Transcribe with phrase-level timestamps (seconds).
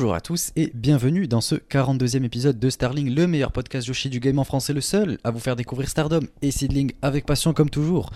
[0.00, 4.08] Bonjour à tous et bienvenue dans ce 42e épisode de Starling, le meilleur podcast Yoshi
[4.08, 7.52] du game en français, le seul à vous faire découvrir Stardom et Seedling avec passion
[7.52, 8.08] comme toujours.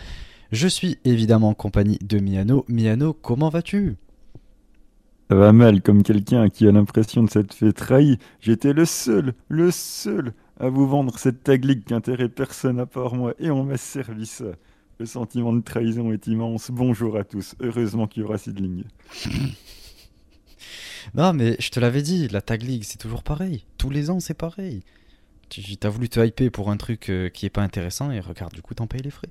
[0.51, 2.65] Je suis évidemment en compagnie de Miano.
[2.69, 3.97] Miano, comment vas-tu?
[5.29, 8.17] Ça va mal, comme quelqu'un qui a l'impression de s'être fait trahi.
[8.41, 12.87] J'étais le seul, le seul à vous vendre cette tag league qui intéresse personne à
[12.87, 14.53] part moi et on m'a servi ça.
[14.99, 16.71] Le sentiment de trahison est immense.
[16.71, 17.55] Bonjour à tous.
[17.61, 18.85] Heureusement qu'il y aura Seedling.
[21.15, 23.65] Non, mais je te l'avais dit, la Tag League, c'est toujours pareil.
[23.79, 24.83] Tous les ans, c'est pareil.
[25.51, 28.55] Tu as voulu te hyper pour un truc euh, qui est pas intéressant et regarde,
[28.55, 29.29] du coup, t'en payes les frais.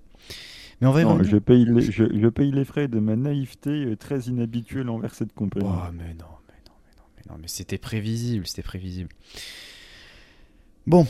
[0.82, 4.90] Mais non, je paye, les, je, paye les frais de ma naïveté euh, très inhabituelle
[4.90, 5.68] envers cette compagnie.
[5.68, 9.10] Oh, mais non, mais non, mais non, mais non, mais c'était prévisible, c'était prévisible.
[10.86, 11.08] Bon,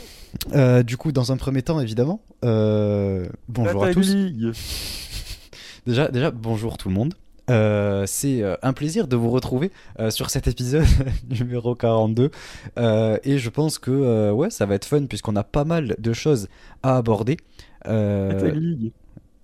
[0.52, 4.14] euh, du coup, dans un premier temps, évidemment, bonjour à tous.
[5.86, 7.14] déjà, déjà, bonjour tout le monde.
[7.50, 10.86] Euh, c'est euh, un plaisir de vous retrouver euh, sur cet épisode
[11.28, 12.30] numéro 42
[12.78, 16.48] et je pense que ouais ça va être fun puisqu'on a pas mal de choses
[16.82, 17.36] à aborder.
[17.84, 18.94] La technique.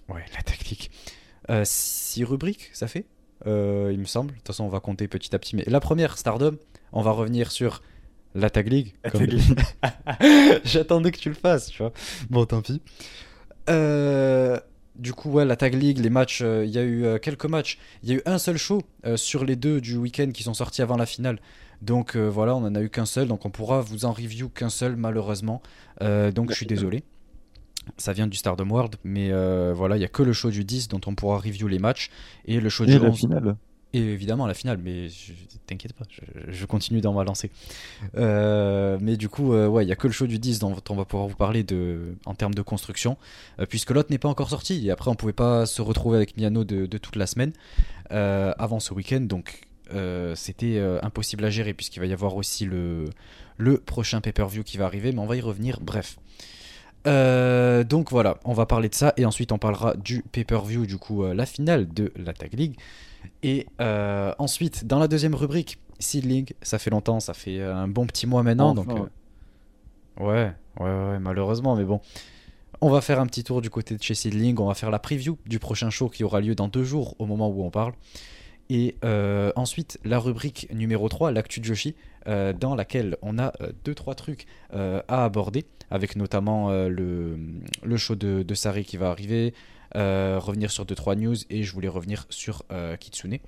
[0.09, 0.91] Ouais, la technique.
[1.65, 3.05] six rubriques, ça fait
[3.47, 4.31] Il me semble.
[4.31, 5.57] De toute façon, on va compter petit à petit.
[5.57, 6.57] Mais la première, Stardom,
[6.93, 7.83] on va revenir sur
[8.35, 8.95] la Tag League.
[10.65, 11.93] J'attendais que tu le fasses, tu vois.
[12.31, 12.81] Bon, tant pis.
[13.69, 14.59] Euh,
[14.97, 17.47] du coup, ouais, la Tag League, les matchs, euh, il y a eu euh, quelques
[17.47, 17.79] matchs.
[18.03, 20.55] Il y a eu un seul show euh, sur les deux du week-end qui sont
[20.55, 21.39] sortis avant la finale.
[21.83, 23.27] Donc voilà, on en a eu qu'un seul.
[23.27, 25.63] Donc on pourra vous en review qu'un seul, malheureusement.
[26.01, 27.05] donc je suis désolé.
[27.97, 28.97] Ça vient du Stardom World.
[29.03, 29.31] Mais
[29.73, 32.11] voilà, il n'y a que le show du 10 dont on pourra review les matchs.
[32.45, 33.19] Et le show du 11.
[33.19, 33.57] Finale.
[33.93, 35.09] Et évidemment la finale, mais
[35.67, 36.05] t'inquiète pas,
[36.49, 37.51] je, continue dans ma lancée.
[38.17, 40.77] Euh, mais du coup, euh, ouais, il y a que le show du 10 dont
[40.89, 43.17] on va pouvoir vous parler de, en termes de construction,
[43.59, 44.87] euh, puisque l'autre n'est pas encore sorti.
[44.87, 47.53] Et après, on pouvait pas se retrouver avec Miano de, toute la semaine
[48.11, 49.63] avant ce week-end, donc
[50.35, 53.07] c'était impossible à gérer, puisqu'il va y avoir aussi le,
[53.57, 55.81] le prochain pay-per-view qui va arriver, mais on va y revenir.
[55.81, 56.17] Bref.
[57.05, 61.25] donc voilà, on va parler de ça et ensuite on parlera du pay-per-view, du coup
[61.25, 62.77] la finale de la Tag League.
[63.43, 67.89] Et euh, ensuite, dans la deuxième rubrique, Seedling, ça fait longtemps, ça fait euh, un
[67.89, 68.75] bon petit mois maintenant.
[68.75, 72.01] donc, euh, ouais, ouais, ouais, malheureusement, mais bon.
[72.83, 74.99] On va faire un petit tour du côté de chez Seedling, on va faire la
[74.99, 77.93] preview du prochain show qui aura lieu dans deux jours au moment où on parle.
[78.71, 78.95] Et
[79.57, 83.53] ensuite, la rubrique numéro 3, l'actu de Joshi, dans laquelle on a
[83.85, 87.37] 2-3 trucs à aborder, avec notamment le,
[87.83, 89.53] le, show de, de Sari qui va arriver,
[89.97, 93.39] euh, revenir sur 2-3 news et je voulais revenir sur euh, Kitsune.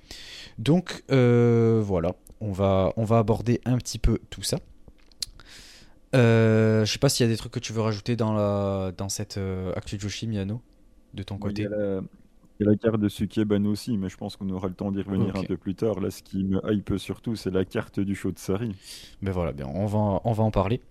[0.57, 4.57] Donc euh, voilà, on va, on va aborder un petit peu tout ça.
[6.13, 9.07] je sais pas s'il y a des trucs que tu veux rajouter dans, la, dans
[9.07, 9.39] cette
[9.75, 10.61] Actu Joshi Miano
[11.13, 11.61] de ton côté.
[11.61, 12.01] Il y a la
[12.81, 15.57] carte de Sukeban aussi, mais je pense qu'on aura le temps d'y revenir un peu
[15.57, 15.99] plus tard.
[15.99, 18.75] Là, ce qui me hype surtout, c'est la carte du show de Sari.
[19.21, 20.81] Ben voilà, bien, on, va, on va en parler.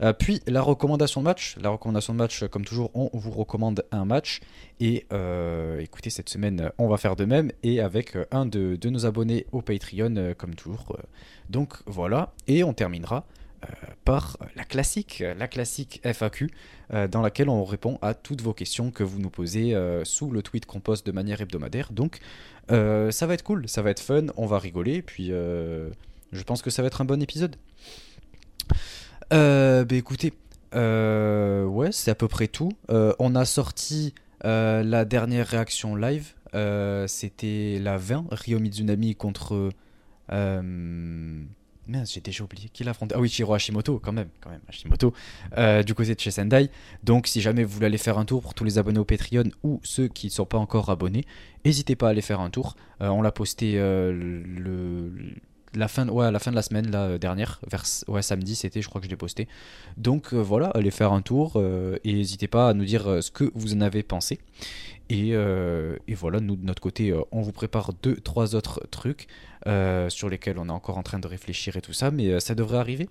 [0.00, 1.56] Euh, puis, la recommandation de match.
[1.60, 4.40] La recommandation de match, comme toujours, on vous recommande un match.
[4.80, 7.52] Et euh, écoutez, cette semaine, on va faire de même.
[7.62, 10.96] Et avec un de, de nos abonnés au Patreon, euh, comme toujours.
[11.50, 13.41] Donc voilà, et on terminera euh,
[14.04, 16.50] par la classique, la classique FAQ,
[16.92, 20.30] euh, dans laquelle on répond à toutes vos questions que vous nous posez euh, sous
[20.30, 21.92] le tweet qu'on poste de manière hebdomadaire.
[21.92, 22.18] Donc
[22.68, 26.70] ça va être cool, ça va être fun, on va rigoler, puis je pense que
[26.70, 27.56] ça va être un bon épisode.
[29.30, 30.32] bah écoutez,
[30.72, 32.72] ouais, c'est à peu près tout.
[32.88, 36.32] on a sorti la dernière réaction live,
[37.06, 39.70] c'était la 20, Ryo Mizunami contre...
[41.88, 42.68] Merde, j'ai déjà oublié.
[42.72, 44.28] Qui l'a affronté Ah oui, Chiro Hashimoto, quand même.
[44.40, 45.12] Quand même Hashimoto,
[45.58, 46.70] euh, du côté de chez Sendai.
[47.02, 49.44] Donc, si jamais vous voulez aller faire un tour pour tous les abonnés au Patreon
[49.64, 51.24] ou ceux qui ne sont pas encore abonnés,
[51.64, 52.76] n'hésitez pas à aller faire un tour.
[53.00, 55.10] Euh, on l'a posté euh,
[55.74, 58.88] la fin, ouais, la fin de la semaine la dernière, vers ouais, samedi, c'était, je
[58.88, 59.48] crois que je l'ai posté.
[59.96, 61.60] Donc voilà, allez faire un tour
[62.04, 64.38] et n'hésitez pas à nous dire ce que vous en avez pensé.
[65.08, 69.28] Et, et, voilà, nous de notre côté, on vous prépare deux, trois autres trucs.
[69.68, 72.40] Euh, sur lesquels on est encore en train de réfléchir et tout ça, mais euh,
[72.40, 73.08] ça devrait arriver.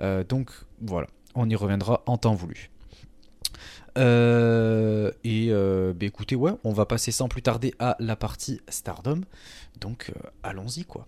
[0.00, 0.50] Euh, donc
[0.82, 2.70] voilà, on y reviendra en temps voulu.
[3.96, 9.22] et bah, écoutez, ouais, on va passer sans plus tarder à la partie Stardom.
[9.80, 10.12] Donc
[10.42, 11.06] allons-y quoi.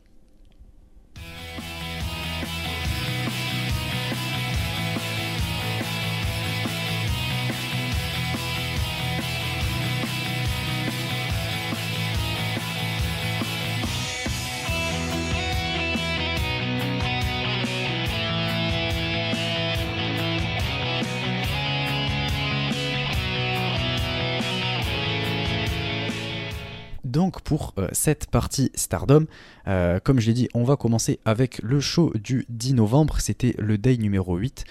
[27.37, 29.27] Donc pour cette partie Stardom.
[29.67, 33.21] comme je l'ai dit, on va commencer avec le show du 10 novembre.
[33.21, 34.65] C'était le day numéro 8.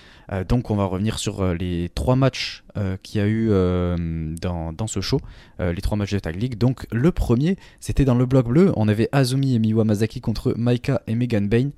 [0.48, 2.64] donc on va revenir sur les trois matchs
[3.04, 3.50] qu'il y a eu
[4.42, 5.20] dans, dans, ce show,
[5.60, 6.58] les trois matchs de Tag League.
[6.58, 8.72] Donc le premier, c'était dans le bloc bleu.
[8.76, 11.70] On avait Azumi et Miwa Masaki contre Maika et Megan Bain.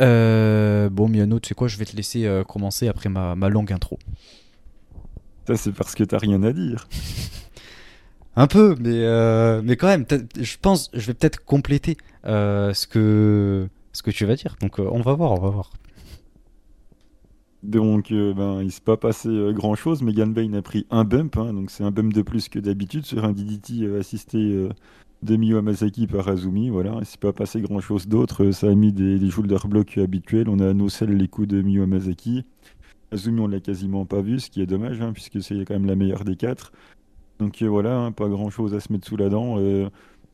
[0.00, 3.72] Euh, bon, Miano, tu sais quoi, je vais te laisser euh, commencer après ma, longue
[3.72, 3.98] intro.
[5.46, 6.88] Ça, c'est parce que t'as rien à dire.
[8.36, 10.04] Un peu, mais, euh, mais quand même,
[10.40, 14.56] je pense, je vais peut-être compléter ce, que, ce que tu vas dire.
[14.60, 15.70] Donc, on va voir, on va voir.
[17.62, 20.02] Donc, ben, il s'est pas passé grand chose.
[20.02, 23.06] Megan Bain a pris un bump, hein, donc c'est un bump de plus que d'habitude
[23.06, 24.68] sur un DDT assisté
[25.24, 26.96] Demi Masaki par Azumi, voilà.
[27.00, 28.50] Il s'est pas passé grand chose d'autre.
[28.50, 30.50] Ça a mis des, des shoulder blocks habituels.
[30.50, 32.44] On a annoncé les coups de Miyu Masaki.
[33.10, 35.86] Azumi, on l'a quasiment pas vu, ce qui est dommage, hein, puisque c'est quand même
[35.86, 36.72] la meilleure des quatre.
[37.38, 39.56] Donc euh, voilà, hein, pas grand chose à se mettre sous la dent.
[39.58, 39.88] Euh,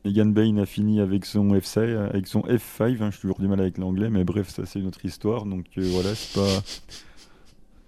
[0.05, 3.01] Egan Bain a fini avec son F5, avec son F5.
[3.01, 5.45] Hein, j'ai toujours du mal avec l'anglais, mais bref, ça c'est une autre histoire.
[5.45, 6.61] Donc euh, voilà, c'est pas.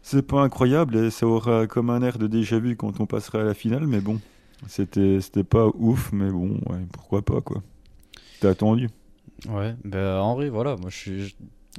[0.06, 3.44] C'est pas incroyable ça aura comme un air de déjà vu quand on passera à
[3.46, 4.20] la finale, mais bon,
[4.68, 6.60] c'était, pas ouf, mais bon,
[6.92, 7.64] pourquoi pas, quoi.
[8.42, 8.90] T'as attendu?
[9.48, 11.30] Ouais, en vrai, voilà, moi je,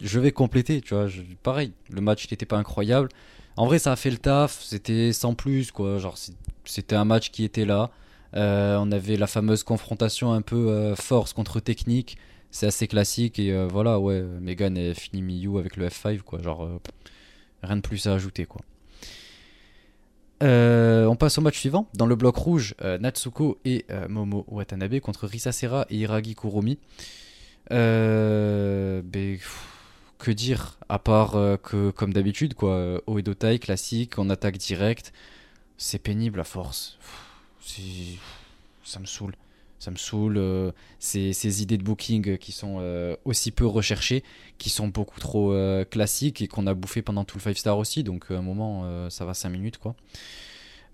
[0.03, 1.09] je, vais compléter, tu vois.
[1.43, 3.11] pareil, le match n'était pas incroyable.
[3.57, 5.99] En vrai, ça a fait le taf, c'était sans plus, quoi.
[5.99, 6.17] Genre,
[6.65, 7.91] c'était un match qui était là.
[8.37, 12.17] Euh, on avait la fameuse confrontation un peu euh, force contre technique.
[12.51, 16.41] C'est assez classique et euh, voilà, ouais, Megan est fini Miyu avec le F5, quoi.
[16.43, 16.69] Genre,
[17.63, 18.63] rien de plus à ajouter, quoi.
[20.41, 21.89] On passe au match suivant.
[21.95, 26.79] Dans le bloc rouge, Natsuko et Momo Watanabe contre Risa Serra et Hiragi Kurumi.
[27.71, 29.03] Ben,
[30.19, 31.33] que dire À part
[31.63, 35.15] que, comme d'habitude, quoi, Oedo Tai classique, on attaque direct.
[35.77, 36.99] C'est pénible à force.
[38.85, 39.35] ça me saoule.
[39.79, 40.73] Ça me saoule.
[40.99, 44.25] ces, idées de booking qui sont aussi peu recherchées,
[44.59, 45.55] qui sont beaucoup trop
[45.91, 48.03] classiques et qu'on a bouffé pendant tout le 5 star aussi.
[48.03, 49.95] Donc à un moment, ça va 5 minutes quoi.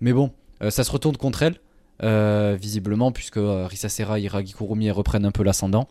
[0.01, 0.31] Mais bon,
[0.69, 5.43] ça se retourne contre elle, visiblement, puisque Risa Serra et Hiragi Kurumi reprennent un peu
[5.43, 5.87] l'ascendant.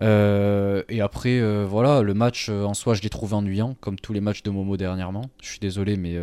[0.00, 4.42] Et après, voilà, le match en soi, je l'ai trouvé ennuyant, comme tous les matchs
[4.42, 5.30] de Momo dernièrement.
[5.42, 6.16] Je suis désolé, mais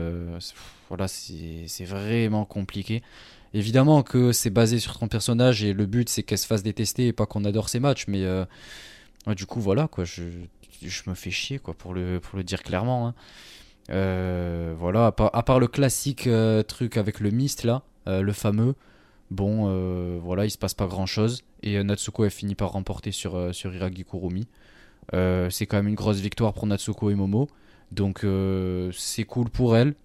[0.90, 3.04] voilà, c'est vraiment compliqué.
[3.54, 7.08] Évidemment que c'est basé sur ton personnage et le but c'est qu'elle se fasse détester
[7.08, 8.46] et pas qu'on adore ses matchs, mais euh,
[9.36, 10.24] du coup voilà quoi, je,
[11.08, 13.08] me fais chier quoi pour le, dire clairement.
[13.08, 13.14] Hein.
[13.90, 18.76] Euh, voilà, à part, le classique euh, truc avec le mist là, le fameux,
[19.32, 23.54] bon voilà, il se passe pas grand chose et Natsuko a fini par remporter sur,
[23.54, 24.48] sur Hiragi Kurumi.
[25.12, 27.48] c'est quand même une grosse victoire pour Natsuko et Momo,
[27.92, 28.26] donc
[28.94, 29.96] c'est cool pour elle.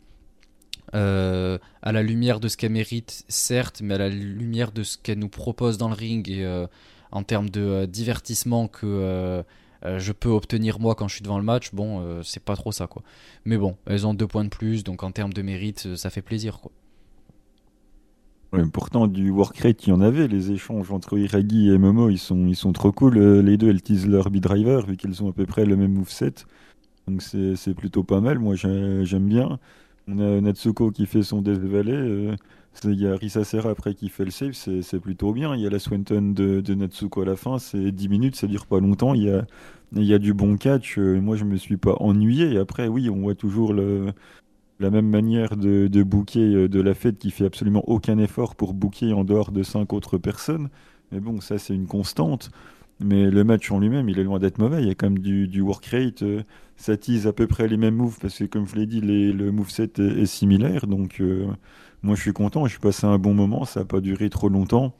[0.94, 4.98] Euh, à la lumière de ce qu'elle mérite, certes, mais à la lumière de ce
[4.98, 6.66] qu'elle nous propose dans le ring et euh,
[7.10, 9.42] en termes de euh, divertissement que
[9.84, 12.86] je peux obtenir moi quand je suis devant le match, bon, c'est pas trop ça
[12.86, 13.02] quoi.
[13.44, 16.22] Mais bon, elles ont deux points de plus, donc en termes de mérite, ça fait
[16.22, 16.70] plaisir quoi.
[18.72, 20.28] Pourtant, du work rate, il y en avait.
[20.28, 23.18] Les échanges entre Iragi et Momo, ils sont, ils sont trop cool.
[23.18, 26.34] Les deux, elles teasent leur B-Driver, vu qu'elles ont à peu près le même moveset.
[27.08, 28.38] Donc c'est plutôt pas mal.
[28.38, 29.58] Moi, j'aime bien.
[30.08, 31.92] On a Natsuko qui fait son Death Valley.
[31.92, 32.36] Euh,
[32.84, 35.54] il y a Risa Serra après qui fait le save, c'est plutôt bien.
[35.54, 38.66] Il y a la Swenton de, Natsuko à la fin, c'est 10 minutes, ça dure
[38.66, 39.14] pas longtemps.
[39.14, 39.44] Il y a,
[39.92, 40.98] y a du bon catch.
[40.98, 42.58] Euh, moi, je me suis pas ennuyé.
[42.58, 44.12] Après, oui, on voit toujours le,
[44.80, 48.54] la même manière de, de booker euh, de la fête qui fait absolument aucun effort
[48.56, 50.68] pour booker en dehors de 5 autres personnes.
[51.12, 52.50] Mais bon, ça, c'est une constante.
[53.00, 54.82] Mais le match en lui-même, il est loin d'être mauvais.
[54.82, 56.22] Il y a quand même du, du work rate.
[56.22, 56.42] Euh,
[56.76, 59.50] ça tease à peu près les mêmes moves parce que, comme je l'ai dit, le
[59.52, 60.86] moveset est, est similaire.
[60.86, 61.46] Donc, euh,
[62.02, 62.66] moi, je suis content.
[62.66, 63.64] Je suis passé un bon moment.
[63.64, 64.94] Ça n'a pas duré trop longtemps.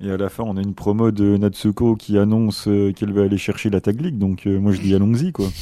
[0.00, 3.22] Et à la fin, on a une promo de Natsuko qui annonce euh, qu'elle va
[3.22, 4.18] aller chercher la Tag League.
[4.18, 5.48] Donc, moi, je dis allons-y, quoi.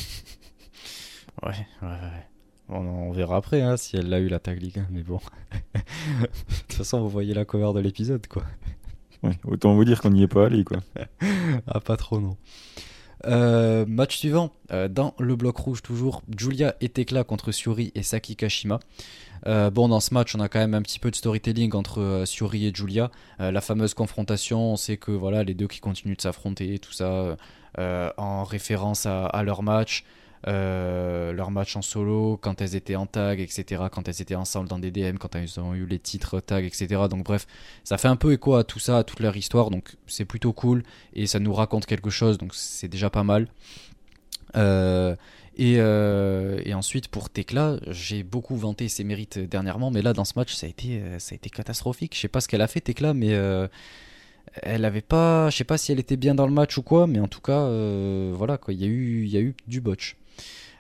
[1.43, 2.27] Ouais, ouais, ouais.
[2.69, 4.79] On, verra après hein, si elle l'a eu la Tag League.
[4.79, 5.21] Hein, mais bon.
[5.75, 5.81] de
[6.61, 8.45] toute façon, vous voyez la cover de l'épisode, quoi
[9.47, 10.79] autant vous dire qu'on n'y est pas allé, quoi.
[11.67, 12.37] ah, pas trop, non.
[13.27, 18.03] Euh, match suivant, euh, dans le bloc rouge toujours, Julia et Tekla contre Suri et
[18.03, 18.81] Saki Kashima.
[19.47, 22.25] Euh, bon, dans ce match, on a quand même un petit peu de storytelling entre
[22.27, 23.11] Suri et Julia.
[23.39, 27.37] la fameuse confrontation, on sait que voilà, les deux qui continuent de s'affronter, tout ça,
[27.79, 30.05] en référence à leur match.
[30.47, 34.69] Euh, leur match en solo, quand elles étaient en tag, etc., quand elles étaient ensemble
[34.69, 37.03] dans des DM, quand elles ont eu les titres tag, etc.
[37.09, 37.47] Donc bref,
[37.83, 40.53] ça fait un peu écho à tout ça, à toute leur histoire, donc c'est plutôt
[40.53, 40.83] cool,
[41.15, 43.49] et ça nous raconte quelque chose, donc c'est déjà pas mal.
[44.57, 45.17] Euh,
[45.57, 50.25] et, euh, et, ensuite pour Tekla, j'ai beaucoup vanté ses mérites dernièrement, mais là dans
[50.25, 52.15] ce match ça a été, ça a été catastrophique.
[52.15, 53.33] Je sais pas ce qu'elle a fait Tekla, mais
[54.63, 57.07] elle avait pas, je sais pas si elle était bien dans le match ou quoi,
[57.07, 57.67] mais en tout cas,
[58.33, 60.17] voilà quoi, il y il y a eu du botch.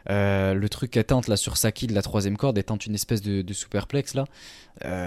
[0.08, 3.22] Le truc qu'elle tente là sur Saki de la troisième corde, elle tente une espèce
[3.22, 4.26] de, superplex là,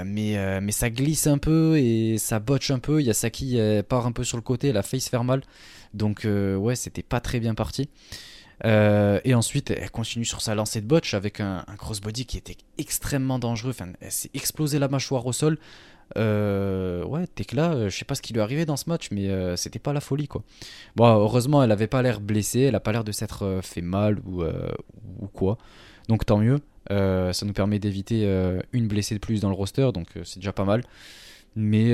[0.03, 3.01] mais, mais ça glisse un peu et ça botche un peu.
[3.01, 5.41] Il y a Saki, part un peu sur le côté, elle a failli mal,
[5.93, 7.89] donc ouais, c'était pas très bien parti.
[8.65, 12.57] Euh, et ensuite, elle continue sur sa lancée de botch avec un, crossbody qui était
[12.77, 13.71] extrêmement dangereux.
[13.71, 15.57] Enfin, elle s'est explosé la mâchoire au sol.
[16.15, 19.09] Euh, ouais, Tekla, euh, je sais pas ce qui lui est arrivé dans ce match,
[19.11, 20.43] mais c'était pas la folie quoi.
[20.95, 24.19] Bon, heureusement, elle avait pas l'air blessée, elle a pas l'air de s'être fait mal
[24.25, 25.57] ou, ou quoi.
[26.07, 26.59] Donc tant mieux.
[26.89, 28.25] ça nous permet d'éviter
[28.73, 30.83] une blessée de plus dans le roster, donc c'est déjà pas mal.
[31.55, 31.93] Mais,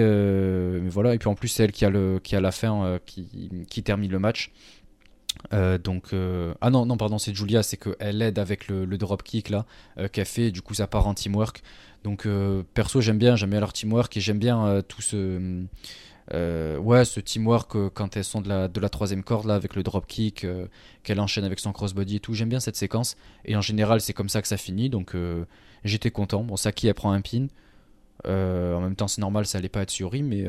[0.90, 3.66] voilà, et puis en plus, c'est elle qui a, le, qui a la fin qui,
[3.68, 4.52] qui termine le match.
[5.52, 8.98] Euh, donc euh, ah non non pardon c'est Julia c'est qu'elle aide avec le, le
[8.98, 9.66] drop kick là
[9.98, 11.64] euh, qu'elle fait du coup ça part en teamwork
[12.04, 12.28] donc
[12.74, 15.64] perso j'aime bien j'aime bien leur teamwork et j'aime bien tout ce
[16.32, 20.46] ouais ce teamwork quand elles sont de la, troisième corde là avec le drop kick
[21.04, 22.34] qu'elle enchaîne avec son crossbody et tout.
[22.34, 23.16] J'aime bien cette séquence.
[23.46, 24.90] Et en général c'est comme ça que ça finit.
[24.90, 25.16] Donc
[25.84, 26.44] j'étais content.
[26.44, 27.48] Bon Saki elle prend un pin.
[28.26, 30.46] En même temps c'est normal ça allait pas être Yuri mais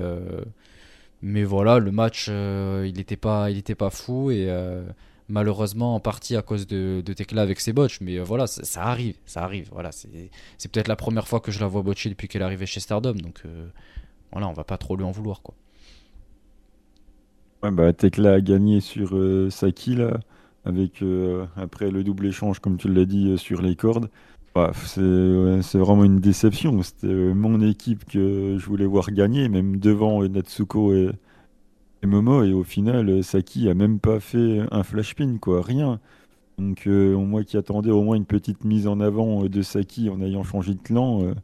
[1.25, 4.83] mais voilà, le match, euh, il pas, il était pas fou et euh,
[5.29, 8.01] malheureusement en partie à cause de, de Tekla avec ses botches.
[8.01, 9.69] Mais euh, voilà, ça, arrive, ça arrive.
[9.73, 12.67] Voilà, c'est peut-être la première fois que je la vois botcher depuis qu'elle est arrivée
[12.67, 13.15] chez Stardom.
[13.15, 13.43] Donc
[14.33, 15.55] voilà, on va pas trop lui en vouloir quoi.
[17.63, 19.17] Ouais, bah, Tekla a gagné sur
[19.51, 20.21] Saki là,
[20.65, 21.03] avec
[21.57, 24.11] après le double échange, comme tu l'as dit, sur les cordes.
[24.55, 26.81] Bah, c'est vraiment une déception.
[26.83, 31.11] C'était euh, mon équipe que je voulais voir gagner, même devant euh, Natsuko et,
[32.07, 32.43] Momo.
[32.45, 36.01] Et au final, euh, Saki a même pas fait un flash pin, quoi, rien.
[36.59, 40.45] Donc, moi qui attendais au moins une petite mise en avant de Saki en ayant
[40.45, 41.35] changé de clan,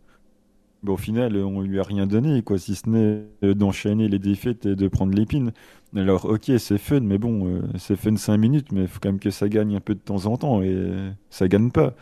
[0.86, 4.76] au final, on lui a rien donné, quoi, si ce n'est d'enchaîner les défaites et
[4.76, 5.50] de prendre l'épine.
[5.96, 9.18] Alors, ok, c'est fun, mais bon, c'est fun 5 minutes, mais il faut quand même
[9.18, 10.76] que ça gagne un peu de temps en temps, et
[11.28, 11.96] ça gagne pas.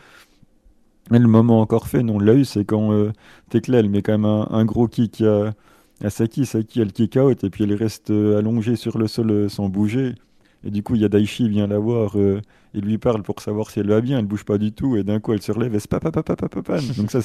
[1.11, 3.11] Mais le moment encore fait, non, on l'a eu, c'est quand euh,
[3.49, 5.53] Tekla, elle met quand même un, gros kick à,
[6.03, 6.45] à, Saki.
[6.45, 9.69] Saki, elle kick out et puis elle reste euh, allongée sur le sol euh, sans
[9.69, 10.15] bouger.
[10.63, 13.71] Et du coup, il y a Daichi vient la voir et lui parle pour savoir
[13.71, 14.19] si elle va bien.
[14.19, 16.35] Elle bouge pas du tout et d'un coup, elle se relève et c'est papa, papa,
[16.35, 17.21] papa, Donc ça,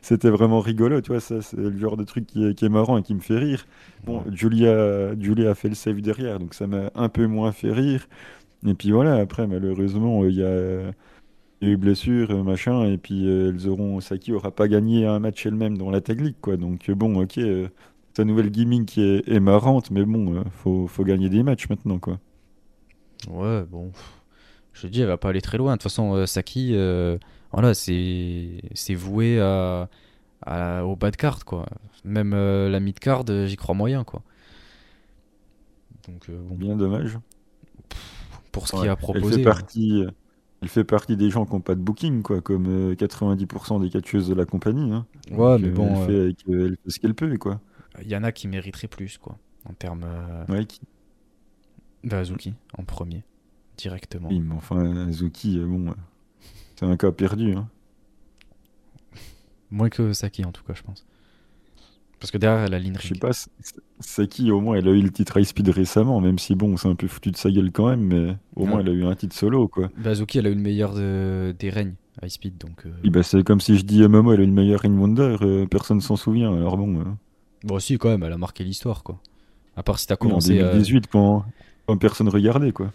[0.00, 1.20] c'était vraiment rigolo, tu vois.
[1.20, 3.66] C'est le genre de truc qui est, qui est, marrant et qui me fait rire.
[4.06, 7.72] Bon, Julia, Julia a fait le save derrière, donc ça m'a un peu moins fait
[7.72, 8.08] rire.
[8.66, 10.92] Et puis voilà, après, malheureusement, il y a
[11.62, 14.00] y a eu blessure, euh, machin, et puis euh, elles auront.
[14.00, 16.56] Saki aura pas gagné un match elle-même dans la tag league, quoi.
[16.56, 17.38] Donc euh, bon, ok,
[18.16, 22.18] sa nouvelle gimmick qui est, marrante, mais bon, faut, faut gagner des matchs maintenant, quoi.
[23.28, 23.92] Ouais, bon.
[24.72, 25.72] Je dis, elle va pas aller très loin.
[25.72, 26.74] De toute façon, Saki,
[27.52, 29.88] voilà, c'est c'est voué à,
[30.84, 31.66] au bas de carte, quoi.
[32.04, 34.22] Même la mid card, j'y crois moyen, quoi.
[36.08, 36.54] Donc, bon.
[36.54, 37.18] Bien dommage.
[38.50, 39.26] Pour ce qui a proposé.
[39.26, 40.04] Elle fait partie.
[40.62, 43.90] Elle fait partie des gens qui n'ont pas de booking, quoi, comme 90% euh, des
[43.90, 44.92] catcheuses de la compagnie.
[44.92, 45.06] Hein.
[45.30, 45.88] Ouais, mais bon.
[46.06, 47.60] Elle fait, elle fait, ce qu'elle peut, quoi.
[48.02, 50.04] Il y en a qui mériteraient plus, quoi, en termes.
[50.04, 50.80] Euh, ouais, qui
[52.04, 53.24] bah, Azuki, en premier,
[53.78, 54.28] directement.
[54.28, 55.94] Oui, mais enfin, Azuki, euh, bon,
[56.76, 57.54] c'est un cas perdu.
[57.54, 57.68] Hein.
[59.70, 61.06] Moins que Saki, en tout cas, je pense.
[62.20, 63.30] Parce que derrière, elle a Je sais pas,
[63.98, 66.88] Saki, au moins, elle a eu le titre High Speed récemment, même si bon, c'est
[66.88, 69.14] un peu foutu de sa gueule quand même, mais au moins, elle a eu un
[69.14, 69.90] titre solo, quoi.
[69.96, 72.84] Bazuki, elle a eu le meilleur des règnes High Speed, donc.
[72.86, 73.10] Euh...
[73.10, 75.66] bah, c'est comme si je dis Momo, elle a eu le meilleur Ring Wonder, euh,
[75.66, 77.00] personne s'en souvient, alors bon.
[77.00, 77.04] Euh.
[77.64, 79.18] Bon, si, quand même, elle a marqué l'histoire, quoi.
[79.76, 80.62] À part si t'as commencé.
[80.62, 81.44] en 2018, quand,
[81.86, 82.92] quand personne regardait, quoi.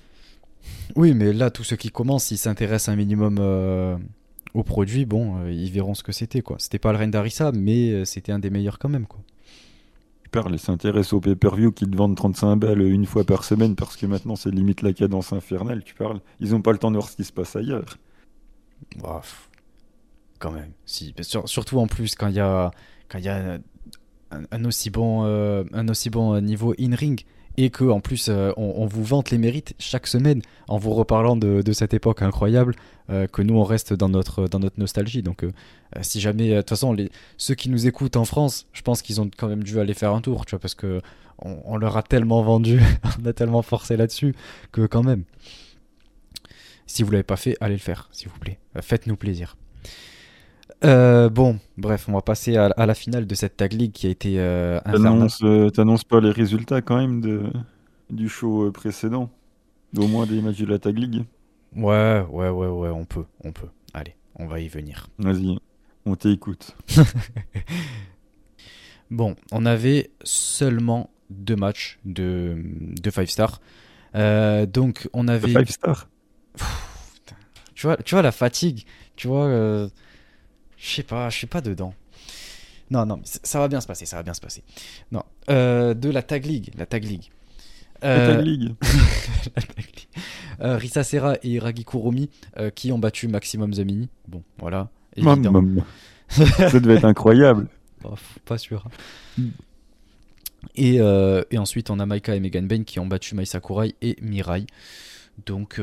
[0.96, 3.98] Oui, mais là, tous ceux qui commencent, ils s'intéressent un minimum euh,
[4.55, 6.55] au produit, bon, euh, ils verront ce que c'était quoi.
[6.59, 9.19] C'était pas le Reine d'Arissa, mais euh, c'était un des meilleurs quand même quoi.
[10.24, 13.75] Tu parles, ils s'intéressent au pay-per-view qui te vendent 35 balles une fois par semaine
[13.75, 16.21] parce que maintenant c'est limite la cadence infernale, tu parles.
[16.39, 17.97] Ils ont pas le temps de voir ce qui se passe ailleurs.
[20.39, 21.13] quand même, si.
[21.21, 22.71] surtout en plus quand il y a,
[23.09, 23.59] quand y a
[24.31, 27.25] un, aussi bon, euh, un aussi bon niveau in-ring
[27.57, 31.35] et que en plus euh, on, vous vante les mérites chaque semaine en vous reparlant
[31.35, 32.75] de, cette époque incroyable
[33.09, 35.21] euh, que nous on reste dans notre dans notre nostalgie.
[35.21, 35.51] Donc euh,
[36.01, 39.21] si jamais de toute façon les, ceux qui nous écoutent en France je pense qu'ils
[39.21, 41.01] ont quand même dû aller faire un tour tu vois parce que
[41.39, 42.79] on, leur a tellement vendu
[43.21, 44.35] on a tellement forcé là-dessus
[44.71, 45.24] que quand même.
[46.88, 48.59] Si vous l'avez pas fait allez le faire s'il vous plaît.
[48.81, 49.57] Faites-nous plaisir
[50.84, 54.10] euh, bon, bref, on va passer à, la finale de cette tag league qui a
[54.10, 57.43] été euh, euh T'annonces pas les résultats quand même de,
[58.10, 59.29] du show euh, précédent
[59.98, 61.24] Au moins des matchs de la tag league
[61.75, 63.67] Ouais, ouais, ouais, ouais, on peut, on peut.
[63.93, 65.07] Allez, on va y venir.
[65.17, 65.57] Vas-y,
[66.05, 66.75] on t'écoute.
[69.12, 73.62] bon, on avait seulement deux matchs de, de 5 stars.
[74.15, 75.51] Euh, donc on avait.
[75.51, 76.07] 5 stars
[77.74, 78.86] tu vois, tu vois la fatigue,
[79.17, 79.89] tu vois.
[80.85, 81.93] Je sais pas, je suis pas dedans.
[82.91, 84.63] Non, non, ça va bien se passer, ça va bien se passer.
[85.11, 87.31] Non, euh, de la Tag League, la Tag League.
[88.03, 88.75] La Euh, Tag League.
[89.55, 90.07] la Tag League.
[90.61, 92.29] Euh, Risa Serra et Iragi Kuromi
[92.75, 94.09] qui ont battu Maximum Zamini.
[94.27, 94.89] Bon, voilà.
[96.29, 97.67] Ça devait être incroyable.
[98.07, 98.13] Oh,
[98.45, 98.87] pas sûr.
[100.75, 104.15] Et, et ensuite, on a Maika et Megan Bain qui ont battu Mai Sakurai et
[104.21, 104.67] Mirai.
[105.47, 105.81] Donc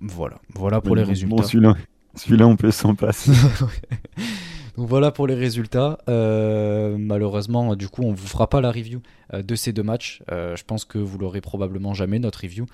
[0.00, 1.34] voilà, voilà pour les résultats.
[1.34, 1.74] Bon, celui-là,
[2.16, 3.32] celui-là, on peut s'en passer.
[4.76, 5.98] Donc voilà pour les résultats.
[6.08, 9.00] Euh, malheureusement, du coup, on vous fera pas la review
[9.32, 10.22] euh, de ces deux matchs.
[10.30, 12.66] Euh, je pense que vous l'aurez probablement jamais notre review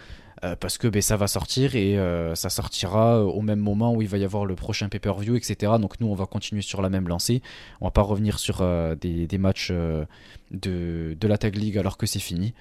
[0.59, 1.97] parce que ben, ça va sortir et
[2.35, 5.75] ça sortira au même moment où il va y avoir le prochain pay-per-view, etc.
[5.81, 7.43] Donc nous, on va continuer sur la même lancée.
[7.81, 8.61] On va pas revenir sur
[9.01, 10.09] des, matchs de,
[10.51, 12.55] de la Tag League alors que c'est fini.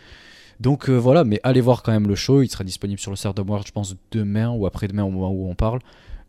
[0.60, 2.44] Donc voilà, mais allez voir quand même le show.
[2.44, 5.50] Il sera disponible sur le Stardom World, je pense, demain ou après-demain au moment où
[5.50, 5.80] on parle.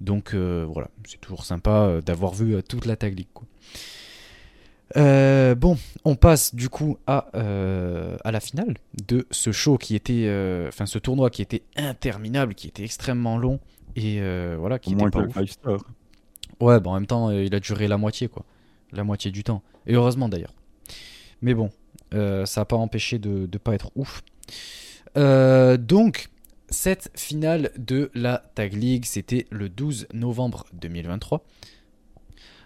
[0.03, 3.29] Donc euh, voilà, c'est toujours sympa euh, d'avoir vu euh, toute la Tag League.
[3.33, 3.47] quoi.
[4.97, 9.95] Euh, bon, on passe du coup à, euh, à la finale de ce show qui
[9.95, 13.59] était, euh, enfin ce tournoi qui était interminable, qui était extrêmement long
[13.97, 14.21] et
[14.59, 15.35] voilà, qui Au était pas ouf.
[15.35, 15.85] 5 stars.
[16.61, 18.45] Ouais, bon, en même temps, il a duré la moitié, quoi.
[18.93, 19.63] La moitié du temps.
[19.87, 20.55] Et heureusement d'ailleurs.
[21.43, 21.71] Mais bon,
[22.13, 24.23] ça n'a pas empêché de ne pas être ouf.
[25.15, 26.29] Donc,
[26.73, 31.45] cette finale de la Tag League, c'était le 12 novembre 2023.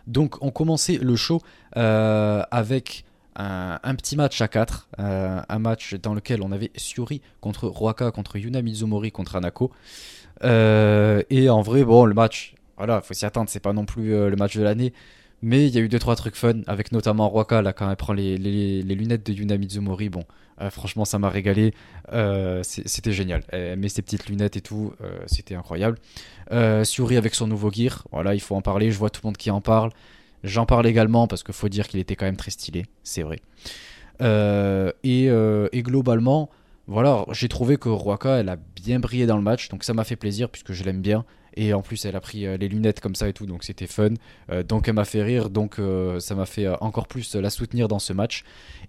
[0.06, 1.42] Donc, on commençait le show
[1.76, 4.88] euh, avec un, petit match à 4.
[4.98, 9.72] un match dans lequel on avait Syuri contre Roaka, contre Yuna Mizumori, contre Anako.
[10.44, 14.14] Euh, et en vrai, bon, le match, voilà, faut s'y attendre, c'est pas non plus
[14.14, 14.92] euh, le match de l'année.
[15.42, 17.96] Mais il y a eu deux trois trucs fun, avec notamment Roaka, là, quand elle
[17.96, 20.08] prend les, les- les lunettes de Yuna Mizumori.
[20.08, 20.24] Bon,
[20.60, 21.74] euh, franchement, ça m'a régalé.
[22.12, 23.42] Euh, c'était génial.
[23.48, 25.98] Elle met ses petites lunettes et tout, euh, c'était incroyable.
[26.52, 28.90] Euh, Suri avec son nouveau gear, voilà, il faut en parler.
[28.90, 29.90] Je vois tout le monde qui en parle.
[30.44, 33.40] J'en parle également parce qu'il faut dire qu'il était quand même très stylé, c'est vrai.
[34.22, 36.50] Euh, et, euh, et globalement,
[36.86, 40.04] voilà, j'ai trouvé que Roaka, elle a bien brillé dans le match, donc ça m'a
[40.04, 41.24] fait plaisir puisque je l'aime bien.
[41.56, 43.86] Et en plus, elle a pris euh, les lunettes comme ça et tout, donc c'était
[43.86, 44.10] fun.
[44.50, 47.88] Euh, donc elle m'a fait rire, donc euh, ça m'a fait encore plus la soutenir
[47.88, 48.44] dans ce match.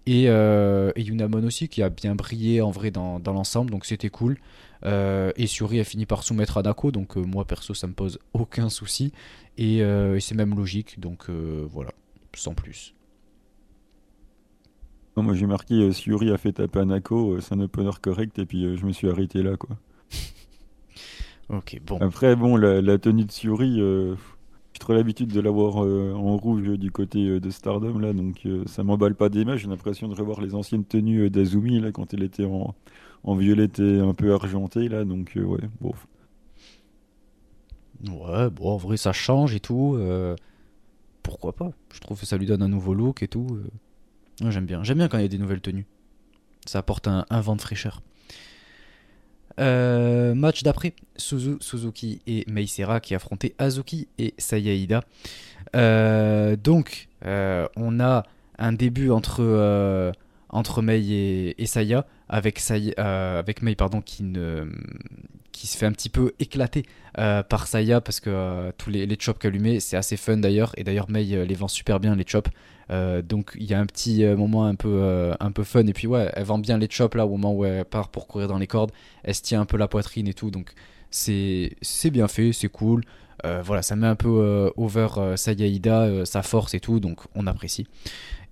[0.05, 4.09] Et, et Yunamon aussi, qui a bien brillé en vrai dans, dans l'ensemble, donc c'était
[4.09, 4.37] cool.
[4.85, 8.19] Euh, et Suri a fini par soumettre Anako, donc euh, moi perso, ça me pose
[8.33, 9.11] aucun souci.
[9.57, 11.91] Et, euh, et c'est même logique, donc voilà,
[12.35, 12.93] sans plus.
[15.15, 18.77] Non, moi j'ai marqué Suri a fait taper Anako, c'est un opener correct et puis
[18.77, 19.75] je me suis arrêté là quoi.
[21.49, 21.99] Ok, bon.
[21.99, 24.15] Après bon la, la tenue de Suri, euh,
[24.73, 28.45] j'ai trop l'habitude de l'avoir euh, en rouge du côté euh, de Stardom là donc
[28.45, 31.91] euh, ça m'emballe pas des masses, j'ai l'impression de revoir les anciennes tenues d'Azumi là
[31.91, 32.75] quand elle était en,
[33.23, 35.93] en violette et un peu argentée là donc ouais bon.
[38.07, 39.97] Ouais, bon, en vrai, ça change et tout.
[41.23, 41.71] pourquoi pas?
[41.93, 43.59] Je trouve que ça lui donne un nouveau look et tout.
[44.41, 44.83] Ouais, j'aime bien.
[44.83, 45.85] J'aime bien quand il y a des nouvelles tenues.
[46.65, 48.01] Ça apporte un, un vent de fraîcheur.
[49.59, 55.01] Euh, match d'après, Suzu, Suzuki et Meisera qui affrontaient Azuki et Sayaida.
[55.75, 58.23] Euh, donc, euh, on a
[58.59, 60.11] un début entre, euh,
[60.49, 62.61] entre Mei et, Saya, avec,
[63.61, 63.75] Mei
[65.51, 66.83] qui, se fait un petit peu éclater
[67.15, 70.71] par Saya parce que tous les, les chops qu'elle met, c'est assez fun d'ailleurs.
[70.77, 72.49] Et d'ailleurs, Mei les vend super bien, les chops.
[72.89, 75.85] Euh, donc il y a un petit euh, moment un peu, euh, un peu fun.
[75.87, 78.27] Et puis ouais, elle vend bien les chops là au moment où elle part pour
[78.27, 78.91] courir dans les cordes.
[79.23, 80.51] Elle se tient un peu la poitrine et tout.
[80.51, 80.71] Donc
[81.11, 81.75] c'est
[82.11, 83.03] bien fait, c'est cool.
[83.63, 86.99] Voilà, ça met un peu over Sayaida, sa force et tout.
[86.99, 87.87] Donc on apprécie.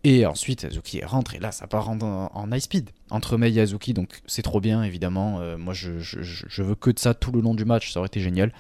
[0.04, 3.94] Et ensuite, Azuki rentre et là, ça part en, high speed entre Mei et Azuki.
[3.94, 5.40] Donc c'est trop bien, évidemment.
[5.58, 7.92] Moi, je, je- je veux que de ça tout le long du match.
[7.92, 8.52] Ça aurait été génial.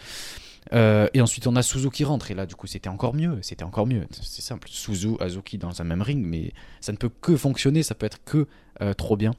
[0.74, 2.32] Euh, et ensuite, on a Suzu qui rentre.
[2.32, 3.38] Et là, du coup, c'était encore mieux.
[3.42, 4.06] C'était encore mieux.
[4.12, 4.68] C'est simple.
[4.70, 6.26] Suzu, Azuki dans un même ring.
[6.26, 7.84] Mais ça ne peut que fonctionner.
[7.84, 8.48] Ça peut être que
[8.82, 9.32] euh, trop bien.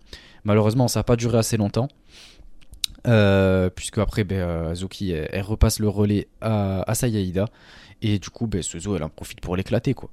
[0.45, 1.89] Malheureusement, ça n'a pas duré assez longtemps.
[3.07, 7.07] Euh, puisque après, ben, Azuki, elle, repasse le relais à, à.
[8.03, 9.95] Et du coup, ben, Suzu, elle en profite pour l'éclater.
[9.95, 10.11] quoi.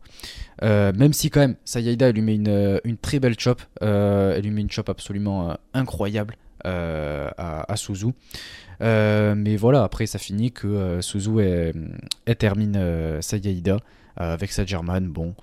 [0.62, 3.62] Même si, quand même, Sayaida, elle lui met une, très belle chop.
[3.82, 8.14] Elle lui met une chop absolument incroyable à Suzu.
[8.82, 11.32] Euh, mais voilà, après ça finit que euh, Suzu
[12.38, 13.80] termine euh, euh,
[14.16, 15.08] avec sa German.
[15.08, 15.36] Bon,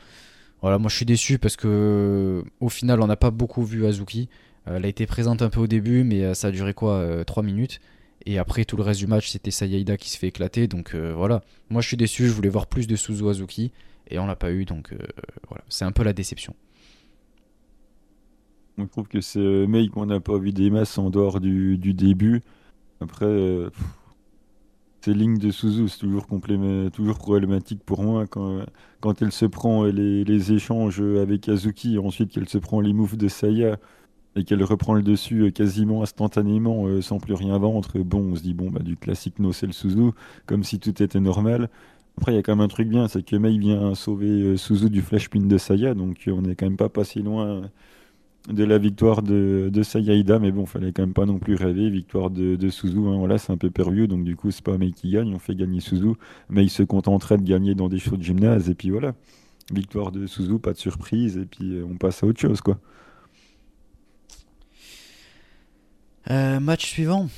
[0.63, 4.29] voilà, moi je suis déçu parce que au final on n'a pas beaucoup vu Azuki.
[4.67, 7.81] Elle a été présente un peu au début, mais ça a duré quoi 3 minutes?
[8.27, 10.69] Et après tout le reste du match c'était Sayaida qui se fait éclater.
[10.69, 13.73] Donc voilà, moi je suis déçu, je voulais voir plus de Suzu Azuki
[14.09, 14.67] et on l'a pas eu.
[14.67, 14.95] Donc
[15.49, 16.55] voilà, c'est un peu la déception.
[18.79, 22.43] On trouve que c'est Mei qu'on n'a pas vu des masses en dehors du début.
[23.01, 23.71] Après, euh,
[25.01, 26.27] ces lignes de Suzu, c'est toujours,
[26.93, 32.59] toujours problématique pour moi quand, elle se prend les, échanges avec Azuki ensuite qu'elle se
[32.59, 33.79] prend les moves de Saya
[34.37, 37.99] et qu'elle reprend le dessus euh, quasiment instantanément euh, sans plus rien vendre.
[38.01, 40.11] Bon, on se dit, bon, bah, du classique no sell Suzu,
[40.47, 41.71] comme si tout était normal.
[42.19, 44.91] Après, il y a quand même un truc bien, c'est que Mei vient sauver Suzu
[44.91, 47.63] du flash pin de Saya, donc on n'est quand même pas passé loin
[48.49, 51.91] de la victoire de, de Sayaida, mais bon, fallait quand même pas non plus rêver.
[51.91, 54.79] Victoire de, de Suzu, hein, voilà, c'est un peu perview, donc du coup, c'est pas
[54.79, 56.15] Mei qui gagne, on fait gagner Suzu,
[56.49, 59.15] mais il se contenterait de gagner dans des shows de gymnase, et puis voilà.
[59.73, 62.79] Victoire de Suzu, pas de surprise, et puis euh, on passe à autre chose, quoi.
[66.31, 67.29] Euh, match suivant.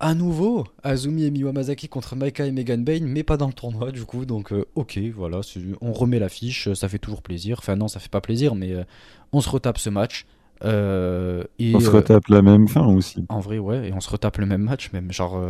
[0.00, 3.52] À nouveau, Azumi et Miwa Masaki contre Maika et Megan Bain, mais pas dans le
[3.52, 4.26] tournoi du coup.
[4.26, 5.40] Donc, euh, ok, voilà,
[5.80, 7.58] on remet l'affiche, ça fait toujours plaisir.
[7.58, 8.84] Enfin, non, ça fait pas plaisir, mais euh,
[9.32, 10.24] on se retape ce match.
[10.64, 13.24] Euh, et On se retape la même fin aussi.
[13.28, 15.40] en vrai, ouais, et on se retape le même match, même genre,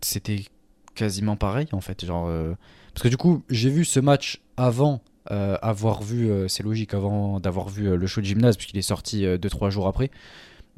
[0.00, 0.44] c'était
[0.96, 2.04] quasiment pareil en fait.
[2.04, 2.28] Genre,
[2.94, 7.68] parce que du coup, j'ai vu ce match avant avoir vu, c'est logique, avant d'avoir
[7.68, 10.10] vu le show de gymnase, puisqu'il est sorti 2-3 jours après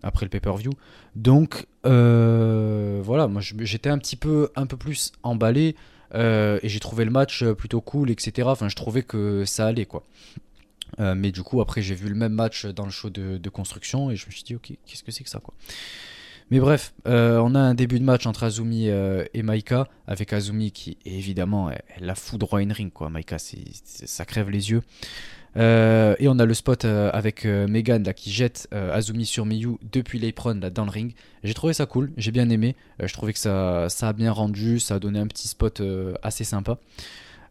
[0.03, 0.73] après le pay-per-view.
[1.17, 5.77] Donc euh, voilà, moi j'étais un petit peu, un peu plus emballé
[6.15, 8.49] euh, et j'ai trouvé le match euh, plutôt cool, etc.
[8.51, 10.05] Enfin, je trouvais que ça allait quoi.
[11.01, 14.17] Mais du coup, après, j'ai vu le même match dans le show de, construction et
[14.17, 15.53] je me suis dit, ok, qu'est-ce que c'est que ça quoi.
[16.53, 20.97] Mais bref, on a un début de match entre Azumi et Maika, avec Azumi qui,
[21.05, 23.11] évidemment, elle, elle la fout droit in ring quoi.
[23.11, 24.83] Maika, ça crève les yeux.
[25.57, 29.77] Euh, et on a le spot euh, avec euh, Megan qui jette Azumi sur Miyu
[29.83, 31.15] depuis l'apron dans le ring.
[31.43, 32.77] J'ai trouvé ça cool, j'ai bien aimé.
[33.01, 35.83] Je trouvais que ça, ça a bien rendu, ça a donné un petit spot
[36.23, 36.79] assez sympa.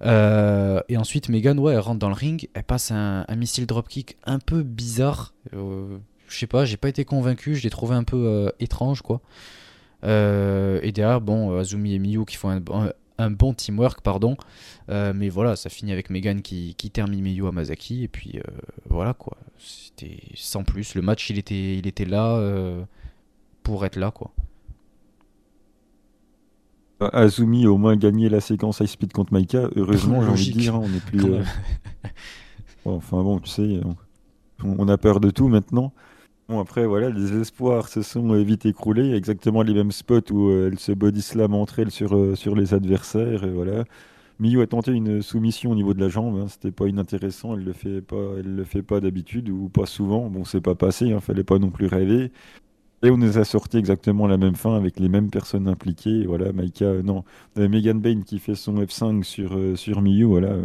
[0.02, 4.40] Et ensuite Megan, ouais, elle rentre dans le ring, elle passe un, missile dropkick un
[4.40, 5.34] peu bizarre.
[5.52, 6.00] Je
[6.38, 9.22] sais pas, j'ai pas été convaincu, je l'ai trouvé un peu étrange quoi.
[10.04, 14.38] Et derrière, bon, Azumi et Miyu qui font un- un bon teamwork, pardon.
[14.90, 18.04] Euh, mais voilà, ça finit avec Megan qui, qui termine Miyu Hamasaki.
[18.04, 18.42] Et puis euh,
[18.90, 19.38] voilà quoi.
[19.58, 20.96] C'était sans plus.
[20.96, 22.84] Le match, il était, il était là euh,
[23.64, 24.32] pour être là quoi.
[27.12, 29.68] Azumi a au moins gagné la séquence High Speed contre Maika.
[29.76, 31.26] Heureusement, j'ai envie de dire, hein, on n'est plus.
[32.86, 33.82] Enfin bon, tu sais,
[34.64, 35.92] on, on a peur de tout maintenant.
[36.50, 39.14] Bon, après, voilà, les espoirs se sont euh, vite écroulés.
[39.14, 42.56] Exactement les mêmes spots où euh, elle se body slam entre elles sur, euh, sur
[42.56, 43.44] les adversaires.
[43.46, 43.86] Et voilà.
[44.40, 46.38] Miyu a tenté une soumission au niveau de la jambe.
[46.40, 47.56] hein, C'était pas inintéressant.
[47.56, 50.30] Elle le fait pas, elle le fait pas d'habitude ou pas souvent.
[50.30, 51.14] Bon, c'est pas passé.
[51.14, 52.32] Hein, fallait pas non plus rêver.
[53.04, 56.26] Et on nous a sorti exactement la même fin avec les mêmes personnes impliquées.
[56.28, 57.24] Voilà, Maika, euh, non,
[57.58, 60.26] Megan Bain qui fait son F5 sur, sur Miyu.
[60.26, 60.58] Voilà.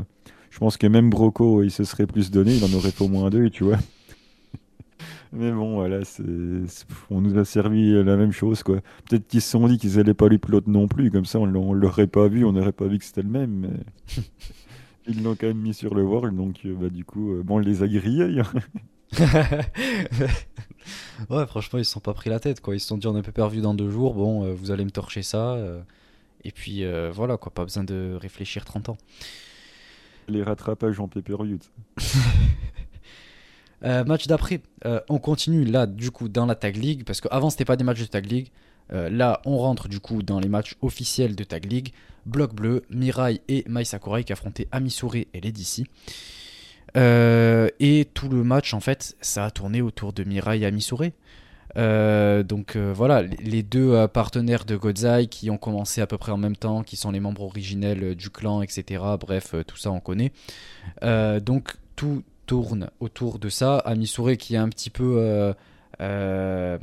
[0.50, 2.56] Je pense que même Broco, il se serait plus donné.
[2.56, 3.78] Il en aurait au moins deux, tu vois.
[5.32, 6.22] Mais bon, voilà, c'est,
[7.10, 8.80] on nous a servi la même chose, quoi.
[9.08, 11.54] Peut-être qu'ils se sont dit qu'ils allaient pas lui l'autre non plus, comme ça on
[11.54, 14.22] on l'aurait pas vu, on n'aurait pas vu que c'était le même, mais
[15.06, 17.56] ils l'ont quand même mis sur le World, donc euh, bah, du coup, euh, bon,
[17.56, 18.40] on les a grillés.
[18.40, 18.44] hein.
[21.30, 22.74] ouais, franchement, ils se sont pas pris la tête quoi.
[22.74, 24.14] Ils se sont dit on est un peu perdu dans deux jours.
[24.14, 25.54] Bon, euh, vous allez me torcher ça.
[25.54, 25.80] euh,
[26.44, 28.98] et puis euh, voilà quoi, pas besoin de réfléchir 30 ans.
[30.28, 31.58] Les rattrapages en pay-per-view.
[33.84, 37.48] Euh, match d'après, euh, on continue là du coup dans la Tag League parce qu'avant
[37.50, 38.48] c'était pas des matchs de Tag League.
[38.92, 41.92] Euh, là on rentre du coup dans les matchs officiels de Tag League.
[42.26, 45.84] Bloc bleu, Mirai et Mai Sakurai qui affrontaient Amisure et Lady C.
[46.96, 51.10] Euh, et tout le match en fait ça a tourné autour de Mirai et Amisure.
[51.76, 56.36] Donc voilà, les- les deux partenaires de Godzai qui ont commencé à peu près en
[56.36, 59.02] même temps, qui sont les membres originels du clan, etc.
[59.20, 60.32] Bref, tout ça on connaît.
[61.02, 63.78] Donc tout tourne autour de ça.
[63.78, 65.52] Amisure qui est un petit peu euh,
[66.00, 66.78] euh,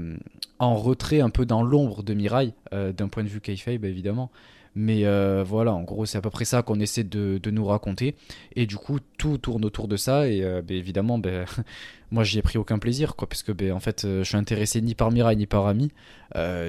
[0.60, 4.32] en retrait, un peu dans l'ombre de Mirai, euh, d'un point de vue kayfabe évidemment.
[4.78, 5.06] Mais
[5.44, 8.16] voilà, en gros, c'est à peu près ça qu'on essaie de, nous raconter.
[8.58, 10.28] Et du coup, tout tourne autour de ça.
[10.28, 11.46] Et ben, évidemment, ben,
[12.12, 14.82] moi, j'y ai pris aucun plaisir, quoi, parce que ben, en fait, je suis intéressé
[14.82, 15.92] ni par Mirai ni par Ami.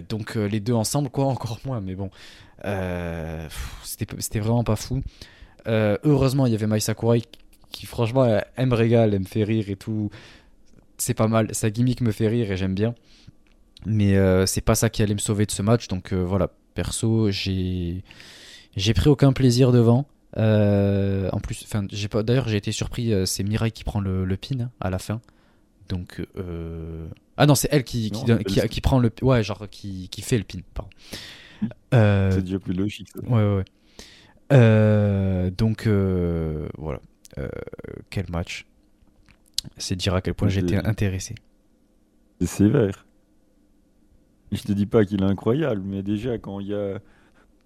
[0.08, 1.80] Donc les deux ensemble, quoi, encore moins.
[1.80, 2.10] Mais bon,
[3.82, 5.02] c'était vraiment pas fou.
[5.66, 7.22] Heureusement, il y avait Mai Sakurai
[7.70, 8.26] qui, franchement,
[8.56, 10.10] elle, me régale, elle me fait rire et tout.
[10.98, 11.54] C'est pas mal.
[11.54, 12.94] Sa gimmick me fait rire et j'aime bien.
[13.84, 15.88] Mais euh, c'est pas ça qui allait me sauver de ce match.
[15.88, 18.02] Donc euh, voilà, perso, j'ai
[18.76, 20.06] j'ai pris aucun plaisir devant.
[20.38, 22.22] Euh, en plus, enfin, j'ai pas.
[22.22, 23.12] D'ailleurs, j'ai été surpris.
[23.26, 25.20] c'est Mirai qui prend le, le pin hein, à la fin.
[25.88, 26.20] Donc,
[27.36, 30.08] ah non, c'est elle qui qui, Non, donne- elle, qui, prend le, ouais, genre qui,
[30.08, 30.58] qui fait le pin.
[30.74, 30.90] Pardon.
[32.32, 33.08] C'est déjà plus logique.
[33.14, 33.20] ça.
[33.20, 33.64] Ouais, ouais,
[34.50, 35.50] ouais.
[35.52, 37.00] Donc, voilà.
[37.38, 37.48] Euh,
[38.10, 38.66] quel match.
[39.78, 41.34] C'est dire à quel point j'étais intéressé.
[42.40, 43.06] C'est sévère.
[44.52, 47.00] Je te dis pas qu'il est incroyable, mais déjà quand il y a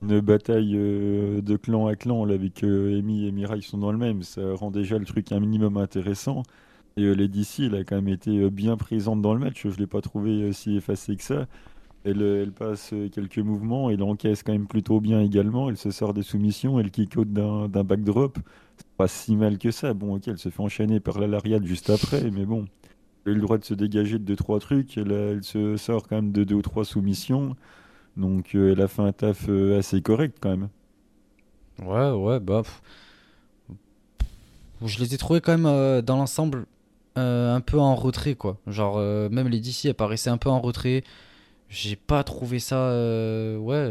[0.02, 3.78] une bataille euh, de clan à clan là, avec euh, Amy et Mira, ils sont
[3.78, 6.42] dans le même, ça rend déjà le truc un minimum intéressant.
[6.96, 9.66] Et euh, Lady C, elle a quand même été bien présente dans le match.
[9.68, 11.46] Je l'ai pas trouvé si effacée que ça.
[12.04, 15.68] Elle, elle passe quelques mouvements, elle encaisse quand même plutôt bien également.
[15.68, 18.38] Elle se sort des soumissions, elle kick out d'un backdrop.
[19.00, 19.94] Pas si mal que ça.
[19.94, 22.66] Bon, ok, elle se fait enchaîner par la lariat juste après, mais bon.
[23.24, 24.98] Elle a eu le droit de se dégager de deux trois trucs.
[24.98, 27.56] Elle, se sort quand même de deux ou trois soumissions.
[28.18, 30.68] Donc euh, elle a fait un taf euh, assez correct quand même.
[31.82, 32.60] Ouais, ouais, bah.
[34.84, 36.66] Je les ai trouvés quand même euh, dans l'ensemble
[37.16, 38.58] un peu en retrait, quoi.
[38.66, 38.98] Genre,
[39.30, 41.04] même les DC, elles paraissaient un peu en retrait.
[41.70, 42.90] J'ai pas trouvé ça,
[43.58, 43.90] ouais,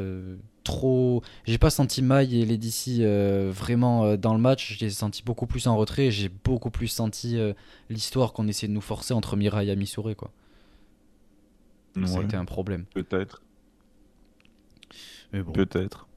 [0.69, 1.23] trop.
[1.45, 4.75] J'ai pas senti Mai et les DC euh, vraiment euh, dans le match.
[4.75, 6.05] Je les ai sentis beaucoup plus en retrait.
[6.05, 7.53] et J'ai beaucoup plus senti euh,
[7.89, 10.31] l'histoire qu'on essayait de nous forcer entre Mirai et Amisure, quoi.
[12.05, 12.85] Ça a été un problème.
[12.93, 13.41] peut-être,
[15.33, 15.51] Mais bon.
[15.51, 16.07] peut-être.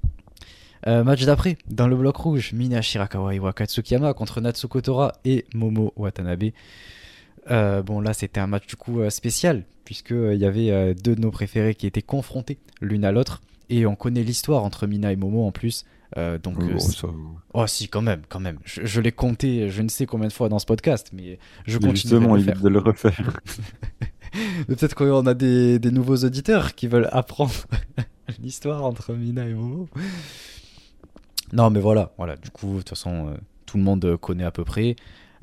[0.87, 5.45] Euh, match d'après, dans le bloc rouge, Mina Shirakawa et Wakatsukiyama contre Natsuko Tora et
[5.55, 6.51] Momo Watanabe.
[7.51, 10.95] Euh, bon là c'était un match du coup spécial puisque euh, il y avait euh,
[10.95, 13.41] deux de nos préférés qui étaient confrontés l'une à l'autre
[13.77, 15.85] et on connaît l'histoire entre Mina et Momo en plus
[16.19, 17.09] Euh, donc Oh, ça-
[17.55, 20.33] oh si quand même quand même je, je l'ai compté je ne sais combien de
[20.33, 23.41] fois dans ce podcast mais je continue Justement, de le évite faire de le refaire.
[24.67, 27.53] Peut-être qu'on a des, des nouveaux auditeurs qui veulent apprendre
[28.43, 29.89] l'histoire entre Mina et Momo.
[31.53, 32.37] Non, mais voilà, voilà.
[32.37, 33.35] Du coup, de toute façon, euh,
[33.67, 34.97] tout le monde connaît à peu près.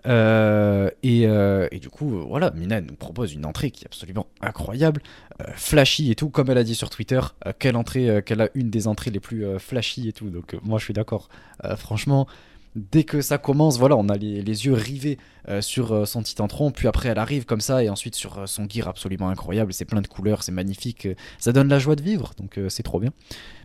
[0.06, 3.88] Euh, et, euh, et du coup, euh, voilà, Mina nous propose une entrée qui est
[3.88, 5.02] absolument incroyable,
[5.42, 7.20] euh, flashy et tout, comme elle a dit sur Twitter.
[7.60, 10.30] quelle entrée, qu'elle a une des entrées les plus flashy et tout.
[10.30, 11.30] Donc, moi, je suis d'accord.
[11.78, 12.28] Franchement,
[12.76, 16.22] dès que ça commence, voilà, on a les, les yeux rivés euh, sur euh, son
[16.22, 19.74] titantron, puis après elle arrive comme ça, et ensuite sur euh, son gear absolument incroyable,
[19.74, 21.08] c'est plein de couleurs, c'est magnifique,
[21.40, 23.12] ça donne la joie de vivre, donc c'est trop bien.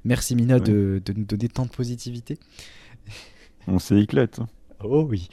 [0.05, 2.39] Merci Mina de, de nous donner tant de positivité.
[3.67, 4.41] On s'éclate.
[4.41, 4.49] hein.
[4.87, 5.29] Oh oui.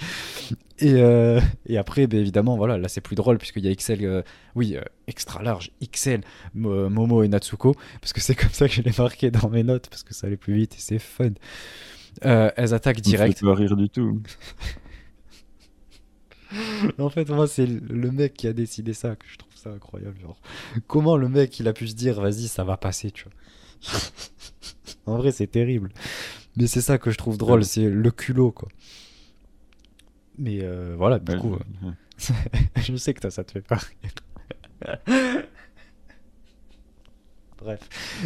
[0.80, 4.04] Et, euh, et après, ben, évidemment, voilà, là c'est plus drôle puisqu'il y a XL,
[4.06, 4.22] euh,
[4.56, 6.22] oui, euh, extra large, XL,
[6.56, 9.64] Mo- Momo et Natsuko, parce que c'est comme ça que je l'ai marqué dans mes
[9.64, 11.32] notes, parce que ça allait plus vite et c'est fun.
[12.22, 13.40] Elles attaquent Ça direct.
[13.40, 14.22] fait pas rire du tout.
[17.00, 20.20] En fait, moi, c'est le mec qui a décidé ça que je trouve ça incroyable.
[20.22, 20.38] Genre,
[20.88, 24.02] comment le mec il a pu se dire, vas-y, ça va passer, tu vois.
[25.06, 25.92] en vrai, c'est terrible.
[26.58, 28.68] Mais c'est ça que je trouve drôle, c'est le culot, quoi.
[30.42, 31.56] Mais euh, voilà, du coup,
[32.18, 32.34] je-
[32.82, 33.76] je sais que ça te fait pas
[34.84, 35.08] rire.
[37.60, 37.80] Bref.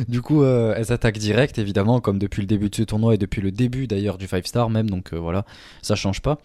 [0.07, 3.17] Du coup, euh, elles attaquent direct, évidemment, comme depuis le début de ce tournoi et
[3.17, 5.45] depuis le début d'ailleurs du 5 star même, donc euh, voilà,
[5.81, 6.37] ça change pas.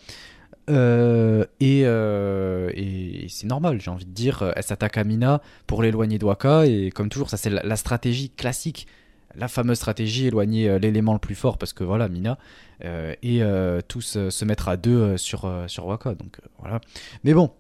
[0.68, 5.82] Euh, et et c'est normal, j'ai envie de dire, euh, elle s'attaque à Mina pour
[5.84, 8.88] l'éloigner d'Waka, et comme toujours, ça c'est la, la stratégie classique,
[9.34, 12.38] la fameuse stratégie, éloigner euh, l'élément le plus fort, parce que voilà, Mina,
[12.84, 16.80] euh, et euh, tous se mettre à deux sur, sur Waka, donc voilà.
[17.24, 17.50] Mais bon,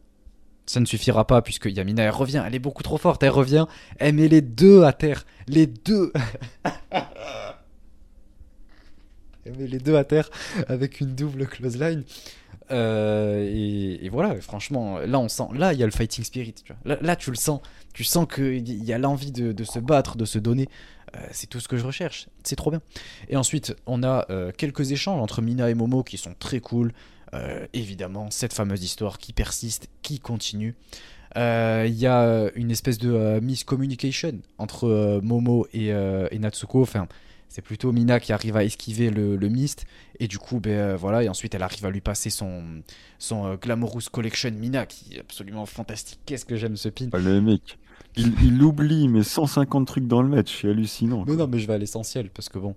[0.66, 3.66] ça ne suffira pas, puisque Yamina, elle revient, elle est beaucoup trop forte, elle revient,
[3.98, 6.12] elle met les deux à terre, les deux
[9.46, 10.28] Elle met les deux à terre
[10.68, 12.04] avec une double close line.
[12.70, 16.54] Et, voilà, franchement, là on sent, là il y a le fighting spirit.
[16.84, 17.60] Là, tu le sens,
[17.94, 20.68] tu sens qu'il y a l'envie de se battre, de se donner.
[21.16, 22.28] Euh, c'est tout ce que je recherche.
[22.44, 22.80] C'est trop bien.
[23.28, 26.92] Et ensuite, on a euh, quelques échanges entre Mina et Momo qui sont très cool.
[27.32, 30.74] Euh, évidemment, cette fameuse histoire qui persiste, qui continue.
[31.36, 35.92] Il y a une espèce de miscommunication entre Momo et,
[36.36, 36.82] Natsuko.
[36.82, 37.06] Enfin,
[37.48, 39.84] c'est plutôt Mina qui arrive à esquiver le, mist.
[40.18, 41.22] Et du coup, ben, voilà.
[41.22, 42.82] Et ensuite, elle arrive à lui passer son,
[43.20, 46.18] son Glamorous Collection Mina, qui est absolument fantastique.
[46.26, 47.06] Qu'est-ce que j'aime ce pin?
[48.20, 51.24] Il, il oublie, mais 150 trucs dans le match, c'est hallucinant.
[51.24, 51.34] Quoi.
[51.34, 52.74] non, mais je vais à l'essentiel parce que bon,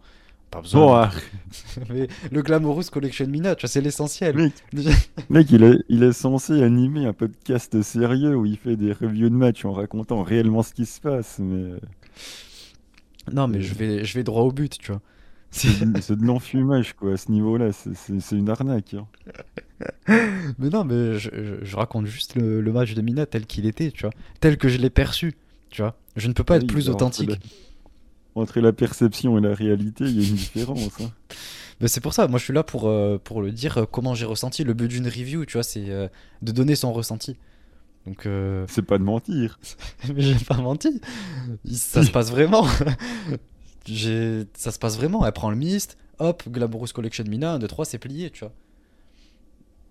[0.54, 0.82] pas besoin.
[0.82, 1.12] Bon, ah,
[1.90, 4.36] Mais le Glamorous Collection Mina, tu vois, c'est l'essentiel.
[4.36, 4.54] mec,
[5.30, 9.30] mec, il, est, il est censé animer un podcast sérieux où il fait des reviews
[9.30, 11.80] de match en racontant réellement ce qui se passe, mais euh,
[13.32, 15.02] Non, mais je vais, je vais droit au but, tu vois.
[15.54, 18.94] C'est de, l'enfumage, quoi, à ce niveau-là, c'est- une arnaque.
[18.96, 19.08] hein.
[20.60, 23.66] Mais non, mais je, je- je raconte juste le, le match de Mina tel qu'il
[23.66, 24.12] était, tu vois.
[24.40, 25.34] Tel que je l'ai perçu,
[25.70, 25.98] tu vois.
[26.16, 27.30] Je ne peux pas être Oui, plus entre authentique.
[27.30, 27.36] la-
[28.36, 31.02] Entre la perception et la réalité, il y a une différence.
[31.02, 31.12] hein.
[31.82, 34.14] Mais c'est pour ça, moi je suis là pour, euh, pour le dire euh, comment
[34.16, 34.64] j'ai ressenti.
[34.64, 36.08] Le but d'une review, tu vois, c'est euh,
[36.42, 37.36] de donner son ressenti.
[38.06, 39.60] Donc, euh, C'est pas de mentir.
[40.14, 41.02] mais j'ai pas menti.
[41.74, 42.66] Ça se passe vraiment.
[43.86, 45.26] Ça se passe vraiment.
[45.26, 48.54] Elle prend le mist, hop, Glamorous Collection Mina, 1, 2, 3, c'est plié, tu vois.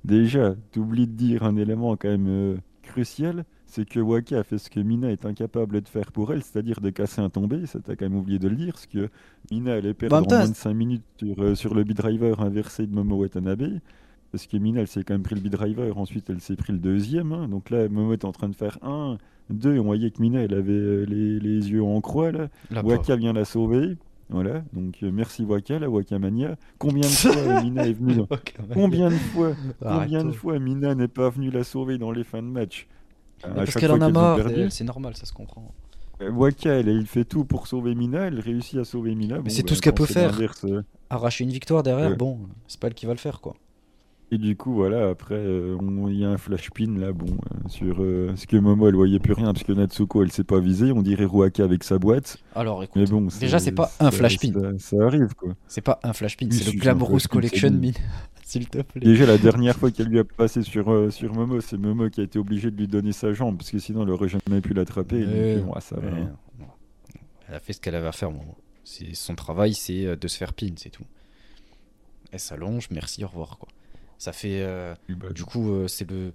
[0.05, 4.59] Déjà, t'oublies de dire un élément quand même euh, crucial, c'est que Waka a fait
[4.59, 7.67] ce que Mina est incapable de faire pour elle, c'est-à-dire de casser un tombé.
[7.67, 9.09] Ça t'as quand même oublié de le dire, parce que
[9.51, 12.87] Mina allait perdre Bah, en moins de 5 minutes sur, euh, sur le B-Driver inversé
[12.87, 13.79] de Momo Watanabe.
[14.33, 16.79] Parce que Mina, elle s'est quand même pris le B-Driver, ensuite elle s'est pris le
[16.79, 17.33] deuxième.
[17.33, 17.49] hein.
[17.49, 19.19] Donc là, Momo est en train de faire un,
[19.51, 22.49] deux, et on voyait que Mina, elle avait euh, les, les yeux en croix, là.
[22.71, 23.97] La Waka vient la sauver.
[24.31, 26.57] Voilà, donc euh, merci Waka, la Wakamania.
[26.79, 28.23] Combien de fois Mina est venue.
[28.73, 32.41] Combien de fois Combien de fois Mina n'est pas venue la sauver dans les fins
[32.43, 32.87] de match?
[33.45, 34.39] À Parce qu'elle en a marre,
[34.71, 35.75] c'est normal, ça se comprend.
[36.23, 39.39] euh, Waka, elle, elle fait tout pour sauver Mina, elle réussit à sauver Mina.
[39.41, 40.33] Bon, c'est bah, tout ce qu'elle peut faire.
[41.11, 42.17] Arracher une victoire derrière, Ouais.
[42.17, 43.55] bon, c'est pas elle qui va le faire, quoi.
[44.35, 45.77] Et du coup, voilà, après, euh,
[46.09, 48.95] il y a un flash pin là, bon, euh, sur euh, ce que Momo, elle
[48.95, 51.99] voyait plus rien, parce que Natsuko, elle s'est pas visée, on dirait Ruaka avec sa
[51.99, 52.39] boîte.
[52.55, 55.53] Alors écoute, Mais bon, déjà c'est pas un flash pin, Ça, ça arrive, quoi.
[55.69, 57.93] c'est pas un flash pin, c'est le Glamorous Collection mine,
[58.43, 59.03] s'il te plaît.
[59.03, 62.23] Déjà, la dernière fois qu'elle lui a passé sur, euh, sur Momo, c'est Momo qui
[62.23, 64.73] a été obligé de lui donner sa jambe, parce que sinon, elle aurait jamais pu
[64.73, 65.27] l'attraper.
[65.29, 66.33] euh, ouais, ça va, hein.
[67.51, 68.57] Elle a fait ce qu'elle avait à faire, Momo.
[69.13, 71.05] Son travail, c'est de se faire pin, c'est tout.
[72.31, 73.69] Elle s'allonge, merci, au revoir, quoi.
[74.23, 74.95] Ça fait, euh,
[75.35, 76.33] du coup, euh, c'est le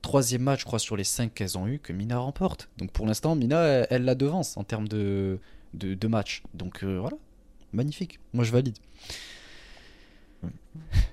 [0.00, 2.70] troisième match, je crois, sur les cinq qu'elles ont eu que Mina remporte.
[2.78, 5.38] Donc pour l'instant, Mina, elle, elle la devance en termes de,
[5.74, 5.94] de.
[6.54, 7.18] Donc euh, voilà,
[7.74, 8.18] magnifique.
[8.32, 8.78] Moi, je valide.
[10.42, 10.48] Ouais.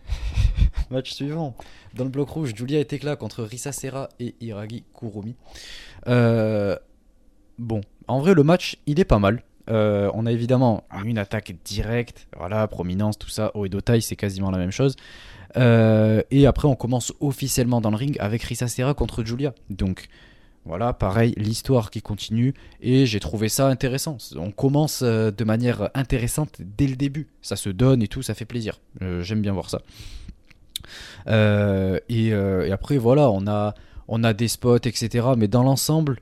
[0.89, 1.53] match suivant.
[1.95, 5.35] Dans le bloc rouge, Julia et Tekla contre Risa Serra et Hiragi Kuromi.
[6.07, 6.77] Euh,
[7.59, 9.43] bon, en vrai, le match, il est pas mal.
[9.69, 13.51] Euh, on a évidemment une attaque directe, voilà, prominence, tout ça.
[13.55, 14.95] Haut et taille, c'est quasiment la même chose.
[15.57, 19.53] Euh, et après, on commence officiellement dans le ring avec Risa Serra contre Julia.
[19.69, 20.07] Donc
[20.65, 22.53] voilà, pareil, l'histoire qui continue.
[22.81, 24.17] Et j'ai trouvé ça intéressant.
[24.35, 27.27] On commence euh, de manière intéressante dès le début.
[27.41, 28.79] Ça se donne et tout, ça fait plaisir.
[29.01, 29.81] Euh, J'aime bien voir ça.
[32.09, 33.73] Et, et après, voilà, on a,
[34.07, 35.27] on a des spots, etc.
[35.37, 36.19] Mais dans l'ensemble,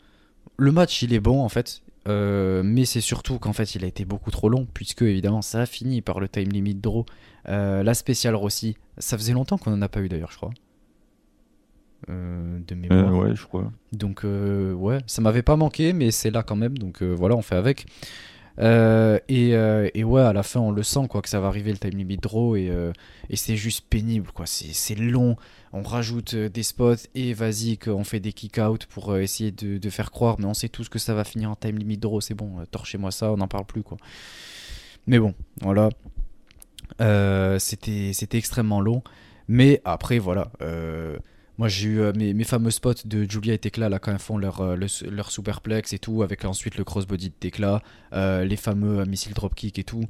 [0.57, 1.81] le match, il est bon en fait.
[2.07, 5.61] Euh, mais c'est surtout qu'en fait, il a été beaucoup trop long, puisque évidemment, ça
[5.61, 7.05] a fini par le time limit draw.
[7.47, 10.51] Euh, la spéciale Rossi, ça faisait longtemps qu'on en a pas eu d'ailleurs, je crois.
[12.09, 13.15] Euh, de euh, mémoire.
[13.15, 13.71] ouais, je crois.
[13.93, 16.77] Donc ouais, ça m'avait pas manqué, mais c'est là quand même.
[16.77, 17.85] Donc voilà, on fait avec.
[18.59, 21.77] Et, et ouais, à la fin, on le sent quoi que ça va arriver le
[21.77, 22.71] time limit draw et,
[23.29, 24.45] et c'est juste pénible quoi.
[24.45, 25.37] C'est long.
[25.75, 29.51] On rajoute euh, des spots et vas-y qu'on fait des kick out pour euh, essayer
[29.51, 32.21] de, faire croire, mais on sait tous que ça va finir en time limit draw.
[32.21, 33.97] C'est bon, euh, torchez-moi ça, on n'en parle plus quoi.
[35.07, 35.89] Mais bon, voilà.
[37.59, 39.01] C'était extrêmement long,
[39.47, 40.51] mais après voilà.
[41.57, 44.77] moi, j'ai eu mes, fameux spots de Julia et Tekla là quand elles font leur,
[44.77, 47.81] le- leur superplex et tout, avec ensuite le crossbody de Tekla,
[48.13, 50.03] euh, les fameux missiles dropkick et tout.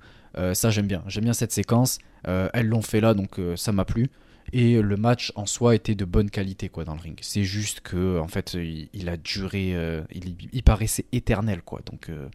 [0.54, 1.04] Ça, j'aime bien.
[1.08, 2.00] J'aime bien cette séquence.
[2.26, 4.10] Elles l'ont fait là, donc ça m'a plu.
[4.52, 7.18] Et le match en soi était de bonne qualité quoi dans le ring.
[7.22, 11.82] C'est juste que en fait, il, a duré, euh, il, paraissait éternel quoi.
[11.86, 12.28] Donc, euh,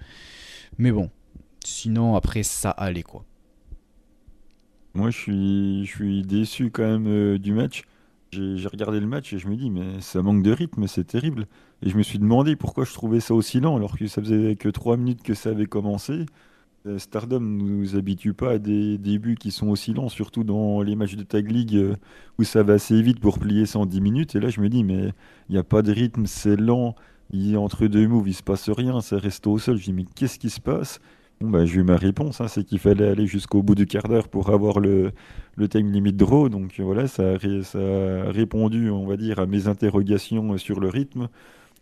[0.78, 1.10] mais bon.
[1.64, 3.24] Sinon, après, ça allait quoi.
[4.94, 7.82] Moi, je suis, je suis déçu quand même euh, du match.
[8.32, 11.46] J'ai regardé le match et je me dis, mais ça manque de rythme, c'est terrible.
[11.82, 14.56] Et je me suis demandé pourquoi je trouvais ça aussi lent, alors que ça faisait
[14.56, 16.26] que trois minutes que ça avait commencé.
[16.88, 20.82] Euh, Stardom ne nous habitue pas à des débuts qui sont aussi lents, surtout dans
[20.82, 21.96] les matchs de Tag League euh,
[22.38, 24.34] où ça va assez vite pour plier ça en 10 minutes.
[24.36, 25.12] Et là, je me dis, mais
[25.48, 26.94] il n'y a pas de rythme, c'est lent.
[27.30, 29.76] Il, entre deux moves, il se passe rien, ça reste au sol.
[29.76, 31.00] Je dis, mais qu'est-ce qui se passe?
[31.40, 34.08] Bon, bah, j'ai eu ma réponse, hein, c'est qu'il fallait aller jusqu'au bout du quart
[34.08, 35.12] d'heure pour avoir le,
[35.56, 36.48] le time limit draw.
[36.48, 40.88] Donc voilà, ça a, ça a répondu, on va dire, à mes interrogations sur le
[40.88, 41.28] rythme.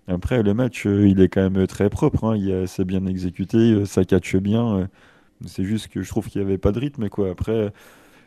[0.08, 2.24] Après, le match, euh, il est quand même très propre.
[2.24, 4.78] hein, c'est bien exécuté, euh, ça catche bien.
[4.78, 4.86] euh,
[5.46, 7.08] c'est juste que je trouve qu'il n'y avait pas de rythme.
[7.08, 7.30] Quoi.
[7.30, 7.72] Après,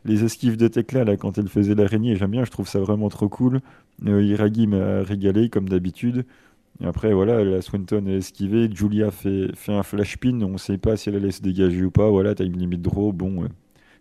[0.06, 3.10] les esquives de Tekla, là, quand elle faisait l'araignée, j'aime bien, je trouve ça vraiment
[3.10, 3.62] trop cool.
[4.08, 6.26] Euh, Iragi m'a régalé, comme d'habitude.
[6.84, 8.70] Après, voilà, la Swanton est esquivée.
[8.74, 10.42] Julia fait, un flash pin.
[10.44, 12.10] On ne sait pas si elle allait se dégager ou pas.
[12.10, 13.14] Voilà, time limit draw.
[13.14, 13.46] Bon,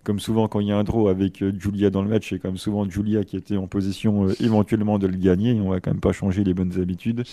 [0.09, 2.39] comme souvent, quand il y a un draw avec euh, Julia dans le match, c'est
[2.39, 5.53] comme souvent Julia qui était en position euh, éventuellement de le gagner.
[5.61, 7.25] On va quand même pas changer les bonnes habitudes.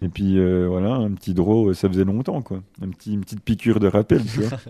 [0.00, 2.62] Et puis euh, voilà, un petit draw, ça faisait longtemps, quoi.
[2.80, 4.58] Un petit, une petite piqûre de rappel, tu vois.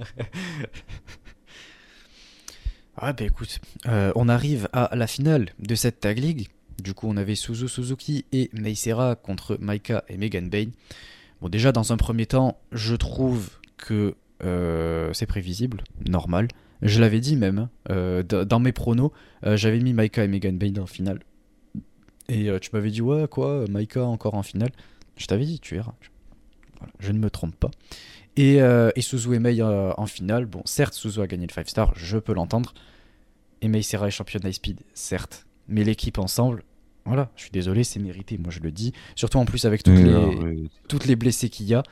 [2.96, 6.48] Ah bah écoute, euh, on arrive à la finale de cette tag league.
[6.82, 10.70] Du coup, on avait Suzu Suzuki et Meisera contre Maika et Megan Bain.
[11.40, 16.48] Bon, déjà, dans un premier temps, je trouve que c'est prévisible, normal.
[16.82, 19.12] Je l'avais dit même, euh, dans mes pronos,
[19.46, 21.20] euh, j'avais mis Maika et Megan Bain en finale.
[22.28, 24.70] Et euh, tu m'avais dit, ouais, quoi, Maika encore en finale?
[25.16, 25.94] Je t'avais dit, tu verras.
[26.78, 27.70] Voilà, je ne me trompe pas.
[28.36, 30.46] Et, et Suzu et Mei euh, en finale.
[30.46, 32.74] Bon, certes, Suzu a gagné le 5 star, je peux l'entendre.
[33.60, 35.46] Et Mei Serra est championne high speed, certes.
[35.68, 36.64] Mais l'équipe ensemble,
[37.04, 38.92] Voilà, je suis désolé, c'est mérité, moi je le dis.
[39.14, 40.58] Surtout en plus avec toutes, les, arrête.
[40.88, 41.82] toutes les blessés qu'il y a.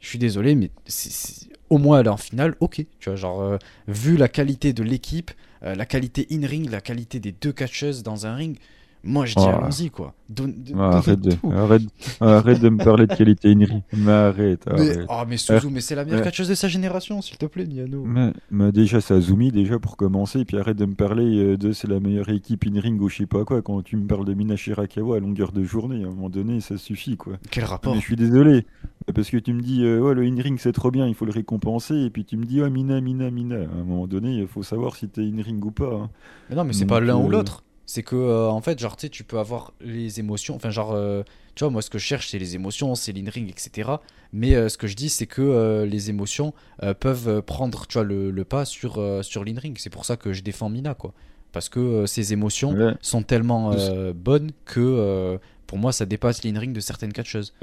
[0.00, 2.84] Je suis désolé, mais c'est- au moins aller en finale, ok.
[2.98, 3.10] Tu
[3.42, 5.30] euh, vu la qualité de l'équipe,
[5.62, 8.58] euh, la qualité in-ring, la qualité des deux catcheuses dans un ring,
[9.04, 9.48] moi je dis Oh.
[9.48, 10.14] allons-y quoi.
[10.28, 11.50] Donne- donne- Ah, arrête, de, tout.
[11.52, 11.82] arrête,
[12.20, 13.82] arrête de me parler de qualité Inri.
[13.96, 15.06] Mais arrête, Mais, arrête.
[15.08, 18.04] oh, mais Suzu, mais c'est la meilleure catcheuse de sa génération, s'il te plaît, Miano.
[18.04, 20.40] Mais, mais déjà, c'est Azumi, déjà, pour commencer.
[20.40, 23.16] Et puis arrête de me parler euh, de c'est la meilleure équipe in-ring ou je
[23.16, 23.60] sais pas quoi.
[23.62, 26.60] Quand tu me parles de Mina Shirakawa à longueur de journée, à un moment donné,
[26.60, 27.32] ça suffit, quoi.
[27.50, 28.66] Quel rapport Mais je suis désolé.
[29.14, 31.32] Parce que tu me dis, euh, ouais, le in-ring c'est trop bien, il faut le
[31.32, 31.96] récompenser.
[31.96, 33.56] Et puis tu me dis, ouais, Mina, Mina, Mina.
[33.56, 35.92] À un moment donné, il faut savoir si t'es in-ring ou pas.
[35.92, 36.10] hein.
[36.50, 37.64] Mais non, mais c'est pas l'un ou euh, l'autre.
[37.92, 40.54] C'est que, euh, en fait, genre, tu sais, tu peux avoir les émotions.
[40.54, 41.24] Enfin, genre, euh,
[41.56, 43.90] tu vois, moi, ce que je cherche, c'est les émotions, c'est l'in-ring, etc.
[44.32, 46.54] Mais euh, ce que je dis, c'est que les émotions
[47.00, 49.76] peuvent prendre, tu vois, le, le pas sur, sur l'in-ring.
[49.80, 51.12] C'est pour ça que je défends Mina, quoi.
[51.50, 52.94] Parce que ces émotions Ouais.
[53.00, 53.74] sont tellement
[54.14, 55.40] bonnes que,
[55.70, 57.54] pour moi, ça dépasse l'in-ring de certaines catcheuses.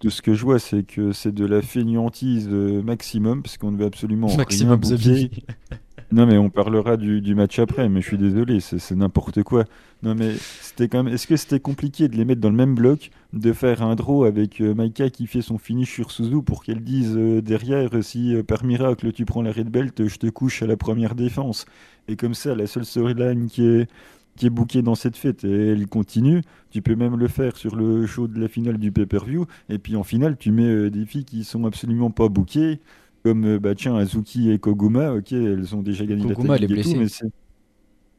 [0.00, 3.70] Tout ce que je vois, c'est que c'est de la feignantise euh, maximum, parce qu'on
[3.70, 4.80] ne veut absolument rien Maximum.
[4.80, 5.30] Bee.
[6.12, 9.64] Non, mais on parlera du, du match après, mais je suis désolé, c'est n'importe quoi.
[10.02, 11.12] Non, mais c'était quand même.
[11.12, 14.24] Est-ce que c'était compliqué de les mettre dans le même bloc, de faire un draw
[14.24, 18.02] avec euh, Maika qui fait son finish sur Suzu pour qu'elle dise euh, derrière, euh,
[18.02, 21.14] si euh, par miracle tu prends la red belt, je te couche à la première
[21.14, 21.66] défense.
[22.06, 23.88] Et comme ça, la seule storyline qui est
[24.36, 25.44] qui est bookée dans cette fête.
[25.44, 28.92] Et elle continue, tu peux même le faire sur le show de la finale du
[28.92, 29.46] pay-per-view.
[29.68, 32.80] Et puis en finale tu mets euh, des filles qui sont absolument pas bookées
[33.24, 36.78] comme euh, bah tiens Azuki et Koguma, ok, elles ont déjà gagné Koguma, la elle
[36.78, 37.26] est tout, mais c'est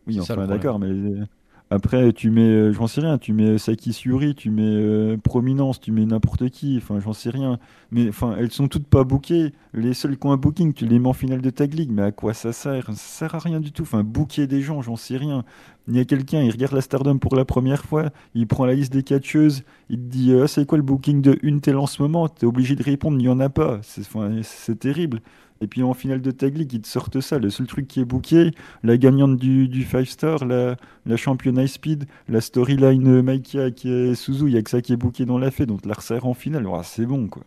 [0.07, 1.25] oui, C'est ça, enfin d'accord, mais euh,
[1.71, 5.79] après tu mets, euh, j'en sais rien, tu mets Saki Suri, tu mets euh, Prominence,
[5.79, 7.59] tu mets n'importe qui, enfin j'en sais rien,
[7.91, 9.53] mais enfin elles sont toutes pas bookées.
[9.73, 12.03] Les seuls qui ont un booking, tu les mets en finale de tag league, mais
[12.03, 12.85] à quoi ça sert?
[12.87, 13.83] Ça sert à rien du tout.
[13.83, 15.43] Enfin booker des gens, j'en sais rien.
[15.87, 18.73] Il y a quelqu'un, il regarde la Stardom pour la première fois, il prend la
[18.73, 22.01] liste des catcheuses, il te dit euh, c'est quoi le booking de une en ce
[22.01, 22.27] moment?
[22.29, 23.79] T'es obligé de répondre, il n'y en a pas.
[23.81, 25.21] C'est terrible.
[25.61, 27.39] Et puis en finale de Tag League, ils te sortent ça.
[27.39, 28.51] Le seul truc qui est booké,
[28.83, 30.75] la gagnante du, du 5 star, la,
[31.05, 34.81] la championne high speed, la storyline Maika qui est Suzu, il n'y a que ça
[34.81, 36.67] qui est booké dans la fête, donc la resserre en finale.
[36.83, 37.43] C'est bon quoi.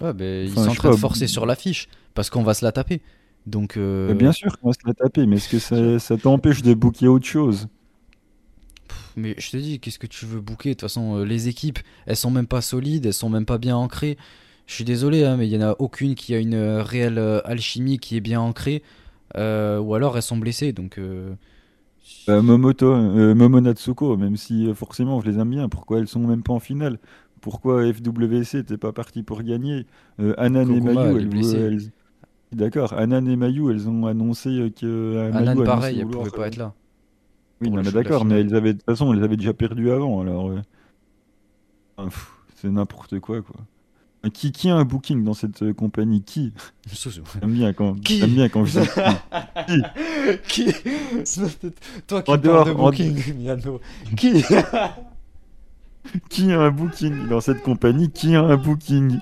[0.00, 2.72] Ouais, ben, ils sont en train de forcer sur l'affiche parce qu'on va se la
[2.72, 3.00] taper.
[3.46, 6.62] Donc, euh, Bien sûr qu'on va se la taper, mais est-ce que ça, ça t'empêche
[6.62, 7.68] de booker autre chose?
[9.16, 11.78] Mais je te dis, qu'est-ce que tu veux bouquer De toute façon, euh, les équipes,
[12.06, 14.16] elles sont même pas solides, elles sont même pas bien ancrées.
[14.66, 17.18] Je suis désolé, hein, mais il y en a aucune qui a une euh, réelle
[17.18, 18.82] euh, alchimie qui est bien ancrée.
[19.36, 20.72] euh, ou alors elles sont blessées.
[20.72, 21.34] Donc, euh,
[22.26, 26.08] Bah, Momoto, euh, Momo Natsuko, même si euh, forcément je les aime bien, pourquoi elles
[26.08, 26.98] sont même pas en finale?
[27.42, 29.86] Pourquoi FWC n'était pas parti pour gagner?
[30.38, 31.92] Anan et Mayu, elles, elles-
[32.52, 36.30] D'accord, Anan et Mayu, elles ont annoncé que Mayu Anan, annonçait pareil, elle vouloir, pouvait
[36.30, 36.74] pas être là.
[37.60, 40.20] Oui, non, mais d'accord, mais elles avaient, de toute façon, elles avaient déjà perdu avant,
[40.20, 40.50] alors.
[42.56, 43.56] c'est n'importe quoi, quoi.
[44.32, 46.22] Qui, qui a un booking dans cette euh, compagnie?
[46.22, 46.52] Qui?
[46.90, 48.18] J'aime bien quand, Qui?
[48.20, 49.82] j'aime bien quand je dis
[50.48, 50.64] qui.
[50.66, 50.72] Qui?
[52.06, 53.80] Toi qui En parles dehors- de en- booking, Miano.
[54.16, 54.42] Qui?
[56.28, 58.10] Qui a un booking dans cette compagnie?
[58.10, 59.18] Qui a un booking?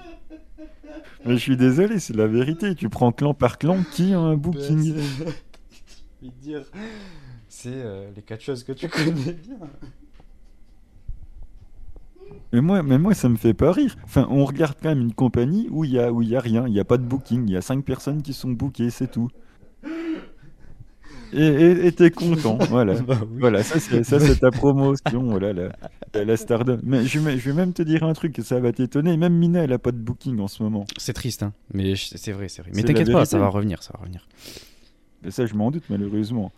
[1.25, 2.75] Mais je suis désolé, c'est la vérité.
[2.75, 4.93] Tu prends clan par clan, qui a un booking?
[4.95, 5.25] Ben, c'est-
[6.23, 6.63] Je vais te dire,
[7.49, 9.57] c'est euh, les catcheuses que tu connais bien.
[12.53, 13.97] Mais moi, mais moi, ça me fait pas rire.
[14.05, 16.41] Enfin, on regarde quand même une compagnie où il y a, où il y a
[16.41, 18.91] rien, il y a pas de booking, il y a cinq personnes qui sont bookées,
[18.91, 19.29] c'est tout.
[21.35, 23.01] Et t'es content, voilà.
[23.01, 23.39] Bah oui.
[23.41, 25.69] Voilà, ça c'est ça, c'est ta promotion, voilà, la,
[26.13, 26.79] la, la Stardom.
[26.83, 29.17] Mais je, vais- je vais même te dire un truc, ça va t'étonner.
[29.17, 30.85] Même Mina, elle a pas de booking en ce moment.
[30.99, 31.55] C'est triste, hein.
[31.73, 32.73] Mais c'est vrai, c'est vrai.
[32.75, 34.29] Mais t'inquiète pas, ça va revenir, ça va revenir.
[35.25, 36.53] Et ça, je m'en doute, malheureusement.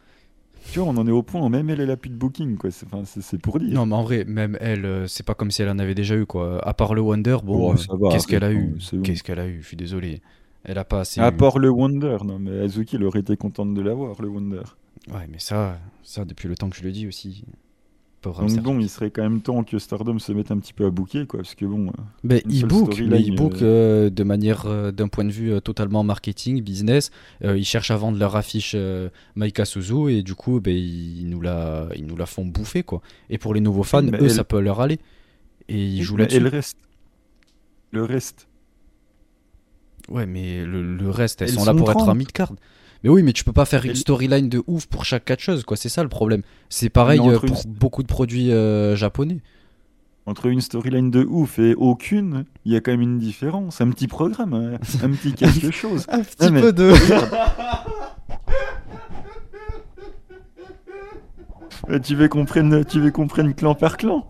[0.72, 2.56] Tu vois, on en est au point, où même elle, elle a plus de booking,
[2.56, 2.70] quoi.
[2.70, 3.72] C'est enfin, c'est- pour dire.
[3.72, 6.16] Non, mais en vrai, même elle, euh, c'est pas comme si elle en avait déjà
[6.16, 6.66] eu, quoi.
[6.66, 9.02] À part le Wonder, bon, Oh, euh, qu'est-ce qu'elle a eu bon.
[9.02, 10.20] Qu'est-ce qu'elle a eu Je suis désolé.
[10.64, 11.20] Elle a pas assez.
[11.20, 11.36] À eu.
[11.36, 14.62] part le Wonder, non, mais Azuki, elle aurait été contente de l'avoir, le Wonder.
[15.12, 17.44] Ouais, mais ça, ça, depuis le temps que je le dis aussi.
[18.24, 20.86] Pauvre Donc bon, il serait quand même temps que Stardom se mette un petit peu
[20.86, 21.88] à booker, quoi, parce que bon...
[21.88, 21.92] euh,
[22.24, 25.52] Ben, une il seule book, mais book euh, de manière, euh, d'un point de vue
[25.52, 27.10] euh, totalement marketing, business.
[27.44, 31.28] Euh, ils cherchent à vendre leur affiche euh, Maika Suzu et du coup, ben, ils,
[31.28, 33.00] nous la, ils nous la font bouffer, quoi.
[33.30, 34.98] Et pour les nouveaux fans, mais eux, elle- ça peut leur aller.
[35.68, 36.36] Et ils jouent mais là-dessus.
[36.38, 36.76] Et le reste
[37.92, 38.48] Le reste
[40.10, 42.08] Ouais, mais le, le reste, elles, Elles sont là pour être 30.
[42.10, 42.52] à mid-card.
[43.04, 45.76] Mais oui, mais tu peux pas faire une storyline de ouf pour chaque catcheuse, quoi.
[45.76, 46.40] C'est ça le problème.
[46.70, 49.40] C'est pareil euh, pour une- beaucoup de produits euh, japonais.
[50.26, 53.82] Entre une storyline de ouf et aucune, il y a quand même une différence.
[53.82, 54.74] Un petit programme, un,
[55.04, 56.06] un petit quelque chose.
[56.08, 56.92] Un petit mais- peu de.
[61.90, 64.26] Euh, tu veux qu'on prenne, tu veux qu'on prenne clan par clan?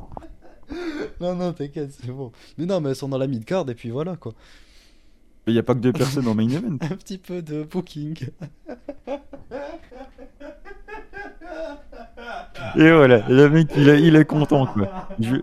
[1.20, 2.32] Non, non, t'inquiète, c'est bon.
[2.58, 4.32] Mais non, mais elles sont dans la mid-card et puis voilà quoi.
[5.46, 6.76] Il n'y a pas que deux personnes en main event.
[6.80, 8.16] Un petit peu de booking.
[12.76, 15.08] Et voilà, le mec, il, est- il est content, quoi.
[15.20, 15.36] Je,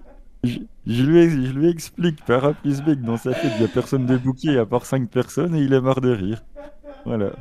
[0.44, 3.60] je, je lui, je lui explique par A plus B que dans sa tête, il
[3.60, 6.42] n'y a personne de booké à part 5 personnes et il est marre de rire.
[7.06, 7.32] Voilà.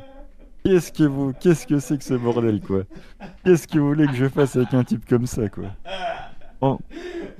[0.63, 2.83] Qu'est-ce que vous, qu'est-ce que c'est que ce bordel, quoi?
[3.43, 5.65] Qu'est-ce que vous voulez que je fasse avec un type comme ça, quoi?
[6.61, 6.77] Bon,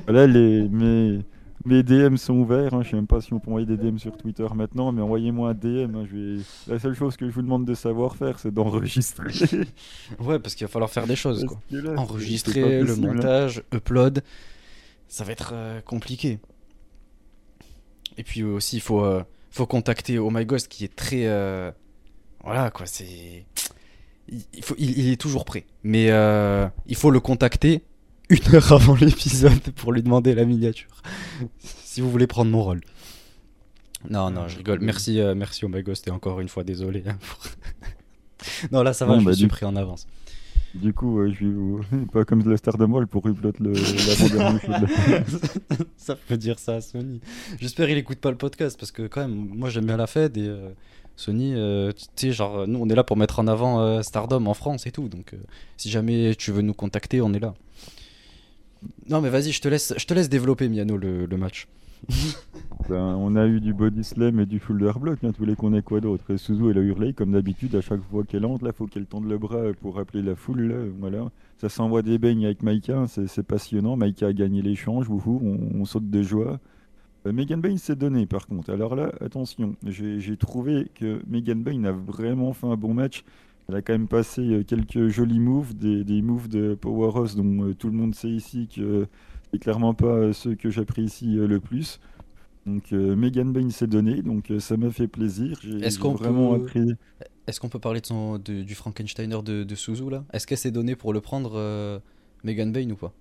[0.08, 1.20] voilà, les, mes,
[1.66, 2.74] mes DM sont ouverts.
[2.74, 2.82] Hein.
[2.84, 5.50] Je sais même pas si on peut envoyer des DM sur Twitter maintenant, mais envoyez-moi
[5.50, 5.96] un DM.
[5.96, 6.06] hein.
[6.10, 6.44] Je vais...
[6.68, 9.32] La seule chose que je vous demande de savoir faire, c'est d'enregistrer.
[10.20, 11.60] Ouais, parce qu'il va falloir faire des choses quoi.
[11.72, 12.96] Là, Enregistrer, le hein.
[12.98, 14.24] montage, upload,
[15.08, 16.40] ça va être euh, compliqué.
[18.18, 21.26] Et puis aussi, il faut, euh, faut contacter Oh My Ghost qui est très.
[21.28, 21.72] euh,
[22.44, 23.46] Voilà quoi, c'est.
[24.28, 25.66] Il, il faut, il, il est toujours prêt.
[25.84, 27.84] Mais euh, il faut le contacter
[28.32, 31.02] une heure avant l'épisode pour lui demander la miniature.
[31.60, 32.82] si vous voulez prendre mon rôle.
[34.10, 34.80] Non, non, je rigole.
[34.82, 37.04] Merci, euh, merci Ghost et encore une fois, désolé.
[37.08, 37.52] hein, pour-
[38.72, 40.08] non, là ça va, Bon, je bah, me suis du- pris en avance.
[40.74, 41.82] Du coup, euh, je vais vous...
[42.14, 45.24] pas comme le Star de Molle pour upload le l'avant-dernier
[45.98, 47.20] ça peut dire ça à Sony.
[47.60, 50.38] J'espère qu'il écoute pas le podcast parce que quand même, moi j'aime bien la Fed
[50.38, 50.70] et euh,
[51.18, 54.46] Sony, euh, tu sais, genre nous on est là pour mettre en avant euh, Stardom
[54.48, 55.10] en France et tout.
[55.10, 55.38] Donc euh,
[55.76, 57.54] si jamais tu veux nous contacter, on est là.
[59.10, 61.68] Non mais vas-y, je te laisse, je te laisse développer Miano le, le match.
[62.90, 65.74] Ben, on a eu du body slam et du shoulder block, hein, tous les qu'on
[65.74, 66.32] ait quoi d'autre.
[66.32, 69.06] Et Suzu, elle a hurlé comme d'habitude à chaque fois qu'elle entre, là, faut qu'elle
[69.06, 71.30] tende le bras pour rappeler la foule, là, voilà.
[71.60, 73.98] Ça s'envoie des beignes avec Maika, hein, c'est passionnant.
[73.98, 75.22] Maika a gagné l'échange, on,
[75.76, 76.60] on saute de joie.
[77.28, 78.72] Euh, Megan Bain s'est donné par contre.
[78.72, 83.24] Alors là, attention, j'ai trouvé que Megan Bain a vraiment fait un bon match.
[83.70, 87.64] Elle a quand même passé euh, quelques jolis moves, des, des moves de Powerhouse dont
[87.70, 89.08] euh, tout le monde sait ici que
[89.52, 92.00] c'est clairement pas euh, ceux que j'apprécie euh, le plus.
[92.66, 95.60] Donc euh, Megan Bain s'est donné, donc euh, ça m'a fait plaisir.
[95.82, 96.94] Est-ce qu'on vraiment peut- appris.
[97.48, 100.24] Est-ce qu'on peut parler de son, de- du Frankensteiner de, de Suzu là?
[100.34, 102.00] Est-ce qu'elle s'est donnée pour le prendre euh,
[102.44, 103.14] Megan Bain ou pas?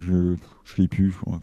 [0.00, 0.34] Je
[0.64, 1.10] je sais plus.
[1.12, 1.40] je crois.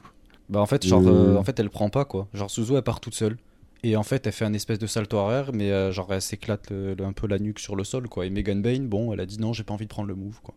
[0.50, 1.36] Bah en fait, genre, Euh.
[1.36, 2.28] euh, en fait elle prend pas quoi.
[2.34, 3.38] Genre Suzu elle part toute seule.
[3.84, 6.70] Et en fait elle fait un espèce de salto arrière mais euh, genre elle s'éclate
[6.72, 8.26] le- le- un peu la nuque sur le sol quoi.
[8.26, 10.40] Et Megan Bain, bon elle a dit non j'ai pas envie de prendre le move
[10.42, 10.56] quoi.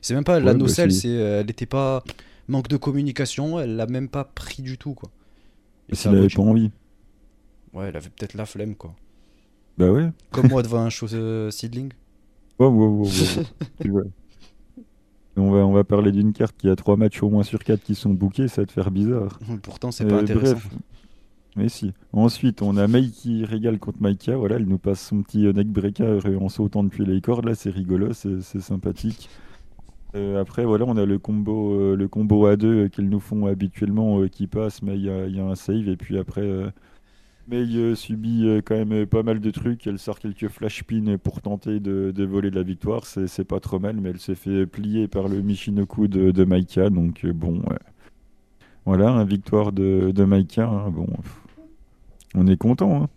[0.00, 2.02] C'est même pas la Ouais, bah, nocelle, c'est- c'est euh, elle était pas
[2.48, 5.10] manque de communication, elle l'a même pas pris du tout quoi.
[5.88, 6.70] Et S'il avait pas envie.
[7.74, 8.94] Ouais elle avait peut-être la flemme quoi.
[9.78, 10.10] Bah ouais.
[10.30, 11.90] Comme moi devant un show euh, seedling.
[12.58, 14.02] Wow, wow, wow.
[15.36, 17.82] On va, on va parler d'une carte qui a trois matchs au moins sur quatre
[17.82, 19.38] qui sont bookés, ça va te faire bizarre.
[19.62, 20.52] Pourtant c'est pas Euh, intéressant.
[20.56, 20.68] Bref.
[21.56, 21.92] Mais si.
[22.12, 24.36] Ensuite, on a Mei qui régale contre Maika.
[24.36, 27.44] Voilà, elle nous passe son petit euh, neck breaker en sautant depuis les cordes.
[27.44, 29.28] Là, c'est rigolo, c'est sympathique.
[30.14, 33.46] Euh, après, voilà, on a le combo, euh, le combo A2 euh, qu'ils nous font
[33.46, 35.88] habituellement qui passe, mais il y a, un save.
[35.88, 36.72] Et puis après,
[37.48, 39.86] Mei subit quand même pas mal de trucs.
[39.86, 43.06] Elle sort quelques flash pins pour tenter de, de voler la victoire.
[43.06, 46.90] C'est pas trop mal, mais elle s'est fait plier par le Michinoku de, Maika.
[46.90, 47.62] Donc, bon.
[48.84, 50.68] Voilà, une victoire de, Maika.
[50.68, 51.06] hein, bon,
[52.34, 53.08] on est content, hein.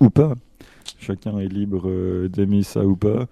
[0.00, 0.34] Ou pas.
[0.98, 3.26] Chacun est libre euh, d'aimer ça ou pas.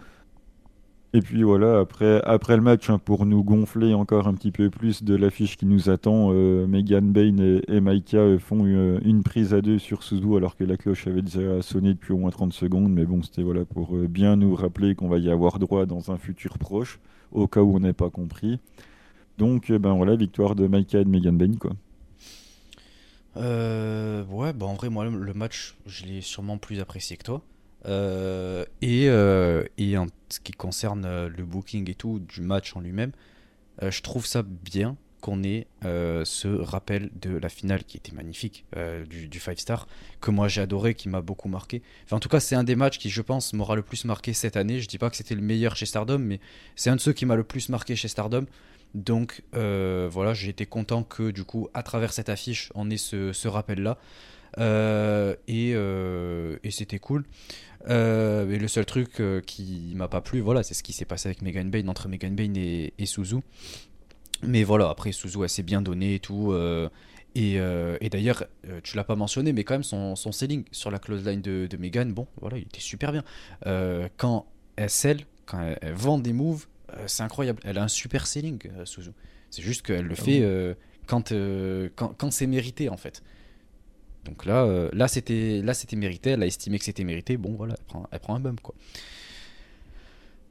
[1.13, 5.05] Et puis voilà, après, le match, hein, pour nous gonfler encore un petit peu plus
[5.05, 9.55] de l'affiche qui nous attend, euh, Megan Bain et, et Maika euh, font une, prise
[9.55, 12.53] à deux sur Suzu alors que la cloche avait déjà sonné depuis au moins 30
[12.53, 12.93] secondes.
[12.93, 16.19] Mais bon, c'était voilà pour bien nous rappeler qu'on va y avoir droit dans un
[16.19, 16.99] futur proche,
[17.31, 18.59] au cas où on n'ait pas compris.
[19.39, 21.73] Donc, ben voilà, victoire de Maika et de Megan Bain, quoi.
[23.37, 27.43] Euh, ouais, bah en vrai, moi, le match, je l'ai sûrement plus apprécié que toi.
[27.87, 32.75] Euh, et, euh, et en ce qui concerne euh, le booking et tout du match
[32.77, 33.13] en lui-même,
[33.83, 38.67] je trouve ça bien qu'on ait ce rappel de la finale qui était magnifique
[39.11, 39.89] du, du 5 star
[40.21, 41.83] que moi j'ai adoré, qui m'a beaucoup marqué.
[42.05, 44.33] Enfin, en tout cas, c'est un des matchs qui, je pense, m'aura le plus marqué
[44.33, 44.79] cette année.
[44.79, 46.39] Je dis pas que c'était le meilleur chez Stardom, mais
[46.77, 48.47] c'est un de ceux qui m'a le plus marqué chez Stardom.
[48.95, 52.97] Donc euh, voilà, j'ai été content que du coup, à travers cette affiche, on ait
[52.97, 53.99] ce, rappel-là.
[54.59, 57.25] Euh, et euh, et c'était cool.
[57.87, 61.43] Mais le seul truc qui m'a pas plu, voilà, c'est ce qui s'est passé avec
[61.43, 63.39] Megan Bain, entre Megan Bain et, et Suzu.
[64.43, 66.55] Mais voilà, après Suzu, elle s'est bien donnée et tout.
[67.35, 68.45] et, et d'ailleurs,
[68.85, 72.13] tu l'as pas mentionné, mais quand même, son, selling sur la close line de, Megan,
[72.13, 73.25] bon, voilà, il était super bien.
[74.17, 76.67] Quand elle sell, quand elle, elle vend des moves,
[77.07, 77.61] c'est incroyable.
[77.65, 79.11] Elle a un super selling, euh, Suzu.
[79.51, 80.75] C'est juste qu'elle le fait euh,
[81.07, 83.23] quand, euh, quand, quand c'est mérité, en fait.
[84.25, 86.31] Donc là, euh, là c'était là c'était mérité.
[86.31, 87.37] Elle a estimé que c'était mérité.
[87.37, 88.75] Bon, voilà, elle prend, elle prend un bump, quoi.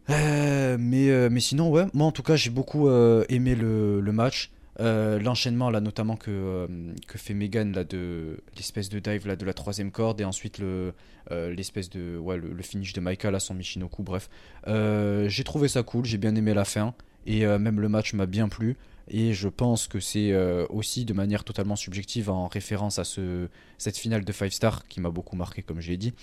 [0.09, 4.01] Euh, mais, euh, mais sinon, ouais, moi en tout cas, j'ai beaucoup euh, aimé le,
[4.01, 4.51] le match.
[4.80, 6.67] Euh, l'enchaînement là notamment que, euh,
[7.07, 10.57] que fait Megan là de l'espèce de dive là de la troisième corde et ensuite
[10.57, 10.93] le
[11.30, 14.30] euh, l'espèce de le, finish de Maika là son Michinoku bref.
[14.65, 16.95] J'ai trouvé ça cool j'ai bien aimé la fin
[17.28, 18.76] et même le match m'a bien plu
[19.09, 20.34] et je pense que c'est
[20.69, 23.47] aussi de manière totalement subjective en référence à ce
[23.78, 26.13] cette finale de 5 star qui m'a beaucoup marqué comme je l'ai dit.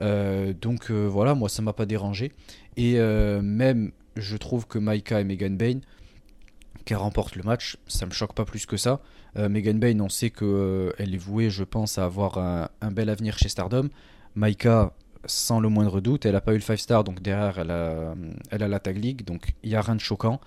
[0.00, 2.32] Donc voilà moi ça m'a pas dérangé
[2.76, 5.80] et même je trouve que Maika et Megan Bain
[6.84, 9.00] qu'elle remporte le match, ça me choque pas plus que ça.
[9.36, 13.08] Euh, Megan Bain, on sait qu'elle euh, est vouée, je pense, à avoir un, bel
[13.08, 13.88] avenir chez Stardom.
[14.34, 14.92] Maika,
[15.24, 18.14] sans le moindre doute, elle n'a pas eu le 5 star, donc derrière, elle a,
[18.50, 20.40] elle a la Tag League, donc il n'y a rien de choquant.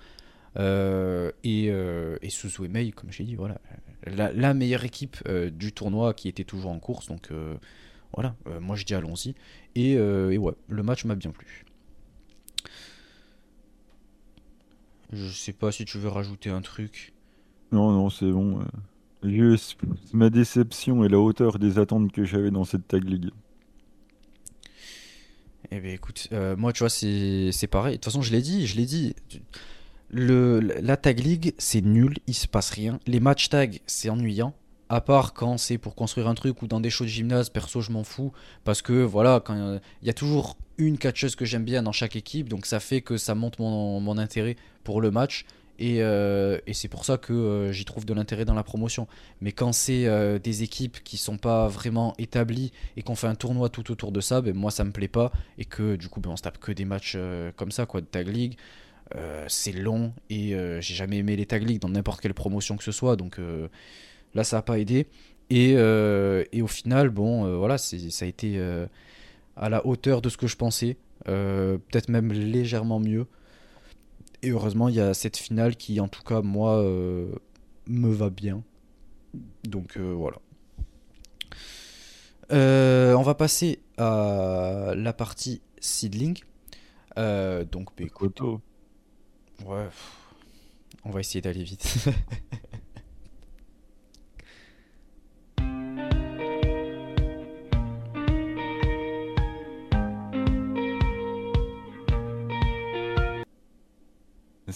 [0.58, 3.58] Euh, et, et comme j'ai dit, voilà,
[4.06, 5.16] la, meilleure équipe
[5.50, 7.30] du tournoi qui était toujours en course, donc
[8.12, 9.34] voilà, moi je dis allons-y.
[9.74, 11.65] Et, et ouais, le match m'a bien plu.
[15.12, 17.12] Je sais pas si tu veux rajouter un truc.
[17.72, 18.60] Non, non, c'est bon.
[19.22, 19.78] Juste
[20.12, 23.30] ma déception et la hauteur des attentes que j'avais dans cette tag league.
[25.72, 27.92] Eh bien écoute, euh, moi tu vois c'est pareil.
[27.92, 29.14] De toute façon je l'ai dit, je l'ai dit.
[30.10, 33.00] Le, la tag league c'est nul, il se passe rien.
[33.06, 34.54] Les match tag c'est ennuyant.
[34.88, 37.80] À part quand c'est pour construire un truc ou dans des shows de gymnase, perso
[37.80, 38.32] je m'en fous.
[38.62, 42.16] Parce que voilà, quand il y a toujours une catcheuse que j'aime bien dans chaque
[42.16, 45.44] équipe, donc ça fait que ça monte mon, mon intérêt pour le match.
[45.78, 49.06] Et, euh, et c'est pour ça que euh, j'y trouve de l'intérêt dans la promotion.
[49.40, 53.34] Mais quand c'est euh, des équipes qui sont pas vraiment établies et qu'on fait un
[53.34, 55.32] tournoi tout autour de ça, ben moi ça me plaît pas.
[55.58, 57.16] Et que du coup ben, on se tape que des matchs
[57.56, 58.56] comme ça, quoi, de tag league.
[59.48, 62.92] c'est long et j'ai jamais aimé les tag league dans n'importe quelle promotion que ce
[62.92, 63.16] soit.
[63.16, 63.38] Donc
[64.34, 65.06] là ça a pas aidé.
[65.50, 68.58] Et, et au final, bon voilà, ça a été
[69.56, 70.96] à la hauteur de ce que je pensais.
[71.24, 73.26] Peut-être même légèrement mieux.
[74.42, 77.34] Et heureusement, il y a cette finale qui, en tout cas, moi, euh,
[77.88, 78.62] me va bien.
[79.64, 80.38] Donc euh, voilà.
[82.52, 86.38] Euh, on va passer à la partie seedling.
[87.16, 88.40] donc, bah, écoute,
[89.64, 89.88] ouais,
[91.04, 92.08] on va essayer d'aller vite.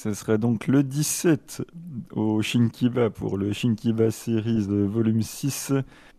[0.02, 1.60] Ce serait donc le 17
[2.12, 5.74] au Shinkiba pour le Shinkiba Series volume 6.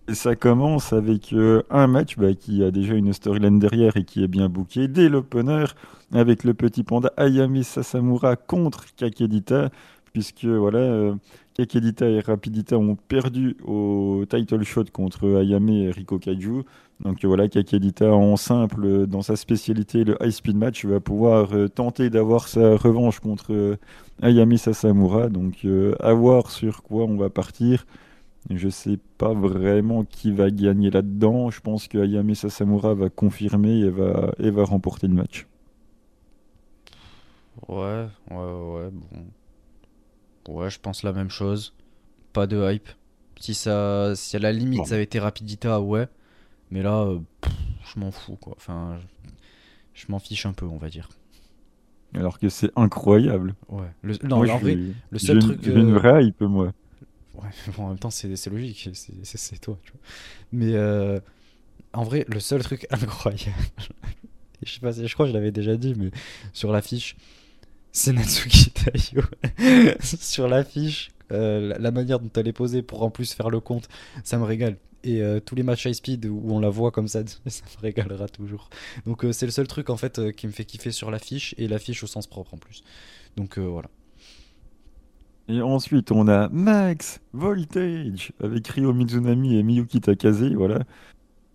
[0.08, 4.04] Et ça commence avec euh, un match bah, qui a déjà une storyline derrière et
[4.04, 5.66] qui est bien booké dès l'opener
[6.14, 9.72] avec le petit panda Ayame Sasamura contre Kakedita
[10.14, 11.16] puisque voilà, euh,
[11.54, 16.64] Kakedita et Rapidita ont perdu au title shot contre Ayame et Riko Kaiju.
[17.04, 21.68] Donc voilà, Kakedita en simple, dans sa spécialité, le high speed match, va pouvoir euh,
[21.68, 23.78] tenter d'avoir sa revanche contre euh,
[24.22, 25.30] Ayame Sasamura.
[25.30, 25.66] Donc
[26.00, 27.86] à voir sur quoi on va partir.
[28.50, 31.52] Je sais pas vraiment qui va gagner là-dedans.
[31.52, 35.48] Je pense que Ayame Sasamura va confirmer et va, et va remporter le match.
[37.68, 39.26] Ouais, ouais, ouais, bon.
[40.48, 41.74] Ouais, je pense la même chose.
[42.34, 42.90] Pas de hype.
[43.40, 46.08] Si ça, si à la limite ça avait été Rapidita, ouais.
[46.70, 47.20] Mais là, euh,
[47.84, 48.54] je m'en fous quoi.
[48.56, 49.00] Enfin,
[49.94, 51.10] je, m'en fiche un peu, on va dire.
[52.14, 53.56] Alors que c'est incroyable.
[53.70, 53.88] Ouais.
[54.02, 54.78] Le, non, en vrai,
[55.10, 55.60] le seul truc.
[55.64, 56.74] J'ai une euh, vraie hype, moi.
[57.36, 58.90] Ouais, bon, en même temps, c'est logique.
[58.94, 60.02] C'est toi, tu vois.
[60.52, 61.20] Mais euh,
[61.94, 63.56] en vrai, le seul truc incroyable.
[64.64, 66.12] je sais pas, je crois que je l'avais déjà dit, mais
[66.54, 67.16] sur l'affiche,
[67.92, 69.24] c'est Natsuki Taiyo
[70.02, 71.12] sur l'affiche.
[71.32, 73.88] Euh, la manière dont elle est posée pour en plus faire le compte,
[74.24, 74.78] ça me régale.
[75.04, 77.82] Et euh, tous les matchs high speed où on la voit comme ça, ça me
[77.82, 78.70] régalera toujours.
[79.06, 81.68] Donc euh, c'est le seul truc en fait qui me fait kiffer sur l'affiche et
[81.68, 82.84] l'affiche au sens propre en plus.
[83.38, 83.90] Donc voilà.
[85.48, 90.80] Et ensuite on a Max Voltage avec Ryo Mizunami et Miyuki Takase, voilà.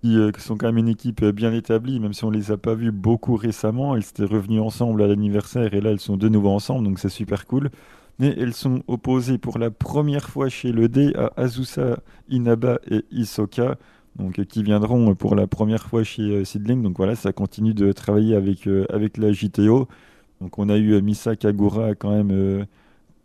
[0.05, 2.57] Euh, qui, sont quand même une équipe euh, bien établie, même si on les a
[2.57, 3.97] pas vus beaucoup récemment.
[3.97, 7.09] Elles étaient revenues ensemble à l'anniversaire et là elles sont de nouveau ensemble, donc c'est
[7.09, 7.70] super cool.
[8.18, 13.05] Mais elles sont opposées pour la première fois chez le D à Azusa, Inaba et
[13.11, 13.76] Isoka,
[14.16, 16.82] donc euh, qui viendront pour la première fois chez Sidling.
[16.82, 19.88] Donc voilà, ça continue de travailler avec, avec la JTO.
[20.40, 22.66] Donc on a eu Misa Kagura quand même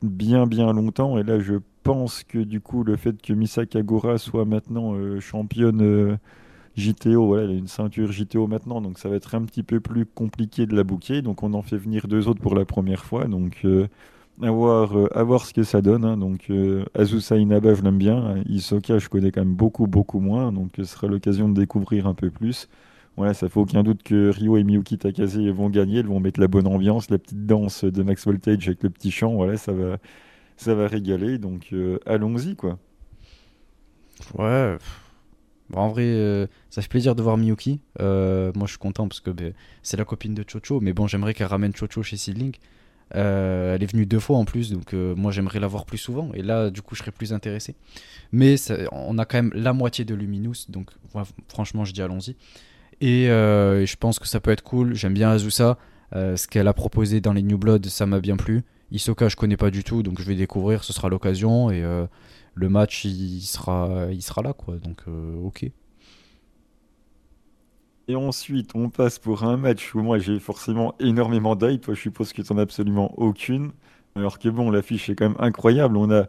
[0.01, 4.17] bien bien longtemps et là je pense que du coup le fait que Misa Kagura
[4.17, 6.17] soit maintenant championne
[6.77, 9.79] JTO, voilà, il a une ceinture JTO maintenant, donc ça va être un petit peu
[9.79, 11.21] plus compliqué de la bouquer.
[11.21, 13.25] Donc on en fait venir deux autres pour la première fois.
[13.25, 13.87] Donc euh,
[14.41, 16.05] à, voir, euh, ce que ça donne.
[16.05, 16.17] Hein.
[16.17, 18.35] Donc euh, Azusa Inaba, je l'aime bien.
[18.47, 20.51] Isoka, je connais quand même beaucoup, beaucoup moins.
[20.51, 22.69] Donc ce sera l'occasion de découvrir un peu plus.
[23.17, 25.99] Voilà, ça fait aucun doute que Ryo et Miyuki Takase vont gagner.
[25.99, 29.11] Ils vont mettre la bonne ambiance, la petite danse de Max Voltage avec le petit
[29.11, 29.33] chant.
[29.33, 29.97] Voilà, ça va
[30.61, 32.77] ça va régaler, donc euh, allons-y quoi.
[34.37, 34.77] Ouais.
[35.73, 37.79] En vrai, euh, ça fait plaisir de voir Miyuki.
[37.99, 39.53] Euh, moi, je suis content parce que ben,
[39.83, 40.79] c'est la copine de Chocho.
[40.79, 42.59] Mais bon, j'aimerais qu'elle ramène Chocho chez Seedlink.
[43.11, 46.31] elle est venue deux fois en plus, donc moi j'aimerais la voir plus souvent.
[46.33, 47.75] Et là, du coup, je serais plus intéressé.
[48.31, 48.55] Mais
[48.91, 50.91] on a quand même la moitié de Luminous, donc
[51.49, 52.35] franchement, je dis allons-y.
[53.01, 54.95] Et je pense que ça peut être cool.
[54.95, 55.77] J'aime bien Azusa.
[56.13, 58.63] ce qu'elle a proposé dans les New Blood, ça m'a bien plu.
[58.91, 61.71] Isoka, je connais pas du tout, donc je vais découvrir, ce sera l'occasion.
[61.71, 62.05] Et euh,
[62.55, 64.77] le match, il sera, il sera là, quoi.
[64.77, 65.65] Donc, euh, ok.
[68.07, 71.79] Et ensuite, on passe pour un match où moi j'ai forcément énormément d'œil.
[71.79, 73.71] Toi, je suppose que tu n'en as absolument aucune.
[74.15, 75.97] Alors que bon, l'affiche est quand même incroyable.
[75.97, 76.25] On a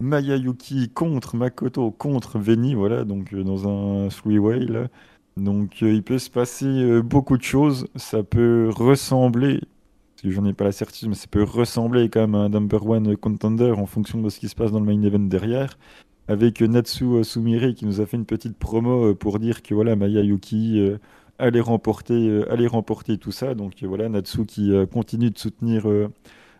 [0.00, 4.66] Mayayuki contre Makoto contre Veni, voilà, donc euh, dans un three-way.
[5.36, 7.88] Donc il peut se passer beaucoup de choses.
[7.96, 9.60] Ça peut ressembler
[10.24, 13.16] j'en ai pas la certitude, mais ça peut ressembler quand même à un number one
[13.16, 15.78] contender en fonction de ce qui se passe dans le main event derrière.
[16.28, 19.96] Avec Natsu Sumire qui nous a fait une petite promo euh, pour dire que voilà,
[19.96, 20.98] Maya Yuki euh,
[21.38, 23.54] allait, remporter, euh, allait remporter tout ça.
[23.54, 25.86] Donc voilà, Natsu qui continue de soutenir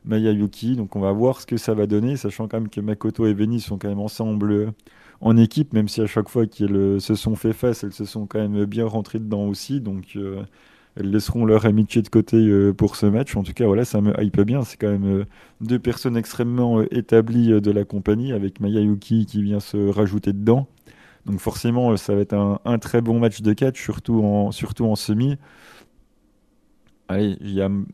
[0.05, 0.77] Maya Yuki.
[0.77, 3.35] Donc on va voir ce que ça va donner, sachant quand même que Makoto et
[3.35, 4.73] Veni sont quand même ensemble
[5.21, 8.27] en équipe, même si à chaque fois qu'elles se sont fait face, elles se sont
[8.27, 9.81] quand même bien rentrées dedans aussi.
[9.81, 10.17] Donc
[11.01, 13.37] laisseront leur amitié de côté euh, pour ce match.
[13.37, 14.63] En tout cas, voilà, ça me hype bien.
[14.63, 15.25] C'est quand même euh,
[15.61, 20.33] deux personnes extrêmement euh, établies de la compagnie, avec Maya Yuki qui vient se rajouter
[20.33, 20.69] dedans.
[21.27, 22.35] Donc forcément, ça va être
[22.65, 25.37] un, très bon match de catch, surtout en, surtout en semi.
[27.09, 27.37] Allez,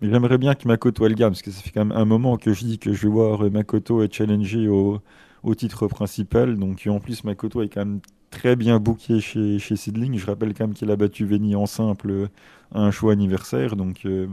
[0.03, 2.53] j'aimerais bien que Makoto elle gagne, parce que ça fait quand même un moment que
[2.53, 5.01] je dis que je vais voir Makoto challenger au,
[5.43, 6.57] au titre principal.
[6.57, 8.01] Donc en plus, Makoto est quand même
[8.35, 10.19] très bien booké chez, chez Sidling.
[10.19, 12.29] Je rappelle quand même qu'il a battu Veni en simple
[12.73, 13.77] à un choix anniversaire.
[13.77, 14.27] Donc, euh,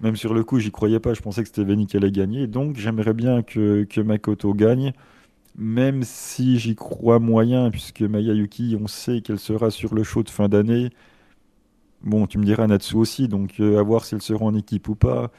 [0.00, 1.14] même sur le coup, j'y croyais pas.
[1.14, 2.46] Je pensais que c'était Veni qui allait gagner.
[2.46, 4.92] Donc, j'aimerais bien que, que Makoto gagne.
[5.56, 10.30] Même si j'y crois moyen, puisque Mayayuki, on sait qu'elle sera sur le show de
[10.30, 10.90] fin d'année.
[12.02, 14.88] Bon, tu me diras Natsu aussi, donc euh, à voir si elle sera en équipe
[14.88, 15.30] ou pas.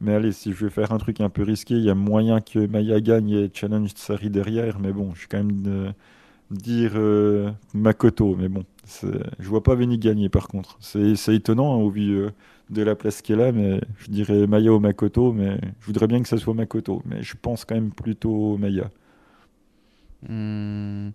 [0.00, 2.40] Mais allez, si je vais faire un truc un peu risqué, il y a moyen
[2.40, 4.78] que Maya gagne et challenge Sari derrière.
[4.80, 5.64] Mais bon, je suis quand même.
[5.66, 5.92] Euh,
[6.50, 10.78] dire euh, Makoto, mais bon, je vois pas Veni gagner par contre.
[10.80, 12.30] C'est étonnant hein, au vu euh,
[12.70, 16.22] de la place qu'elle a, mais je dirais Maya ou Makoto, mais je voudrais bien
[16.22, 18.90] que ça soit Makoto, mais je pense quand même plutôt Maya.
[20.28, 21.10] Hmm,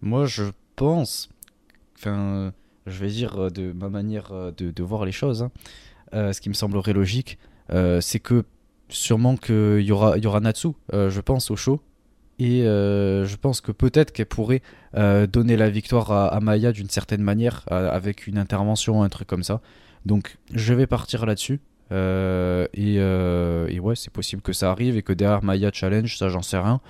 [0.00, 0.44] moi, je
[0.76, 1.28] pense,
[1.96, 2.52] enfin,
[2.86, 5.42] je vais dire de ma manière euh, de, voir les choses,
[6.12, 7.38] hein, ce qui me semblerait logique,
[8.00, 8.44] c'est que
[8.88, 11.80] sûrement qu'il y aura, y aura Natsu, je pense, au show.
[12.38, 14.62] Et euh, je pense que peut-être qu'elle pourrait
[14.96, 19.42] euh, donner la victoire à, Maya d'une certaine manière, avec une intervention, un truc comme
[19.42, 19.60] ça.
[20.06, 21.60] Donc je vais partir là-dessus.
[21.90, 26.42] Euh, et, ouais, c'est possible que ça arrive et que derrière Maya challenge, ça j'en
[26.42, 26.80] sais rien.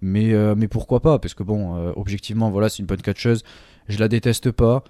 [0.00, 1.18] Mais, mais pourquoi pas?
[1.18, 3.42] Parce que bon, objectivement, voilà, c'est une bonne catcheuse.
[3.88, 4.84] Je la déteste pas.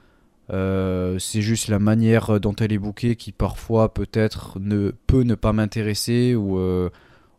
[0.48, 5.52] c'est juste la manière dont elle est bookée qui parfois peut-être ne peut ne pas
[5.52, 6.58] m'intéresser ou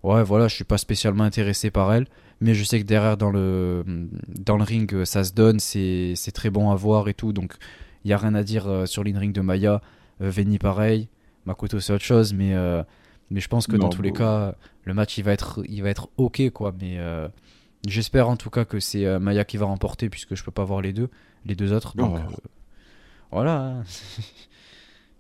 [0.03, 2.07] ouais voilà je suis pas spécialement intéressé par elle
[2.45, 3.83] mais je sais que derrière dans le,
[4.27, 7.55] dans le ring ça se donne, c'est très bon à voir et tout, donc
[8.03, 9.81] il n'y a rien à dire euh, sur l'in-ring de Maya,
[10.21, 11.09] euh, Veni pareil,
[11.45, 12.83] Makoto c'est autre chose, mais, euh,
[13.31, 15.89] mais je pense que dans tous les cas, le match il va être, il va
[15.89, 16.99] être ok quoi, mais
[17.87, 20.81] j'espère en tout cas que c'est Maya qui va remporter puisque je peux pas voir
[20.81, 21.09] les deux,
[21.45, 22.19] les deux autres, donc
[23.31, 23.81] voilà.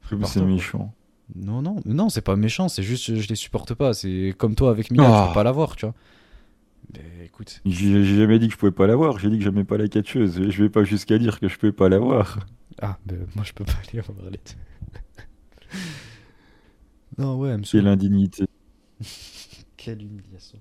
[0.25, 0.93] c'est méchant.
[1.33, 3.95] Non, non, non, c'est pas méchant, c'est juste je les supporte pas.
[3.95, 5.31] C'est comme toi avec Mia, tu peux ah.
[5.33, 5.95] pas la voir, tu vois.
[6.93, 7.61] Mais écoute.
[7.65, 10.49] J'ai jamais dit que je pouvais pas l'avoir, j'ai dit que j'aimais pas la catcheuse.
[10.49, 12.39] Je vais pas jusqu'à dire que je peux pas l'avoir.
[12.81, 14.39] Ah, ben moi je peux pas aller voir les
[17.17, 18.45] Non, ouais, C'est l'indignité.
[19.77, 20.59] Quelle humiliation.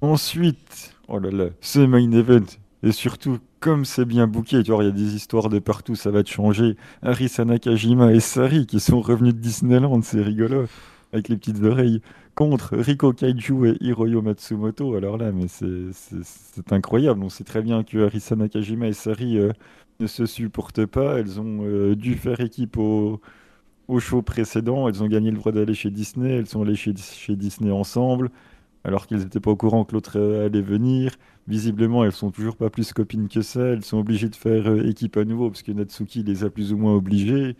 [0.00, 2.46] Ensuite, oh là là, ce main event.
[2.84, 5.96] Et surtout, comme c'est bien bouqué, tu vois, il y a des histoires de partout,
[5.96, 6.76] ça va te changer.
[7.02, 10.66] Harisa Nakajima et Sari qui sont revenus de Disneyland, c'est rigolo,
[11.12, 12.00] avec les petites oreilles
[12.38, 14.94] contre Riko Kaiju et Hiroyo Matsumoto.
[14.94, 17.24] Alors là, mais c'est incroyable.
[17.24, 19.50] On sait très bien que Arisa Nakajima et Sari euh,
[19.98, 21.18] ne se supportent pas.
[21.18, 23.20] Elles ont euh, dû faire équipe au,
[23.88, 24.88] au, show précédent.
[24.88, 26.36] Elles ont gagné le droit d'aller chez Disney.
[26.36, 26.92] Elles sont allées chez,
[27.34, 28.30] Disney ensemble,
[28.84, 31.16] alors qu'elles n'étaient pas au courant que l'autre euh, allait venir.
[31.48, 33.62] Visiblement, elles sont toujours pas plus copines que ça.
[33.62, 36.76] Elles sont obligées de faire équipe à nouveau parce que Natsuki les a plus ou
[36.76, 37.56] moins obligées.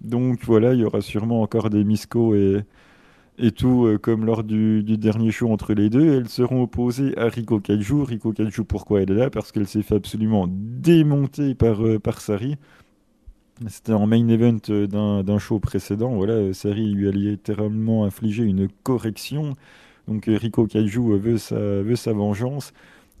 [0.00, 2.64] Donc voilà, il y aura sûrement encore des Misko et
[3.38, 6.14] et tout euh, comme lors du, dernier show entre les deux.
[6.14, 8.02] Elles seront opposées à Riko Kaiju.
[8.02, 9.30] Riko Kaiju, pourquoi elle est là?
[9.30, 12.56] Parce qu'elle s'est fait absolument démonter par, euh, par Sari.
[13.68, 16.14] C'était en main event euh, d'un show précédent.
[16.14, 19.54] Voilà, Sari lui a littéralement infligé une correction.
[20.08, 22.72] Donc Riko Kaiju veut sa, veut sa vengeance.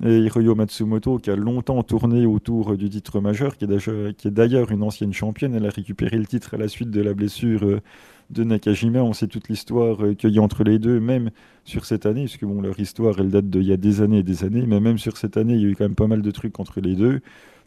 [0.04, 4.82] Et Hiroyo Matsumoto, qui a longtemps tourné autour du titre majeur, qui est d'ailleurs une
[4.82, 7.80] ancienne championne, elle a récupéré le titre à la suite de la blessure
[8.30, 9.02] de Nakajima.
[9.02, 11.30] On sait toute l'histoire qu'il y a entre les deux, même
[11.64, 14.22] sur cette année, puisque bon, leur histoire, elle date d'il y a des années et
[14.22, 16.22] des années, mais même sur cette année, il y a eu quand même pas mal
[16.22, 17.20] de trucs entre les deux.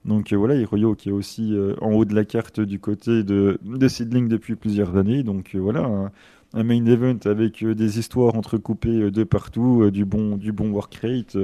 [0.07, 3.23] Donc euh, voilà, Hiroyo qui est aussi euh, en haut de la carte du côté
[3.23, 5.23] de, de Sidling depuis plusieurs années.
[5.23, 6.11] Donc euh, voilà,
[6.53, 11.37] un, main event avec des histoires entrecoupées de partout, du bon, du bon work rate.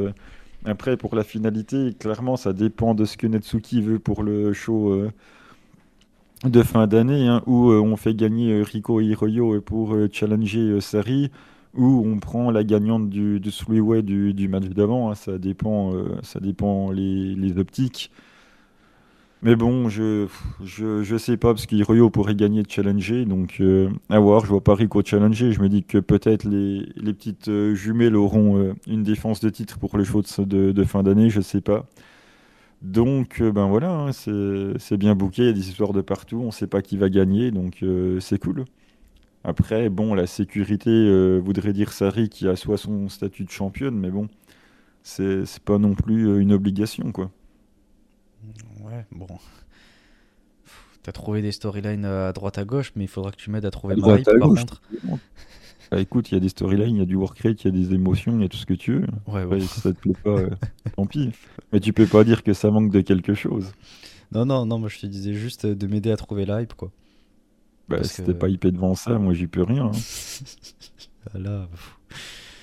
[0.65, 5.09] après, pour la finalité, clairement, ça dépend de ce que Netsuki veut pour le show
[6.43, 11.31] de fin d'année, hein, où on fait gagner Riko et Hiroyo pour challenger Sari
[11.75, 13.51] ou on prend la gagnante du, du
[14.33, 15.11] du, match d'avant.
[15.11, 18.11] Hein, ça dépend, ça dépend les, optiques.
[19.43, 20.27] Mais bon, je,
[20.63, 24.49] je, je sais pas, parce qu'Hiroyo pourrait gagner de challenger, donc euh, à voir, je
[24.49, 28.57] vois pas Rico challenger, je me dis que peut-être les, les petites euh, jumelles auront
[28.57, 31.85] euh, une défense de titre pour les shows de, de fin d'année, je sais pas.
[32.83, 36.51] Donc, ben voilà, hein, c'est bien bouqué, il y a des histoires de partout, on
[36.51, 37.83] sait pas qui va gagner, donc
[38.19, 38.65] c'est cool.
[39.45, 44.11] Après, bon, la sécurité voudrait dire Sari qui a soit son statut de championne, mais
[44.11, 44.27] bon,
[45.01, 47.31] c'est pas non plus une obligation, quoi.
[48.81, 49.27] Ouais, bon.
[51.03, 53.71] T'as trouvé des storylines à droite à gauche, mais il faudra que tu m'aides à
[53.71, 54.81] trouver le hype par contre.
[55.91, 57.67] Bah, écoute, il y a des storylines, il y a du work rate, il y
[57.67, 59.07] a des émotions, il y a tout ce que tu veux.
[59.27, 59.59] Ouais, ouais.
[59.59, 60.49] si ça te plaît pas, euh,
[60.95, 61.31] tant pis.
[61.71, 63.71] Mais tu peux pas dire que ça manque de quelque chose.
[64.31, 66.91] Non, non, non, moi je te disais juste de m'aider à trouver la hype, quoi.
[67.89, 69.87] Bah, si t'es pas hypé devant ça, moi j'y peux rien.
[69.87, 71.33] Hein.
[71.39, 71.67] Là,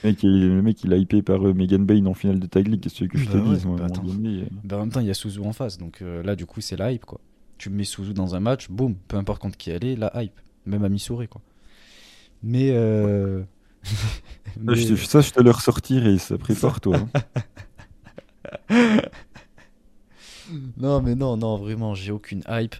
[0.02, 2.80] le mec, il a hypé par euh, Megan Bain en finale de Tag League.
[2.80, 4.44] Qu'est-ce que je te bah dise bah euh.
[4.64, 5.78] bah, en même temps, il y a Suzu en face.
[5.78, 7.04] Donc euh, là, du coup, c'est la hype.
[7.04, 7.20] quoi.
[7.58, 10.38] Tu mets Suzu dans un match, boum, peu importe contre qui elle est, la hype.
[10.66, 11.28] Même à Missouri.
[11.28, 11.40] quoi.
[12.42, 12.70] Mais.
[15.06, 16.98] Ça, je te le ressortirai, ça prépare-toi.
[18.68, 19.00] Hein.
[20.76, 22.74] non, mais non, non, vraiment, j'ai aucune hype.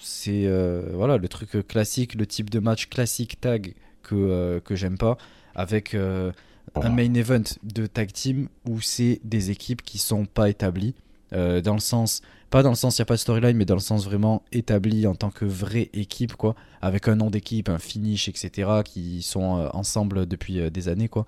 [0.00, 0.48] c'est
[0.92, 5.16] voilà le truc classique, le type de match classique tag que, que j'aime pas
[5.54, 6.32] avec euh,
[6.74, 10.94] un main event de tag team où c'est des équipes qui sont pas établies.
[11.32, 13.64] Euh, dans le sens, pas dans le sens il n'y a pas de storyline, mais
[13.64, 17.68] dans le sens vraiment établi en tant que vraie équipe, quoi, avec un nom d'équipe,
[17.68, 21.26] un finish, etc., qui sont euh, ensemble depuis des années, quoi.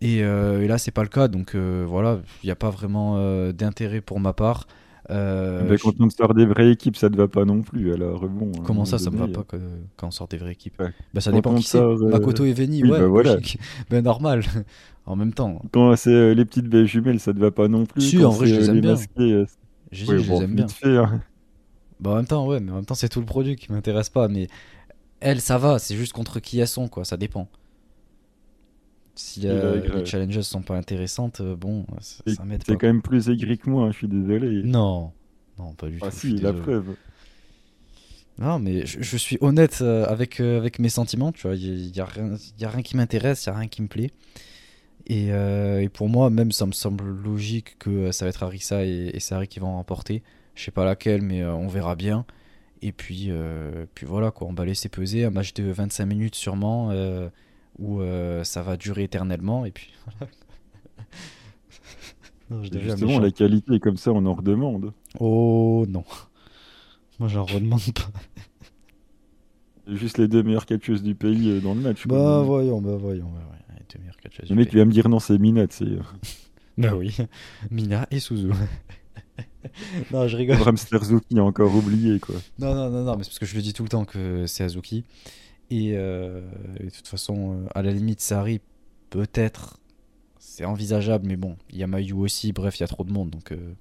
[0.00, 4.00] Et, et là, c'est pas le cas, donc voilà, il n'y a pas vraiment d'intérêt
[4.00, 4.66] pour ma part.
[5.10, 7.92] Euh, mais quand on sort des vraies équipes, ça ne va pas non plus.
[7.92, 8.52] Alors bon.
[8.64, 9.44] Comment ça, ça ne va pas
[9.96, 10.80] quand on sort des vraies équipes?
[11.12, 11.78] Bah ça dépend qui c'est.
[11.78, 13.36] Euh, Makoto et Veni, ouais, bah, voilà.
[13.90, 14.42] ben normal.
[15.06, 15.60] en même temps.
[15.72, 18.02] Quand c'est euh, les petites belles jumelles, ça ne va pas non plus.
[18.02, 18.94] Si, en vrai, je les aime bien.
[19.90, 20.66] je les aime bien.
[20.84, 21.20] Hein.
[21.98, 24.08] Bah en même temps, ouais, mais en même temps, c'est tout le produit qui m'intéresse
[24.08, 24.28] pas.
[24.28, 24.46] Mais
[25.20, 25.78] elles, ça va.
[25.78, 27.04] C'est juste contre qui elles sont, quoi.
[27.04, 27.48] Ça dépend.
[29.14, 32.72] Si les challenges sont pas intéressantes, euh, bon, ça, m'aide pas.
[32.72, 34.62] C'est quand même plus aigri que moi, hein, je suis désolé.
[34.62, 35.12] Non,
[35.58, 36.16] non, pas du ah tout.
[36.16, 36.94] si, la preuve.
[38.38, 41.56] Non, mais je, suis honnête euh, avec, euh, avec mes sentiments, tu vois.
[41.56, 43.88] Il n'y a, rien, y a rien qui m'intéresse, il n'y a rien qui me
[43.88, 44.10] plaît.
[45.06, 49.10] Et, et, pour moi, même, ça me semble logique que ça va être Arisa et,
[49.12, 50.22] et Sari qui vont remporter.
[50.54, 52.24] Je sais pas laquelle, mais on verra bien.
[52.80, 53.30] Et puis,
[53.94, 56.90] puis voilà, quoi, on va laisser peser un match de 25 minutes sûrement
[57.78, 59.92] où euh, ça va durer éternellement et puis
[62.50, 64.92] non, justement la qualité est comme ça on en redemande.
[65.18, 66.04] Oh non.
[67.18, 68.10] Moi j'en redemande pas.
[69.88, 73.30] Juste les deux meilleures catcheuses du pays euh, dans le match bah voyons bah voyons
[73.30, 73.40] bah,
[73.76, 75.98] les deux meilleures catcheuses le mec tu vas me dire non c'est Mina tu sais
[76.78, 77.16] bah oui
[77.70, 78.50] Mina et Suzu.
[80.12, 80.56] Non, je rigole.
[80.56, 82.34] Ramster Zuki a encore oublié, quoi.
[82.58, 84.46] Non, non, non, non, mais c'est parce que je le dis tout le temps que
[84.46, 85.04] c'est Azuki.
[85.72, 86.40] Euh,
[86.78, 88.60] et, de toute façon, euh, à la limite, Sari,
[89.10, 89.78] peut-être,
[90.38, 93.12] c'est envisageable, mais bon, il y a Mayu aussi, bref, il y a trop de
[93.12, 93.30] monde.
[93.30, 93.74] Donc, euh.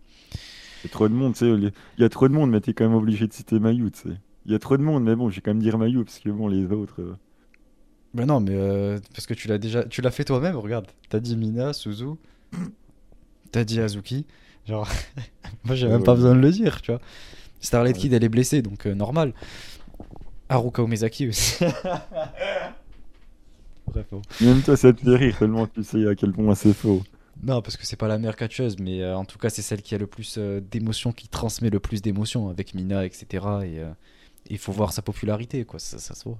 [0.83, 1.71] Il y a trop de monde, tu sais.
[1.97, 4.09] Il y a trop de monde, mais t'es quand même obligé de citer Mayu, tu
[4.09, 4.15] sais.
[4.45, 6.29] Il y a trop de monde, mais bon, j'ai quand même dire Mayu, parce que
[6.29, 7.17] bon, les autres.
[8.13, 9.83] Mais non, mais parce que tu l'as déjà.
[9.83, 10.87] Tu l'as fait toi-même, regarde.
[11.09, 12.15] T'as dit Mina, Suzu.
[13.51, 14.25] T'as dit Azuki.
[14.65, 14.89] Genre,
[15.63, 17.01] moi j'ai même pas besoin de le dire, tu vois.
[17.59, 19.33] Starlight Kid, elle est blessée, donc normal.
[20.51, 21.63] Haruka Omezaki aussi.
[23.87, 24.05] Bref.
[24.41, 27.01] Même toi, ça te fait rire tellement tu sais à quel point c'est faux.
[27.43, 29.81] Non, parce que c'est pas la meilleure catcheuse, mais euh, en tout cas, c'est celle
[29.81, 33.25] qui a le plus euh, d'émotions, qui transmet le plus d'émotions avec Mina, etc.
[33.63, 33.89] Et euh,
[34.49, 35.79] il faut voir sa popularité, quoi.
[35.79, 36.37] Ça, ça se voit.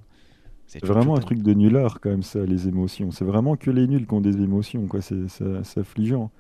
[0.68, 3.12] C'est vraiment un truc de nullard, quand même, ça, les émotions.
[3.12, 5.02] C'est vraiment que les nuls qui ont des émotions, quoi.
[5.02, 6.32] C'est affligeant.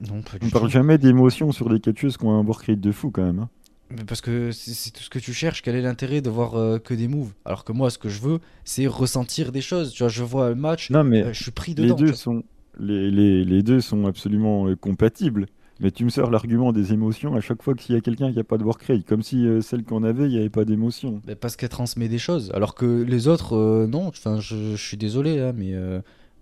[0.00, 2.92] Non, pas On parle jamais d'émotions sur des catcheuses qui ont un work rate de
[2.92, 3.40] fou, quand même.
[3.40, 3.50] Hein.
[3.90, 5.62] Mais parce que c'est tout ce que tu cherches.
[5.62, 7.32] Quel est l'intérêt de voir euh, que des moves?
[7.44, 9.92] Alors que moi, ce que je veux, c'est ressentir des choses.
[9.92, 11.96] Tu vois, je vois un match, Non, mais euh, je suis pris les dedans.
[11.96, 12.44] tu deux sont,
[12.78, 15.46] les, les, les deux sont absolument euh, compatibles.
[15.80, 18.36] Mais tu me sors l'argument des émotions à chaque fois qu'il y a quelqu'un qui
[18.36, 21.22] n'a pas de work rate, comme si celle qu'on avait, il n'y avait pas d'émotion.
[21.26, 22.50] Mais parce qu'elle transmet des choses.
[22.52, 24.08] Alors que les autres, non.
[24.08, 25.72] Enfin, je, je suis désolé, hein, mais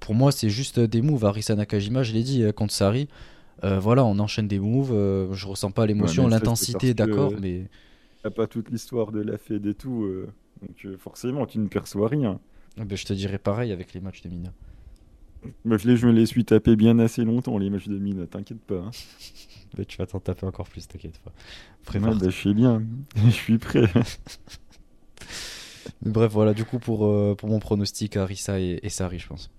[0.01, 1.25] pour moi, c'est juste des moves.
[1.25, 3.07] Arisa Nakajima, je l'ai dit, contre Sari.
[3.65, 4.93] Euh, voilà, on enchaîne des moves.
[4.93, 7.67] euh, je ressens pas l'émotion, l'intensité, d'accord, mais.
[8.23, 10.29] T'as pas toute l'histoire de la fête et tout, euh,
[10.61, 12.41] donc euh, forcément tu ne perçois rien.
[12.79, 14.53] Ah ben, je te dirais pareil avec les matchs de Mina.
[15.65, 18.61] Je, les, je me les suis tapés bien assez longtemps, les matchs de mine, t'inquiète
[18.61, 18.77] pas.
[18.87, 18.91] hein.
[19.87, 21.33] Tu vas t'en taper encore plus, t'inquiète pas.
[21.99, 22.83] Ouais, bah, je sais bien,
[23.17, 23.85] je suis prêt.
[26.03, 29.51] Bref, voilà, du coup, pour, euh, pour mon pronostic, Arisa et, et Sari, je pense.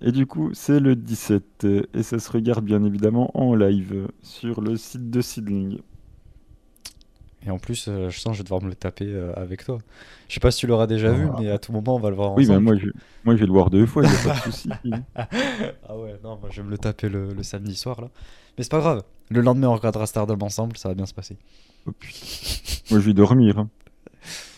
[0.00, 4.08] Et du coup, c'est le 17, euh, et ça se regarde bien évidemment en live
[4.22, 5.78] sur le site de Seedling.
[7.44, 9.64] Et en plus, euh, je sens que je vais devoir me le taper euh, avec
[9.64, 9.78] toi.
[10.28, 12.14] Je sais pas si tu l'auras déjà vu, mais à tout moment, on va le
[12.16, 12.64] voir Oui, bah, ensemble.
[12.64, 12.86] moi, je,
[13.24, 14.70] moi je vais le voir deux fois, il a pas de souci.
[15.16, 18.08] ah ouais, non, moi je vais me le taper le, le samedi soir là.
[18.56, 19.02] Mais c'est pas grave.
[19.30, 21.36] Le lendemain, on regardera Stardom ensemble, ça va bien se passer.
[21.86, 21.90] Oh.
[22.90, 23.58] Moi je vais dormir.
[23.58, 23.68] hein.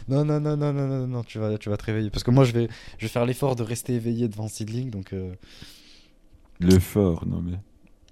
[0.09, 2.11] Non, non, non, non, non, non, non, tu vas, tu vas te réveiller.
[2.11, 5.13] Parce que moi, je vais, je vais faire l'effort de rester éveillé devant Seedling, donc.
[5.13, 5.33] euh,
[6.61, 7.59] L'effort, non mais.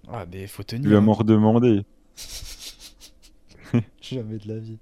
[0.08, 0.90] Ah, mais faut Tu tenir.
[0.90, 1.00] vas hein.
[1.00, 1.84] m'en redemander.
[4.02, 4.78] Jamais de la vie.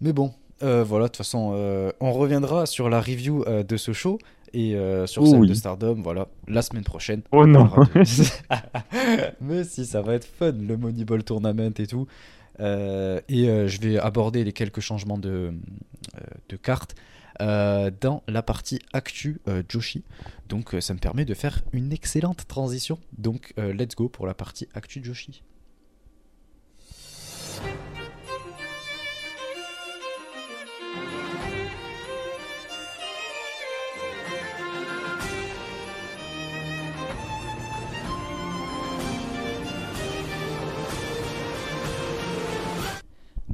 [0.00, 3.76] Mais bon, euh, voilà, de toute façon, euh, on reviendra sur la review euh, de
[3.76, 4.18] ce show
[4.52, 5.48] et euh, sur Oh celle oui.
[5.48, 7.22] de Stardom, voilà, la semaine prochaine.
[7.32, 8.04] Oh On non de-
[9.40, 12.06] Mais si, ça va être fun, le Moneyball Tournament et tout.
[12.60, 15.52] Euh, et euh, je vais aborder les quelques changements de,
[16.16, 16.94] euh, cartes
[17.40, 20.02] dans la partie actu Joshi.
[20.48, 22.98] Donc ça me permet de faire une excellente transition.
[23.16, 25.44] Donc let's go pour la partie actu Joshi.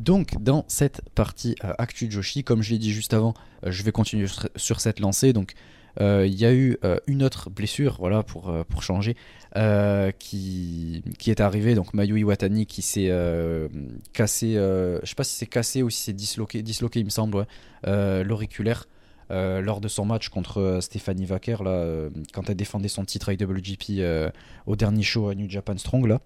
[0.05, 3.33] Donc, dans cette partie euh, Actu Joshi, comme je l'ai dit juste avant,
[3.65, 5.33] euh, je vais continuer sur, cette lancée.
[5.33, 5.55] Donc,
[5.99, 6.77] euh, il y a eu
[7.07, 9.17] une autre blessure, voilà, pour, pour changer,
[10.19, 11.75] qui, qui est arrivée.
[11.75, 13.11] Donc, Mayu Iwatani qui s'est
[14.13, 17.47] cassé, je sais pas si c'est cassé ou si c'est disloqué, disloqué, il me semble,
[17.85, 18.87] l'auriculaire.
[19.31, 24.03] lors de son match contre euh, Stéphanie Wacker, là, quand elle défendait son titre IWGP
[24.67, 26.21] au dernier show à New Japan Strong, là.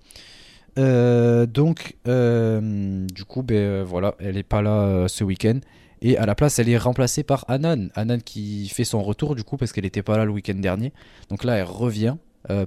[0.78, 5.58] Euh, donc, euh, du coup, ben, euh, voilà, elle est pas là ce week-end.
[6.00, 7.90] Et à la place, elle est remplacée par Anan.
[7.94, 10.92] Anan qui fait son retour, du coup, parce qu'elle n'était pas là le week-end dernier.
[11.28, 12.16] Donc là, elle revient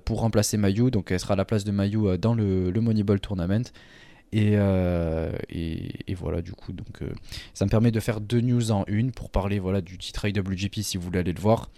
[0.04, 0.92] pour remplacer Mayu.
[0.92, 3.64] Donc elle sera à la place de Mayu dans le, Moneyball Tournament.
[4.34, 4.58] Et,
[6.14, 7.00] voilà, du coup, donc,
[7.54, 10.82] ça me permet de faire deux news en une pour parler voilà, du titre IWGP
[10.82, 11.70] si vous voulez aller le voir,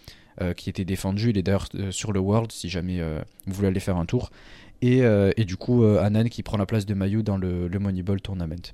[0.57, 1.29] qui était défendu.
[1.29, 2.99] Il est d'ailleurs sur le World si jamais
[3.45, 4.31] vous voulez aller faire un tour.
[4.84, 7.69] Et, euh, et du coup, euh, Anan qui prend la place de Mayu dans le,
[7.69, 8.73] le Moneyball Tournament.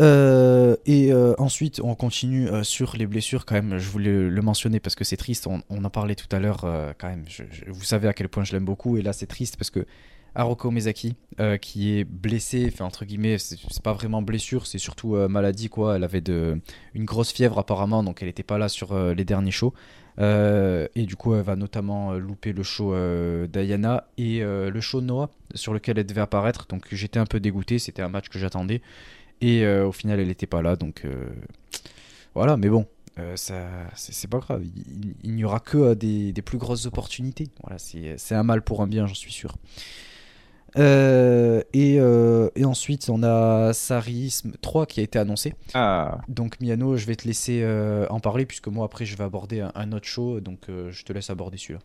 [0.00, 3.46] Euh, et ensuite, on continue sur les blessures.
[3.46, 5.46] Quand même, je voulais le, mentionner parce que c'est triste.
[5.46, 6.62] On, on en parlait tout à l'heure.
[6.98, 7.24] quand même,
[7.68, 8.96] vous savez à quel point je l'aime beaucoup.
[8.96, 9.86] Et là, c'est triste parce que
[10.34, 11.14] Haroko Mezaki,
[11.62, 15.94] qui est blessé, enfin entre guillemets, c'est pas vraiment blessure, c'est surtout maladie quoi.
[15.94, 16.22] Elle avait
[16.94, 19.72] une grosse fièvre apparemment, donc elle n'était pas là sur les derniers shows.
[20.18, 24.80] Euh, et du coup, elle va notamment euh, louper le show euh, Diana et le
[24.80, 26.66] show Noah sur lequel elle devait apparaître.
[26.68, 27.78] Donc j'étais un peu dégoûté.
[27.78, 28.82] C'était un match que j'attendais.
[29.40, 30.76] Et au final, elle n'était pas là.
[30.76, 31.06] Donc
[32.34, 32.86] voilà, mais bon,
[33.36, 34.64] ça, c'est pas grave.
[35.22, 37.48] Il, n'y aura que des, des plus grosses opportunités.
[37.62, 39.54] Voilà, c'est un mal pour un bien, j'en suis sûr.
[40.78, 45.54] Euh, et, euh, et ensuite, on a Sarisme 3 qui a été annoncé.
[45.74, 49.24] Ah, Donc Miano, je vais te laisser euh, en parler puisque moi après je vais
[49.24, 51.80] aborder un, un autre show, donc je te laisse aborder celui-là.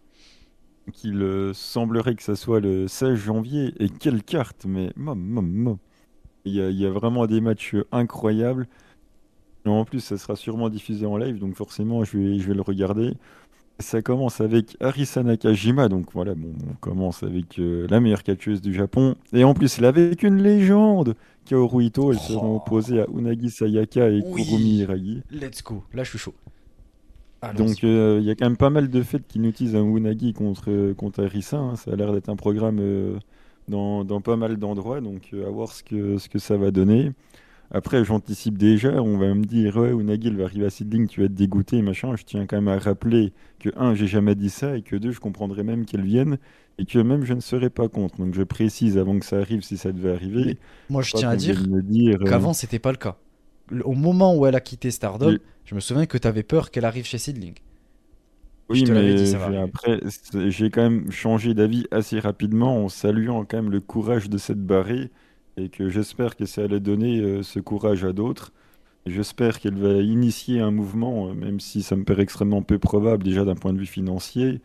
[0.93, 3.73] qu'il semblerait que ça soit le 16 janvier.
[3.79, 5.77] Et quelle carte, mais mom, mom, mom.
[6.45, 8.67] Il y a, il y a vraiment des matchs incroyables.
[9.65, 12.61] En plus, ça sera sûrement diffusé en live, donc forcément, je vais, je vais le
[12.61, 13.13] regarder.
[13.79, 18.61] Ça commence avec Arisa Nakajima, donc voilà, bon, on commence avec euh, la meilleure catcheuse
[18.61, 19.15] du Japon.
[19.33, 21.15] Et en plus, elle avec une légende,
[21.45, 22.11] Kaoru Ito.
[22.13, 22.57] Elle sera Oh.
[22.57, 24.43] opposée à Unagi Sayaka et Oui.
[24.45, 25.21] Kurumi Hiragi.
[25.31, 26.33] Let's go, là je suis chaud.
[27.57, 30.31] Donc euh, il y a quand même pas mal de faits qui utilisent un Unagi
[30.33, 31.57] contre, contre Arisa.
[31.57, 31.75] hein.
[31.75, 33.17] Ça a l'air d'être un programme euh,
[33.67, 35.01] dans, dans pas mal d'endroits.
[35.01, 37.11] Donc euh, à voir ce que, ce que ça va donner.
[37.73, 41.21] Après, j'anticipe déjà, on va me dire, ouais, Unagi, il va arriver à Seedling, tu
[41.21, 42.15] vas être dégoûté, machin.
[42.15, 45.11] Je tiens quand même à rappeler que, un, j'ai jamais dit ça, et que, deux,
[45.11, 46.37] je comprendrais même qu'elle vienne,
[46.77, 48.17] et que même je ne serais pas contre.
[48.17, 50.59] Donc je précise avant que ça arrive si ça devait arriver.
[50.89, 53.17] Moi, je tiens à dire euh, qu'avant, c'était pas le cas.
[53.83, 55.39] Au moment où elle a quitté Stardom, Oui.
[55.65, 57.55] je me souviens que tu avais peur qu'elle arrive chez Sidling.
[58.69, 59.99] Oui, mais dit, après,
[60.49, 64.65] j'ai quand même changé d'avis assez rapidement en saluant quand même le courage de cette
[64.65, 65.11] barrée
[65.57, 68.51] et que j'espère que ça allait donner euh, ce courage à d'autres.
[69.05, 73.23] J'espère qu'elle va initier un mouvement, euh, même si ça me paraît extrêmement peu probable
[73.23, 74.61] déjà d'un point de vue financier,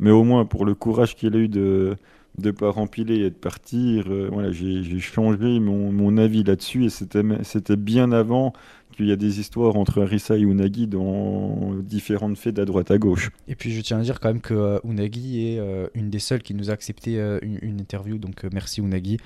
[0.00, 1.96] mais au moins pour le courage qu'elle a eu de
[2.38, 6.90] de pas rempiler et de partir, euh, voilà, j'ai changé mon, mon avis là-dessus et
[6.90, 8.52] c'était bien avant
[8.98, 12.98] qu'il y a des histoires entre Arisa et Unagi dans différentes fêtes à droite à
[12.98, 13.30] gauche.
[13.46, 16.18] Et puis, je tiens à dire quand même que euh, Unagi est euh, une des
[16.18, 18.18] seules qui nous a accepté euh, une, une interview.
[18.18, 19.18] Donc, merci Unagi.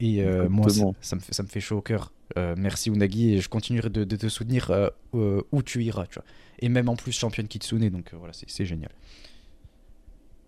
[0.00, 0.68] Et moi,
[1.00, 2.12] ça, me fait, ça me fait chaud au cœur.
[2.36, 3.34] Euh, merci Unagi.
[3.34, 6.06] Et je continuerai de, de te soutenir euh, euh, où tu iras.
[6.06, 6.24] Tu vois.
[6.60, 7.88] Et même en plus, championne Kitsune.
[7.90, 8.90] Donc, voilà, c'est génial.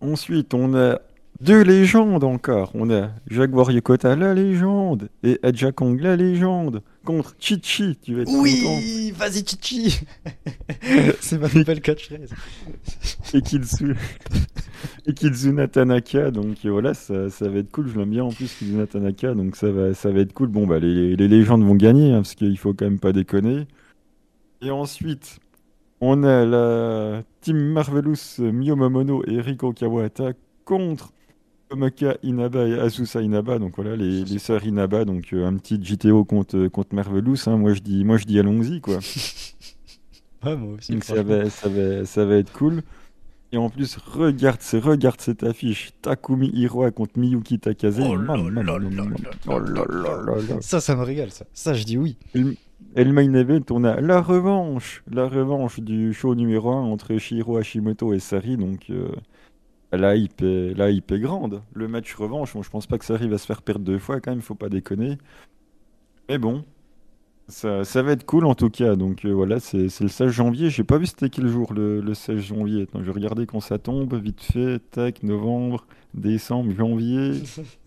[0.01, 0.99] Ensuite, on a
[1.41, 2.71] deux légendes encore.
[2.75, 7.97] On a Jaguar Yokota, la légende, et Aja Kong, la légende, contre Chichi.
[8.03, 8.33] Tu vas être.
[8.33, 10.01] Oui, vas-y Chichi
[11.21, 12.31] C'est ma nouvelle catchphrase.
[13.33, 13.97] Et Kitsu...
[15.07, 16.31] et Kizuna Tanaka.
[16.31, 17.89] Donc euh, voilà, ça, ça va être cool.
[17.89, 19.35] Je l'aime bien en plus, Kizuna Tanaka.
[19.35, 20.49] Donc ça va, ça va être cool.
[20.49, 23.67] Bon, bah les, les légendes vont gagner, hein, parce qu'il faut quand même pas déconner.
[24.63, 25.39] Et ensuite,
[26.01, 30.33] on a la Team Marvelous Mio Momono et Riko Kawata
[30.65, 31.13] contre
[31.71, 33.59] Tomaka Inaba et Azusa Inaba.
[33.59, 35.05] Donc voilà, les, les sœurs Inaba.
[35.05, 37.37] Donc euh, un petit JTO contre, contre Marvelous.
[37.47, 37.57] hein.
[37.57, 38.99] Moi je dis, moi je dis allons-y quoi.
[40.43, 40.93] Ouais, moi aussi.
[40.93, 42.83] Donc ça va, ça va, ça va être cool.
[43.53, 45.91] Et en plus, regarde, regarde cette affiche.
[46.01, 48.01] Takumi Hiroa contre Miyuki Takase.
[48.01, 48.17] Oh.
[50.61, 51.45] Ça, ça me régale, ça.
[51.53, 52.17] Ça, je dis oui.
[52.97, 55.03] Et le main event, on a la revanche.
[55.11, 58.57] La revanche du show numéro 1 entre Shiro Hashimoto et Sari.
[58.57, 59.09] Donc euh,
[59.93, 61.63] la, hype est, la hype est grande.
[61.75, 63.99] Le match revanche, bon, je pense pas que ça arrive à se faire perdre deux
[63.99, 65.19] fois quand même, faut pas déconner.
[66.29, 66.65] Mais bon,
[67.49, 68.97] ça, ça va être cool en tout cas.
[68.97, 70.71] Donc euh, voilà, c'est le 16 janvier.
[70.71, 72.87] J'ai pas vu c'était quel jour le, le 16 janvier.
[72.93, 74.81] Donc je vais regarder quand ça tombe, vite fait.
[74.93, 77.43] Tac, novembre, décembre, janvier.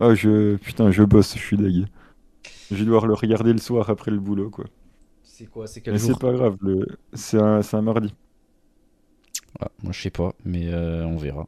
[0.00, 0.56] Ah, je.
[0.56, 1.86] Putain, je bosse, je suis deg.
[2.70, 4.66] Je vais devoir le regarder le soir après le boulot, quoi.
[5.22, 6.14] C'est quoi C'est quel Mais jour?
[6.14, 6.86] c'est pas grave, le...
[7.12, 8.14] c'est un, c'est un mardi.
[9.62, 11.46] Ah, Moi, je sais pas, mais euh, on verra.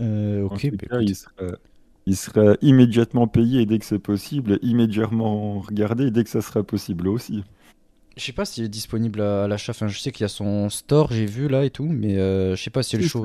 [0.00, 1.32] Euh, ok, bah, il sera,
[2.06, 7.08] il sera immédiatement payé dès que c'est possible, immédiatement regardé dès que ça sera possible
[7.08, 7.44] aussi.
[8.16, 9.70] Je sais pas s'il est disponible à, à l'achat.
[9.70, 12.56] Enfin, je sais qu'il y a son store, j'ai vu là et tout, mais euh,
[12.56, 13.24] je sais pas si le show.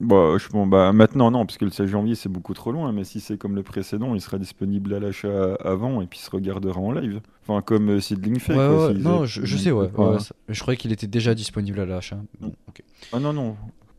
[0.00, 0.48] Bah, je...
[0.48, 3.20] bon, bah, maintenant, non, parce que le 16 janvier, c'est beaucoup trop loin, mais si
[3.20, 6.92] c'est comme le précédent, il sera disponible à l'achat avant et puis se regardera en
[6.92, 7.20] live.
[7.46, 8.86] Enfin, comme euh, Seedling fait, Ouais, quoi.
[8.88, 9.90] ouais, non, je, je sais, ouais.
[9.92, 12.18] Enfin, ouais, ça- je croyais qu'il était déjà disponible à l'achat.
[12.40, 12.82] Bon, ok.
[13.12, 13.56] Ah non, non,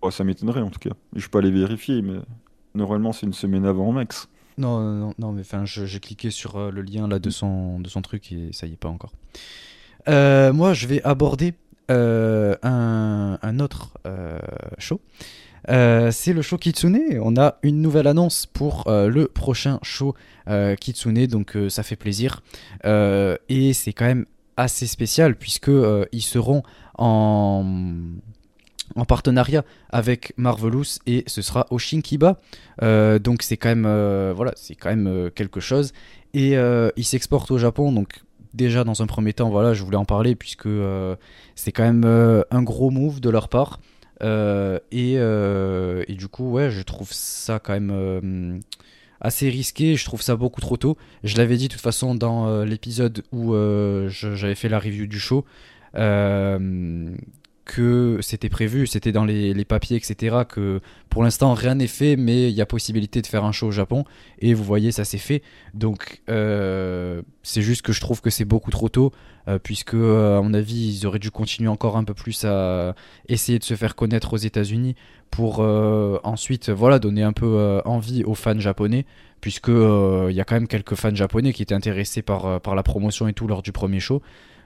[0.09, 0.95] ça m'étonnerait en tout cas.
[1.15, 2.15] Je peux aller vérifier, mais
[2.73, 4.27] normalement, c'est une semaine avant max.
[4.57, 7.87] Non, non, non, mais enfin, j'ai cliqué sur euh, le lien là de son, de
[7.89, 9.11] son truc et ça y est pas encore.
[10.07, 11.53] Euh, moi, je vais aborder
[11.91, 13.93] euh, un, un autre
[14.79, 14.99] show.
[15.69, 17.19] Euh, c'est le show Kitsune.
[17.21, 20.15] On a une nouvelle annonce pour euh, le prochain show
[20.47, 22.41] euh, Kitsune, donc ça fait plaisir.
[22.83, 24.25] Et c'est quand même
[24.57, 25.71] assez spécial puisque
[26.11, 26.63] ils seront
[26.97, 27.65] en
[28.97, 32.37] en partenariat avec Marvelous et ce sera au Shinkiba.
[32.81, 35.93] Donc c'est quand même quelque chose
[36.33, 38.21] et euh, il s'exporte au Japon donc
[38.53, 40.69] déjà dans un premier temps voilà, je voulais en parler puisque
[41.55, 43.79] c'est quand même un gros move de leur part.
[44.21, 48.59] Euh, et, euh, et du coup ouais, je trouve ça quand même euh,
[49.19, 50.97] assez risqué, je trouve ça beaucoup trop tôt.
[51.23, 53.53] Je l'avais dit de toute façon dans l'épisode où
[54.07, 55.45] j'avais fait la review du show.
[57.65, 60.37] Que c'était prévu, c'était dans les, papiers, etc.
[60.47, 63.67] Que pour l'instant rien n'est fait, mais il y a possibilité de faire un show
[63.67, 64.03] au Japon.
[64.39, 65.41] Et vous voyez, ça s'est fait.
[65.73, 69.11] Donc euh, c'est juste que je trouve que c'est beaucoup trop tôt,
[69.47, 72.95] euh, puisque euh, à mon avis ils auraient dû continuer encore un peu plus à
[73.27, 74.95] essayer de se faire connaître aux États-Unis
[75.29, 79.05] pour ensuite voilà donner un peu envie aux fans japonais,
[79.39, 82.83] puisque il y a quand même quelques fans japonais qui étaient intéressés par, par la
[82.83, 84.21] promotion et tout lors du premier show.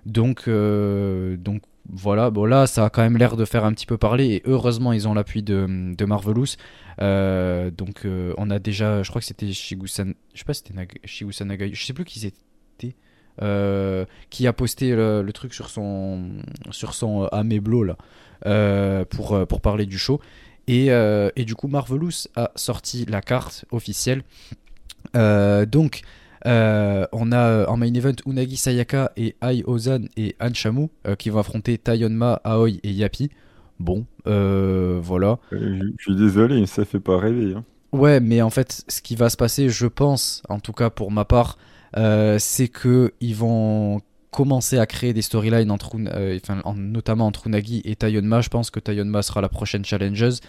[0.07, 3.97] Donc, donc voilà, bon là ça a quand même l'air de faire un petit peu
[3.97, 6.55] parler et heureusement ils ont l'appui de, de Marvelous.
[7.01, 10.73] Euh, donc euh, on a déjà, je crois que c'était Shigusan, je sais pas c'était
[10.73, 12.95] Nag- Shigusa Nagai, je sais plus qui c'était,
[13.41, 16.37] euh, qui a posté le, truc sur son
[16.71, 20.19] sur son Ameblo là pour pour parler du show
[20.67, 24.23] et, et du coup Marvelous a sorti la carte officielle.
[25.13, 26.01] Donc
[26.45, 30.89] Euh, on a euh, en main event Unagi Sayaka et Ai Ozan et Han Shamu
[31.07, 33.29] euh, qui vont affronter Tayonma, Aoi et Yapi.
[33.79, 35.39] Bon, voilà.
[35.51, 35.57] Je
[35.97, 37.53] je suis désolé, ça fait pas rêver.
[37.55, 37.63] hein.
[37.91, 41.11] Ouais, mais en fait, ce qui va se passer, je pense, en tout cas pour
[41.11, 41.57] ma part,
[41.97, 44.01] euh, c'est que ils vont
[44.31, 48.41] commencer à créer des storylines entre, euh, enfin, en- notamment entre Unagi et Tayonma.
[48.41, 50.41] Je pense que Tayonma sera la prochaine challengeuse.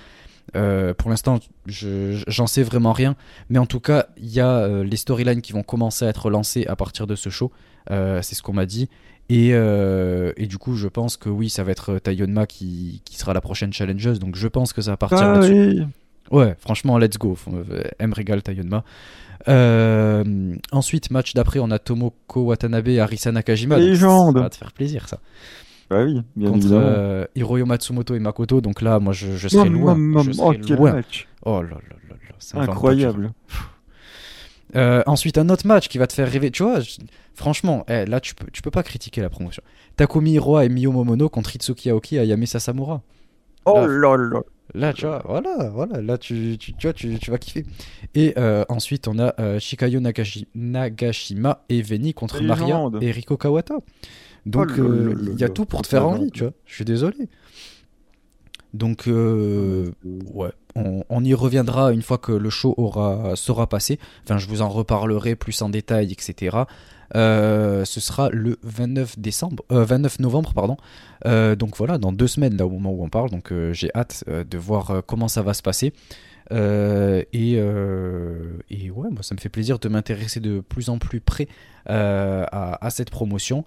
[0.55, 3.17] Euh, pour l'instant, je- j'en sais vraiment rien,
[3.51, 6.31] mais en tout cas, il y a euh, les storylines qui vont commencer à être
[6.31, 7.51] lancées à partir de ce show.
[7.91, 8.89] Euh, c'est ce qu'on m'a dit.
[9.29, 13.35] Et, et du coup, je pense que oui, ça va être Tayonma qui, qui sera
[13.35, 14.21] la prochaine challengeuse.
[14.21, 15.53] Donc, je pense que ça va partir Ah là-dessus.
[15.81, 15.87] oui.
[16.31, 17.37] Ouais, franchement, let's go.
[17.99, 18.85] M régale Tayonma.
[20.73, 23.79] Ensuite, match d'après, on a Tomoko Watanabe et Arisa Nakajima.
[23.79, 24.37] Légende.
[24.37, 25.19] Ça va te faire plaisir, ça.
[25.89, 26.83] Bah oui, bien Contre évidemment.
[26.85, 28.61] euh, Hiroyo Matsumoto et Makoto.
[28.61, 30.25] Donc là, moi, je, je serai Mam, loin.
[30.41, 30.93] oh, quel loin.
[30.95, 31.77] match Oh là là
[32.09, 32.61] là là.
[32.61, 33.33] un Incroyable.
[34.75, 36.51] euh, ensuite, un autre match qui va te faire rêver.
[36.51, 36.97] Tu vois, je-
[37.35, 39.63] franchement, eh, là, tu peux, tu peux pas critiquer la promotion.
[39.97, 43.03] Takumi Hiroa et Miyo Momono contre Itsuki Aoki et Ayame Sasamura.
[43.65, 44.41] Oh Là, là
[44.75, 44.93] là.
[44.93, 47.65] Tu vois, voilà, voilà, là, tu, tu, tu vois, tu, tu vas kiffer.
[48.15, 52.99] Et euh, ensuite, on a euh, Shikayo Nagashi- Nagashima et Veni contre Maria Légende.
[53.03, 53.77] et Riko Kawata.
[54.47, 56.45] Donc, Oh là euh, il y a tout pour te faire Oh là envie, tu
[56.45, 56.53] vois.
[56.65, 57.29] Je suis désolé.
[58.73, 63.99] Donc, euh, ouais, on, on y reviendra une fois que le show aura, sera passé.
[64.25, 66.57] Enfin, je vous en reparlerai plus en détail, etc.
[67.15, 70.77] Euh, ce sera le 29 décembre, euh, 29 novembre, pardon.
[71.25, 73.31] Donc voilà, dans deux semaines, là au moment où on parle.
[73.31, 75.93] Donc j'ai hâte de voir comment ça va se passer.
[76.53, 80.99] Euh, et, euh, et ouais, moi ça me fait plaisir de m'intéresser de plus en
[80.99, 81.49] plus près
[81.91, 83.65] euh, à, à cette promotion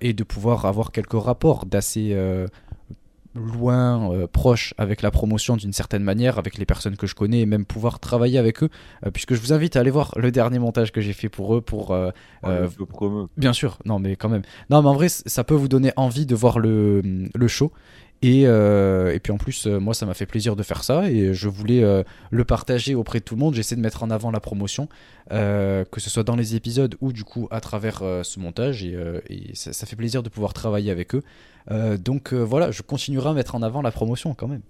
[0.00, 2.46] et de pouvoir avoir quelques rapports d'assez euh,
[3.36, 7.40] loin, euh, proche avec la promotion d'une certaine manière, avec les personnes que je connais
[7.40, 8.70] et même pouvoir travailler avec eux,
[9.04, 11.54] euh, puisque je vous invite à aller voir le dernier montage que j'ai fait pour
[11.54, 12.10] eux pour euh,
[12.42, 13.26] Oh, euh.
[13.36, 14.42] Bien sûr, non mais quand même.
[14.70, 17.02] Non mais en vrai, ça peut vous donner envie de voir le,
[17.34, 17.72] le show.
[18.22, 21.10] Et, euh, et puis en plus, euh, moi, ça m'a fait plaisir de faire ça
[21.10, 23.54] et je voulais euh, le partager auprès de tout le monde.
[23.54, 24.88] J'essaie de mettre en avant la promotion,
[25.30, 28.84] que ce soit dans les épisodes ou du coup à travers ce montage.
[28.84, 28.96] Et,
[29.54, 31.22] ça, fait plaisir de pouvoir travailler avec eux.
[31.98, 34.62] Donc voilà, je continuerai à mettre en avant la promotion quand même.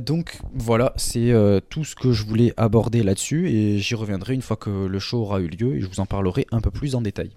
[0.00, 1.32] Donc voilà, c'est
[1.68, 5.22] tout ce que je voulais aborder là-dessus et j'y reviendrai une fois que le show
[5.22, 7.30] aura eu lieu et je vous en parlerai un peu plus en détail.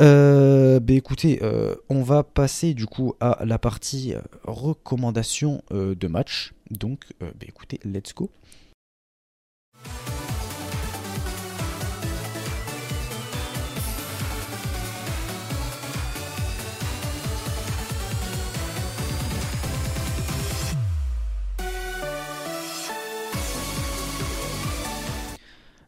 [0.00, 6.08] Euh, bah écoutez, euh, on va passer du coup à la partie euh, recommandation de
[6.08, 6.52] match.
[6.70, 8.30] Donc, bah écoutez, let's go.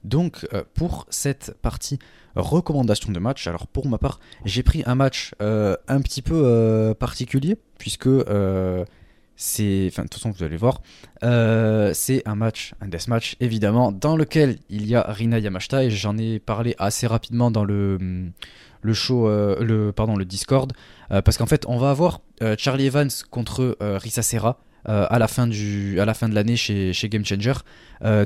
[0.05, 1.99] Donc, pour cette partie
[2.37, 6.43] recommandation de match, alors pour ma part, j'ai pris un match euh, un petit peu
[6.45, 8.85] euh, particulier, puisque euh,
[9.37, 9.87] c'est.
[9.89, 10.81] Enfin, de toute façon, vous allez voir.
[11.95, 16.17] c'est un match, un deathmatch, évidemment, dans lequel il y a Rina Yamashita, et j'en
[16.19, 18.31] ai parlé assez rapidement dans le.
[18.87, 20.71] Le show, le pardon, le Discord,
[21.09, 22.21] parce qu'en fait, on va avoir
[22.59, 26.93] Charlie Evans contre Risa Serra à la fin du, à la fin de l'année chez,
[26.93, 27.55] chez Game Changer,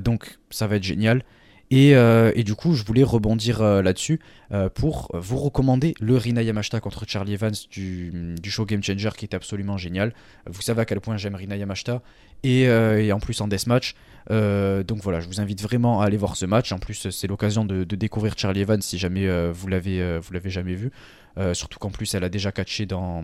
[0.03, 1.23] donc ça va être génial.
[1.71, 4.21] Et, euh, et du coup, je voulais rebondir euh, là-dessus
[4.53, 9.11] euh, pour vous recommander le Rina Yamashita contre Charlie Evans du, du show Game Changer
[9.17, 10.15] qui est absolument génial.
[10.47, 12.01] Vous savez à quel point j'aime Rina Yamashita.
[12.45, 12.71] Et,
[13.13, 13.97] en plus en deathmatch.
[14.31, 16.71] Donc voilà, je vous invite vraiment à aller voir ce match.
[16.71, 20.51] En plus, c'est l'occasion de, de découvrir Charlie Evans si jamais vous l'avez vous l'avez
[20.51, 20.93] jamais vu.
[21.39, 23.23] Euh, surtout qu'en plus, elle a déjà catché dans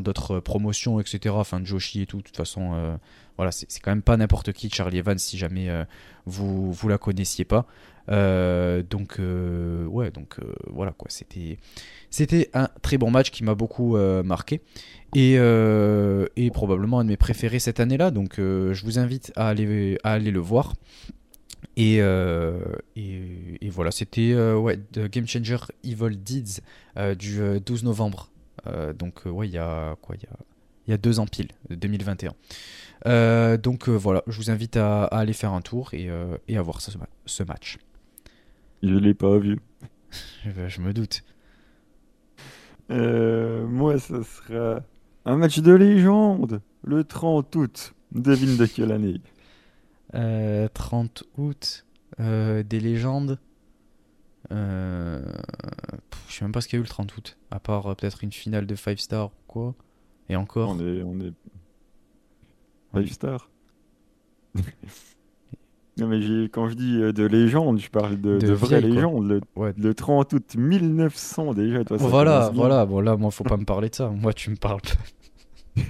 [0.00, 1.34] d'autres promotions, etc.
[1.36, 2.18] Enfin, Joshi et tout.
[2.18, 2.96] De toute façon, euh,
[3.36, 5.84] voilà, c'est quand même pas n'importe qui, Charlie Evans, si jamais euh,
[6.24, 7.66] vous vous la connaissiez pas.
[8.08, 11.08] Donc ouais, donc voilà quoi.
[12.10, 14.62] C'était un très bon match qui m'a beaucoup marqué
[15.14, 15.38] et,
[16.52, 18.10] probablement un de mes préférés cette année-là.
[18.10, 20.74] Donc je vous invite à aller le voir.
[21.76, 22.58] Et, euh,
[22.96, 26.60] et, et voilà, c'était euh, ouais, The Game Changer Evil Deeds
[26.96, 28.28] euh, du euh, 12 novembre.
[28.98, 30.36] Donc ouais, il y a quoi Il y a,
[30.86, 32.34] il y a deux ans pile, 2021.
[33.06, 36.10] Euh, donc voilà, je vous invite à, à aller faire un tour et,
[36.46, 36.90] et à voir ce,
[37.24, 37.78] ce match.
[38.82, 39.60] Je l'ai pas vu.
[40.68, 41.22] Je, me doute.
[42.90, 44.82] Moi, ça sera
[45.24, 46.60] un match de légende.
[46.84, 47.94] Le 30 août.
[48.12, 49.22] Devine de quelle année
[50.14, 51.86] Euh, 30 août,
[52.18, 53.38] euh, des légendes.
[54.52, 55.22] Euh,
[56.10, 57.86] pff, je sais même pas ce qu'il y a eu le 30 août, à part
[57.86, 59.74] euh, peut-être une finale de 5 stars ou quoi.
[60.28, 60.70] Et encore.
[60.70, 61.32] On est, on est
[62.92, 63.50] On est- 5 stars.
[65.98, 68.92] Non, mais quand je dis euh, de légende, je parle de, De de vraie vieille,
[68.94, 69.02] quoi.
[69.02, 69.28] légende.
[69.28, 69.74] Le, Ouais.
[69.76, 72.86] le 30 août 1900 déjà, toi, ça Voilà, voilà.
[72.86, 74.08] Bon, là, moi, faut pas me parler de ça.
[74.08, 74.80] Moi, tu me parles.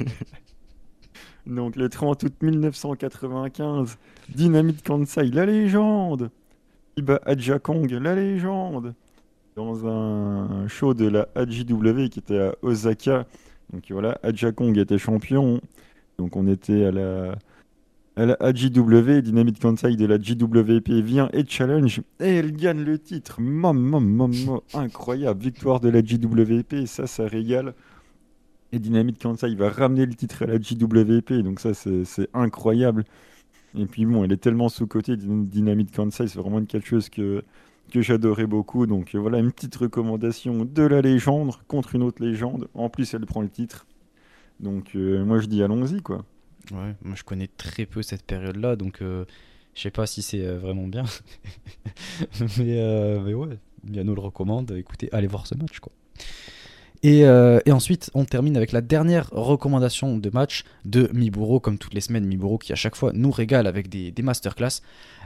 [1.46, 3.98] Donc le 30 août 1995,
[4.34, 6.30] Dynamite Kansai, la légende.
[6.96, 8.94] Iba Adjakong, la légende.
[9.56, 13.26] Dans un show de la AJW qui était à Osaka.
[13.72, 15.60] Donc voilà, Adjakong était champion.
[16.18, 17.34] Donc on était à la,
[18.16, 22.00] à la AJW, Dynamite Kansai de la JWP vient et challenge.
[22.20, 23.40] Et elle gagne le titre.
[23.40, 25.42] Maman, maman, incroyable.
[25.42, 27.74] Victoire de la JWP, ça, ça régale.
[28.72, 33.04] Et Dynamite Kansai va ramener le titre à la JWP, donc ça c'est incroyable.
[33.78, 37.44] Et puis bon, elle est tellement sous-cotée, Dyn- Dynamite Kansai, c'est vraiment quelque chose que,
[37.92, 38.86] que j'adorais beaucoup.
[38.86, 42.68] Donc euh, voilà, une petite recommandation de la légende contre une autre légende.
[42.74, 43.86] En plus, elle prend le titre.
[44.58, 46.24] Donc euh, moi je dis allons-y quoi.
[46.72, 49.24] Ouais, moi, je connais très peu cette période-là, donc euh,
[49.74, 51.04] je sais pas si c'est euh, vraiment bien.
[52.58, 54.70] mais, euh, mais ouais, nous le recommande.
[54.72, 55.92] Écoutez, allez voir ce match, quoi.
[57.02, 61.78] Et, euh, et ensuite, on termine avec la dernière recommandation de match de Miburo, comme
[61.78, 64.82] toutes les semaines, Miburo qui à chaque fois nous régale avec des, des masterclass.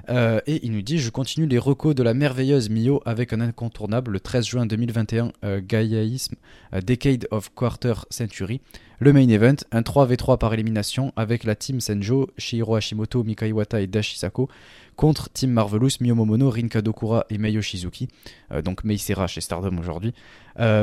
[0.09, 3.41] Euh, et il nous dit Je continue les recos de la merveilleuse Mio avec un
[3.41, 6.37] incontournable le 13 juin 2021, euh, Gaiaisme,
[6.75, 8.61] euh, Decade of Quarter Century.
[9.01, 13.81] Le main event, un 3v3 par élimination avec la team Senjo, Shihiro Hashimoto, Mika Iwata
[13.81, 14.49] et Dash Hisako
[14.97, 18.09] contre Team Marvelous, Miyo Momono, Rinka Dokura et Mei Shizuki,
[18.53, 20.15] euh, donc Mei Sera chez Stardom aujourd'hui,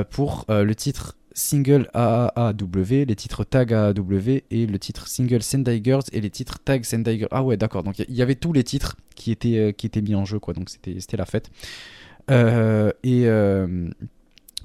[0.10, 6.04] pour le titre single AAAW, les titres tag AAW et le titre single Sendai Girls
[6.12, 7.30] et les titres tag Sendai Girls.
[7.32, 10.02] Ah ouais, d'accord, donc il y, avait tous les titres qui étaient, euh, qui étaient
[10.02, 11.50] mis en jeu, quoi, donc c'était c'était la fête.
[12.30, 13.90] Euh, et, euh,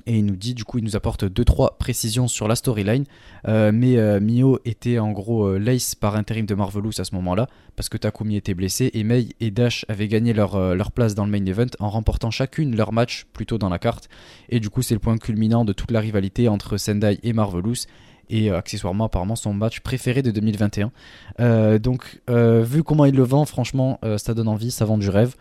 [0.04, 3.04] et il nous dit, du coup, il nous apporte 2-3 précisions sur la storyline.
[3.48, 7.14] Euh, mais euh, Mio était en gros euh, l'ace par intérim de Marvelous à ce
[7.14, 11.24] moment-là, parce que Takumi était blessé, et Mei et Dash avaient gagné leur, place dans
[11.24, 14.08] le main event en remportant chacune leur match plutôt dans la carte.
[14.48, 17.86] Et du coup, c'est le point culminant de toute la rivalité entre Sendai et Marvelous.
[18.28, 20.90] Et accessoirement, apparemment, son match préféré de 2021.
[21.38, 25.36] Euh, donc, vu comment il le vend, franchement, ça donne envie, ça vend du rêve.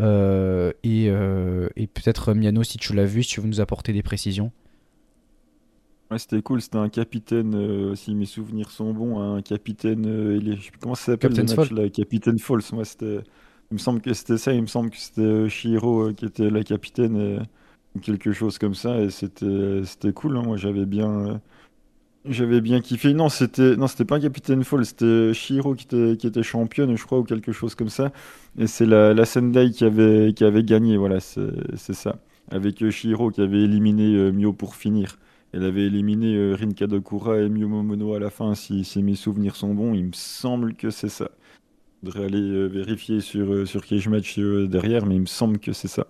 [0.00, 3.92] Euh, et euh, et peut-être Miano, si tu l'as vu, si tu veux nous apporter
[3.92, 4.52] des précisions.
[6.10, 10.36] Ouais, c'était cool, c'était un capitaine, euh, si mes souvenirs sont bons, un capitaine, euh,
[10.38, 11.70] il est- je sais plus comment ça s'appelle le Captain's match Fall.
[11.70, 13.20] là, Capitaine Falls, moi c'était,
[13.70, 16.50] il me semble que c'était ça, il me semble que c'était euh, euh, qui était
[16.50, 17.40] la capitaine, euh,
[18.02, 21.38] quelque chose comme ça, et c'était c'était cool, hein, moi j'avais bien, euh,
[22.24, 23.14] j'avais bien kiffé.
[23.14, 26.96] Non, c'était non, c'était pas un Capitaine Falls, c'était Shihiro qui était, qui était championne,
[26.96, 28.12] je crois, ou quelque chose comme ça,
[28.58, 32.18] et c'est la, Sendai qui avait, qui avait gagné, voilà, c'est ça,
[32.50, 35.16] avec euh, Shihiro qui avait éliminé euh, Mio pour finir.
[35.52, 39.56] Elle avait éliminé euh, Rin Kadokura et Miyu Momono à la fin, si, mes souvenirs
[39.56, 39.94] sont bons.
[39.94, 41.30] Il me semble que c'est ça.
[42.04, 45.72] Faudrait aller euh, vérifier sur, euh, sur Cage Match derrière, mais il me semble que
[45.72, 46.06] c'est ça.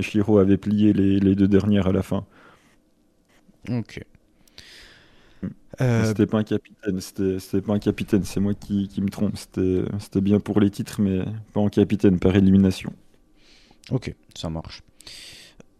[0.00, 2.26] Shiro avait plié les, les deux dernières à la fin.
[3.68, 4.00] Ok.
[5.80, 9.36] Euh, C'était pas un capitaine, c'était pas un capitaine, c'est moi qui, qui me trompe.
[9.36, 12.92] C'était c'était bien pour les titres, mais pas en capitaine, par élimination.
[13.90, 14.82] Ok, ça marche.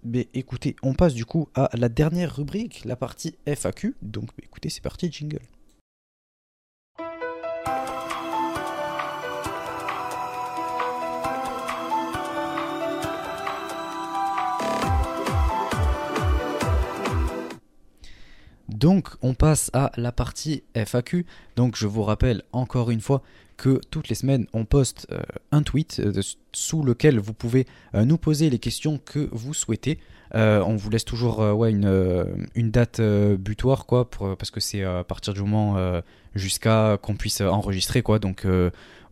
[0.05, 3.95] Mais écoutez, on passe du coup à la dernière rubrique, la partie FAQ.
[4.03, 5.41] Donc écoutez, c'est parti, jingle.
[18.77, 21.25] Donc on passe à la partie FAQ.
[21.57, 23.23] Donc je vous rappelle encore une fois
[23.57, 26.21] que toutes les semaines on poste euh, un tweet euh,
[26.53, 29.99] sous lequel vous pouvez euh, nous poser les questions que vous souhaitez.
[30.35, 36.03] On vous laisse toujours une, date butoir quoi, parce que c'est à partir du moment
[36.35, 38.19] jusqu'à qu'on puisse enregistrer quoi.
[38.19, 38.45] Donc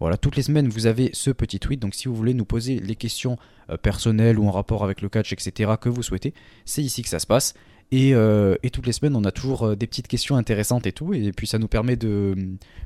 [0.01, 1.81] voilà, toutes les semaines vous avez ce petit tweet.
[1.81, 3.39] Donc si vous voulez nous poser les questions
[3.81, 5.75] personnelles ou en rapport avec le catch, etc.
[5.81, 6.35] que vous souhaitez,
[6.67, 7.55] c'est ici que ça se passe.
[7.91, 10.93] Et, euh, et toutes les semaines, on a toujours euh, des petites questions intéressantes et
[10.93, 11.15] tout.
[11.15, 12.35] Et puis ça nous permet de,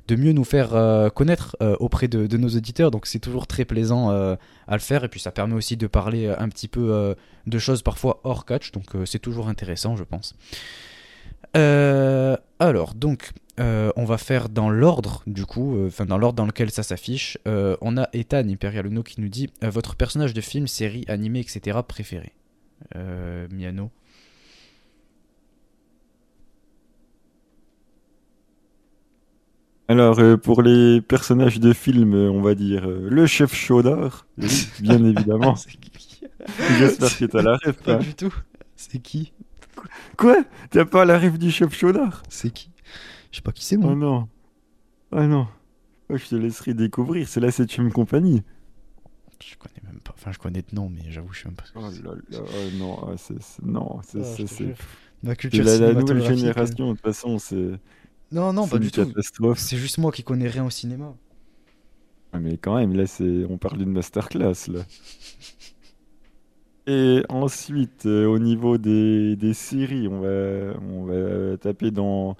[0.06, 2.90] de mieux nous faire euh, connaître auprès de, de nos auditeurs.
[2.90, 4.38] Donc c'est toujours très plaisant à
[4.72, 5.04] le faire.
[5.04, 7.14] Et puis ça permet aussi de parler un petit peu
[7.46, 8.72] de choses parfois hors catch.
[8.72, 10.34] Donc c'est toujours intéressant, je pense.
[11.54, 16.82] Alors, donc, on va faire dans l'ordre, du coup, enfin dans l'ordre dans lequel ça
[16.82, 17.38] s'affiche.
[17.46, 21.78] On a Ethan Imperialuno qui nous dit Votre personnage de film, série, animé, etc.
[21.86, 22.32] préféré
[22.94, 23.90] Miano
[29.88, 34.26] Alors, euh, pour les personnages de film, euh, on va dire euh, le chef Chaudard,
[34.36, 35.56] oui, bien évidemment.
[35.56, 36.20] C'est qui
[36.78, 37.76] J'espère que t'as la ref.
[37.82, 37.98] Pas hein.
[37.98, 38.34] du tout.
[38.76, 39.32] C'est qui
[40.16, 40.44] Quoi?
[40.70, 42.70] T'as pas la ref du chef Chaudard C'est qui?
[43.30, 43.92] Je sais pas qui c'est moi.
[43.92, 44.28] Oh non.
[45.12, 45.46] Oh non.
[46.10, 48.42] Oh, je te laisserai découvrir, c'est la septième compagnie.
[49.42, 50.14] Je connais même pas.
[50.18, 51.64] Enfin, je connais de nom, mais j'avoue, je sais même pas.
[51.74, 51.90] Oh là
[52.30, 57.02] là, oh non, ah, c'est, non, c'est, Ah, c'est- la, la nouvelle génération, de toute
[57.04, 57.78] façon, c'est,
[58.30, 59.12] Non, non, pas du tout.
[59.56, 61.14] C'est juste moi qui connais rien au cinéma.
[62.38, 63.04] Mais quand même, là,
[63.50, 64.84] on parle d'une masterclass, là.
[66.86, 72.36] Et ensuite, euh, au niveau des, des séries, on va, on va taper dans,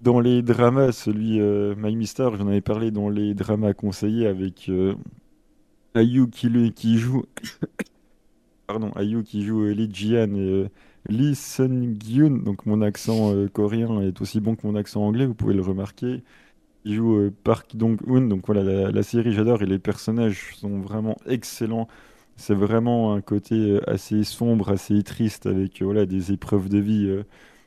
[0.00, 0.92] dans les dramas.
[0.92, 4.94] Celui euh, My Mister, j'en avais parlé dans les dramas conseillés avec euh,
[5.94, 7.24] Ayu qui, qui joue.
[8.66, 10.68] Pardon, Ayu qui joue Lee Ji-han et euh,
[11.08, 12.42] Lee Sun-gyun.
[12.42, 15.62] Donc mon accent euh, coréen est aussi bon que mon accent anglais, vous pouvez le
[15.62, 16.22] remarquer.
[16.84, 18.22] Il joue euh, Park Dong-hoon.
[18.28, 21.88] Donc voilà, la, série j'adore et les personnages sont vraiment excellents.
[22.36, 27.22] C'est vraiment un côté euh, assez sombre, assez triste avec voilà, des épreuves de vie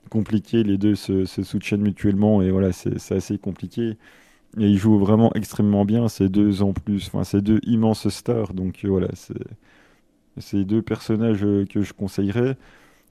[0.09, 0.63] compliquées.
[0.63, 3.97] Les deux se, soutiennent mutuellement et voilà, c'est assez compliqué.
[4.57, 8.53] Et ils jouent vraiment extrêmement bien, ces deux en plus, enfin ces deux immenses stars.
[8.53, 9.35] Donc voilà, c'est
[10.37, 12.57] c'est deux personnages que je conseillerais.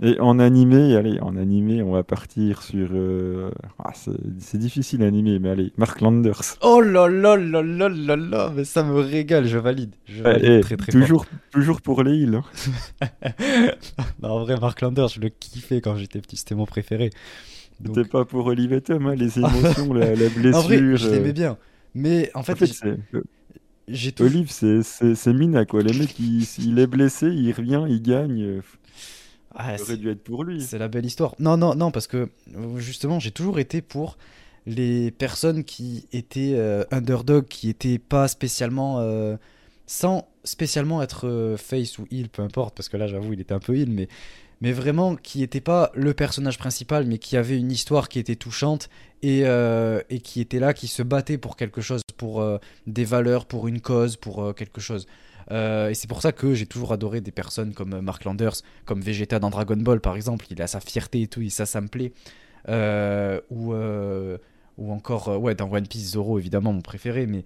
[0.03, 2.89] Et en animé, allez, en animé, on va partir sur.
[2.93, 6.43] euh, ah, c'est difficile à animer, mais allez, Mark Landers.
[6.63, 9.95] Oh là là là là là là, mais ça me régale, je valide.
[10.07, 11.01] Je Ah, valide eh, très très fort.
[11.01, 12.35] toujours, toujours pour les îles.
[12.35, 12.45] hein.
[14.23, 17.11] Non, en vrai, Mark Landers, je le kiffais quand j'étais petit, c'était mon préféré.
[17.81, 20.57] Donc, C'était pas pour Olivier Tom, hein, les émotions, la, la blessure.
[20.57, 21.57] en vrai, je euh, l'aimais bien.
[21.95, 23.23] Mais en fait, En fait, j- c'est- euh,
[23.89, 24.33] j'ai toujours.
[24.33, 25.83] Olive, c'est Mina, quoi.
[25.83, 28.61] Le mec, il, il est blessé, il revient, il gagne.
[29.55, 30.61] Ah, Ça c'est aurait dû être pour lui.
[30.61, 31.35] c'est la belle histoire.
[31.39, 32.29] Non, non, non, parce que
[32.77, 34.17] justement, j'ai toujours été pour
[34.67, 39.01] les personnes qui étaient euh, underdog, qui étaient pas spécialement.
[39.01, 39.37] euh,
[39.87, 43.53] sans spécialement être euh, face ou heal, peu importe, parce que là, j'avoue, il était
[43.53, 44.09] un peu heal, mais,
[44.63, 48.35] mais vraiment qui n'était pas le personnage principal, mais qui avait une histoire qui était
[48.37, 48.89] touchante
[49.23, 49.41] et,
[50.11, 52.43] et qui était là, qui se battait pour quelque chose, pour
[52.87, 55.07] des valeurs, pour une cause, pour quelque chose.
[55.51, 58.57] Euh, et c'est pour ça que j'ai toujours adoré des personnes comme euh, Mark Landers,
[58.85, 61.67] comme Vegeta dans Dragon Ball par exemple, il a sa fierté et tout, et ça,
[61.67, 62.13] ça me plaît.
[62.69, 67.45] Euh, ou, ou encore, ouais, dans One Piece, Zoro évidemment, mon préféré, mais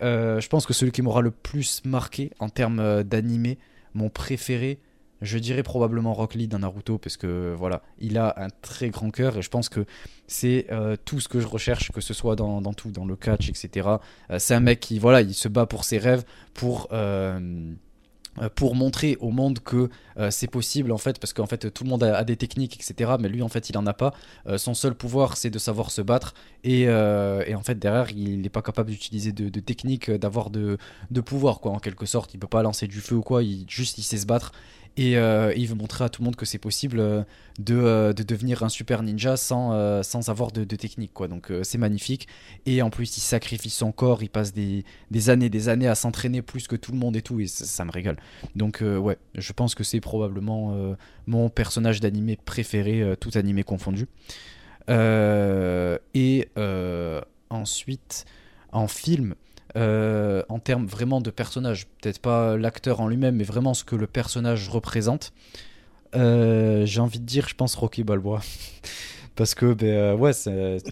[0.00, 3.58] je pense que celui qui m'aura le plus marqué en termes d'animé,
[3.94, 4.78] mon préféré,
[5.22, 9.10] je dirais probablement Rock Lee dans Naruto, parce que voilà, il a un très grand
[9.10, 9.84] cœur et je pense que
[10.26, 13.16] c'est euh, tout ce que je recherche, que ce soit dans, dans tout, dans le
[13.16, 13.88] catch, etc.
[14.30, 16.24] Euh, c'est un mec qui, voilà, il se bat pour ses rêves,
[16.54, 16.88] pour.
[16.92, 17.72] euh,
[18.54, 19.88] pour montrer au monde que
[20.28, 23.30] c'est possible en fait parce qu'en fait tout le monde a, des techniques etc mais
[23.30, 24.12] lui en fait il en a pas
[24.58, 28.50] son seul pouvoir c'est de savoir se battre et, et en fait derrière il n'est
[28.50, 30.76] pas capable d'utiliser de, de techniques euh, d'avoir de,
[31.10, 33.64] de pouvoir quoi en quelque sorte il peut pas lancer du feu ou quoi il
[33.68, 34.52] juste il sait se battre
[34.96, 37.22] et, euh, il veut montrer à tout le monde que c'est possible euh,
[37.58, 39.72] de, euh, de devenir un super ninja sans,
[40.28, 41.28] avoir de, technique quoi.
[41.28, 42.28] Donc c'est magnifique.
[42.64, 45.94] Et en plus il sacrifie son corps il passe des, des années des années à
[45.94, 48.16] s'entraîner plus que tout le monde et tout et ça, ça me régale.
[48.54, 50.96] Donc ouais je pense que c'est probablement
[51.26, 54.06] mon personnage d'animé préféré tout animé confondu.
[54.88, 56.48] Et
[57.50, 58.24] ensuite
[58.72, 59.34] en film
[59.76, 61.86] euh, en termes vraiment de personnage.
[62.00, 65.32] Peut-être pas l'acteur en lui-même mais vraiment ce que le personnage représente.
[66.14, 68.40] Euh, j'ai envie de dire je pense Rocky Balboa.
[69.36, 70.32] Parce que ben euh, ouais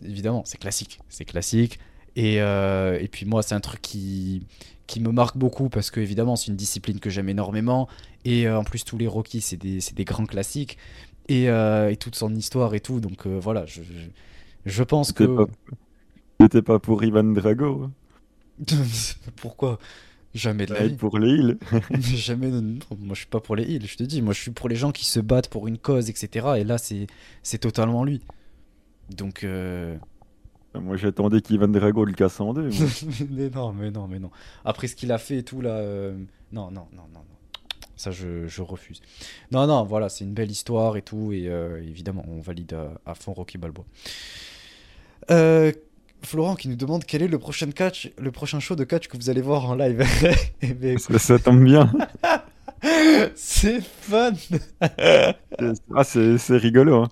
[0.05, 1.01] évidemment c'est classique.
[1.09, 1.79] C'est classique.
[2.17, 4.47] Et, euh, et puis moi c'est un truc qui
[4.87, 7.89] qui me marque beaucoup parce que évidemment c'est une discipline que j'aime énormément.
[8.27, 10.79] Et en plus tous les Rocky c'est des, des grands classiques.
[11.29, 13.01] Et, et toute son histoire et tout.
[13.01, 14.09] Donc voilà je, je,
[14.67, 15.47] je pense que C'était pas,
[16.41, 17.93] c'était pas pour Ivan Drago, hein.
[19.37, 19.79] pourquoi?
[20.35, 21.59] Jamais de la Bah, vie pour les îles.
[22.01, 24.41] Jamais, non, non, moi je suis pas pour les heals, je te dis, moi je
[24.41, 26.47] suis pour les gens qui se battent pour une cause, etc.
[26.59, 27.07] Et là c'est
[27.43, 28.21] c'est totalement lui.
[29.11, 29.97] Donc, euh...
[30.75, 32.69] Moi, j'attendais qu'Ivan Drago le casse en deux.
[33.31, 34.31] mais non, mais non, mais non.
[34.65, 36.17] Après ce qu'il a fait et tout là, euh,
[36.51, 37.25] non, non, non, non, non.
[37.95, 39.01] Ça je, je refuse.
[39.53, 43.01] Non, non, voilà, c'est une belle histoire et tout, et euh, évidemment on valide à,
[43.09, 43.85] à fond Rocky Balboa.
[45.31, 45.71] Euh,
[46.25, 49.17] Florent qui nous demande quel est le prochain catch, le prochain show de catch que
[49.17, 50.03] vous allez voir en live.
[50.63, 51.91] Eh ben, ça, ça tombe bien.
[53.35, 54.33] c'est fun.
[55.95, 57.03] Ah, c'est rigolo.
[57.05, 57.09] hein.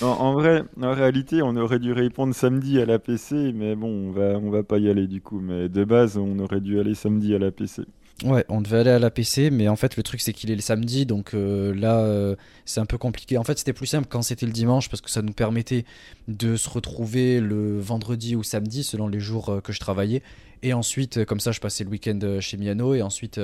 [0.00, 3.88] En, en vrai, en réalité, on aurait dû répondre samedi à la PC, mais bon,
[4.08, 5.40] on va, on va pas y aller du coup.
[5.40, 7.82] Mais de base, on aurait dû aller samedi à la PC.
[8.24, 10.56] Ouais, on devait aller à la PC, mais en fait le truc c'est qu'il est
[10.56, 12.34] le samedi, donc euh, là euh,
[12.64, 13.38] c'est un peu compliqué.
[13.38, 15.84] En fait c'était plus simple quand c'était le dimanche parce que ça nous permettait
[16.26, 20.22] de se retrouver le vendredi ou samedi selon les jours euh, que je travaillais.
[20.64, 23.40] Et ensuite, comme ça, je passais le week-end chez Miano et ensuite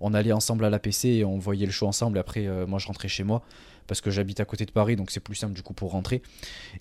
[0.00, 2.18] on allait ensemble à la PC et on voyait le show ensemble.
[2.18, 3.42] Après, moi je rentrais chez moi
[3.86, 6.22] parce que j'habite à côté de Paris, donc c'est plus simple du coup pour rentrer.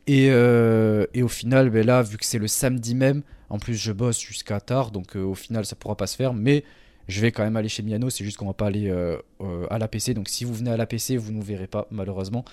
[0.08, 3.92] Et, et au final, ben là, vu que c'est le samedi même, en plus je
[3.92, 6.64] bosse jusqu'à tard, donc au final ça pourra pas se faire, mais
[7.08, 8.90] Je vais quand même aller chez Miano, c'est juste qu'on va pas aller
[9.70, 10.14] à la PC.
[10.14, 12.46] Donc si vous venez à la PC, vous nous verrez pas malheureusement.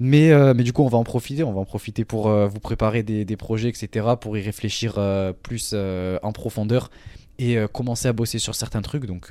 [0.00, 1.44] Mais, mais du coup, on va en profiter.
[1.44, 4.06] On va en profiter pour vous préparer des, des, projets, etc.
[4.20, 4.98] Pour y réfléchir
[5.42, 6.90] plus en profondeur
[7.38, 9.06] et commencer à bosser sur certains trucs.
[9.06, 9.30] Donc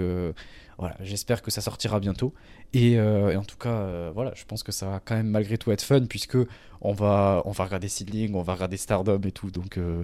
[0.77, 2.34] voilà, j'espère que ça sortira bientôt.
[2.73, 5.57] Et, euh, en tout cas, euh, voilà, je pense que ça va quand même malgré
[5.57, 6.38] tout être fun puisque
[6.81, 9.52] on va, on va regarder Seedling, on va regarder Stardom et tout.
[9.52, 10.03] Donc euh,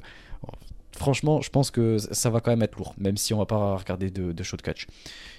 [1.00, 3.76] franchement, je pense que ça va quand même être lourd, même si on va pas
[3.76, 4.86] regarder de, de show de catch.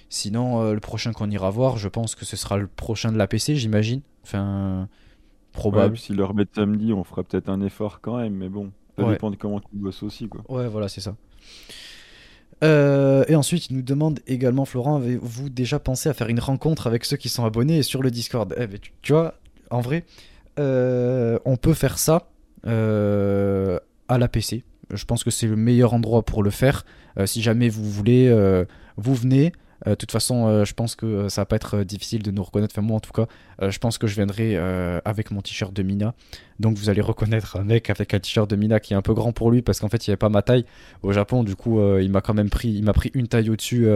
[0.09, 3.27] Sinon, le prochain qu'on ira voir, je pense que ce sera le prochain de la
[3.27, 4.01] PC, j'imagine.
[4.23, 4.89] Enfin,
[5.53, 5.97] probable.
[5.97, 9.31] si le remettent samedi, on fera peut-être un effort quand même, mais bon, ça dépend
[9.31, 10.41] de comment tu bosses aussi, quoi.
[10.49, 11.15] Ouais, voilà, c'est ça.
[12.63, 16.87] Euh, et ensuite, il nous demande également, Florent, avez-vous déjà pensé à faire une rencontre
[16.87, 18.53] avec ceux qui sont abonnés sur le Discord?
[18.57, 18.67] Eh,
[19.01, 19.35] tu, vois,
[19.71, 20.05] en vrai,
[20.59, 22.29] euh, on peut faire ça
[22.67, 24.63] euh, à la PC.
[24.93, 26.85] Je pense que c'est le meilleur endroit pour le faire.
[27.25, 28.33] si jamais vous voulez,
[28.97, 29.51] vous venez.
[29.85, 32.73] De toute façon, je pense que ça va pas être difficile de nous reconnaître.
[32.77, 33.25] Enfin, moi, en tout cas,
[33.67, 34.55] je pense que je viendrai
[35.05, 36.13] avec mon t-shirt de Mina.
[36.59, 39.13] Donc, vous allez reconnaître un mec avec un t-shirt de Mina qui est un peu
[39.13, 40.65] grand pour lui parce qu'en fait, il n'y avait pas ma taille
[41.01, 41.43] au Japon.
[41.43, 43.87] Du coup, il m'a quand même pris, il m'a pris une taille au-dessus.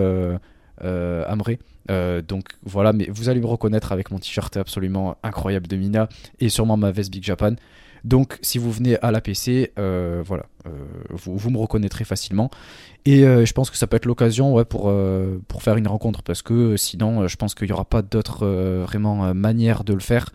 [0.82, 1.60] Amré.
[2.28, 6.10] donc voilà, mais vous allez me reconnaître avec mon t-shirt absolument incroyable de Mina
[6.40, 7.56] et sûrement ma veste Big Japan.
[8.06, 10.45] Donc si vous venez à la PC, voilà,
[11.10, 12.49] vous, vous, me reconnaîtrez facilement.
[13.06, 15.88] Et euh, je pense que ça peut être l'occasion ouais, pour, euh, pour faire une
[15.88, 19.94] rencontre parce que euh, sinon, je pense qu'il n'y aura pas d'autre vraiment manière de
[19.94, 20.32] le faire.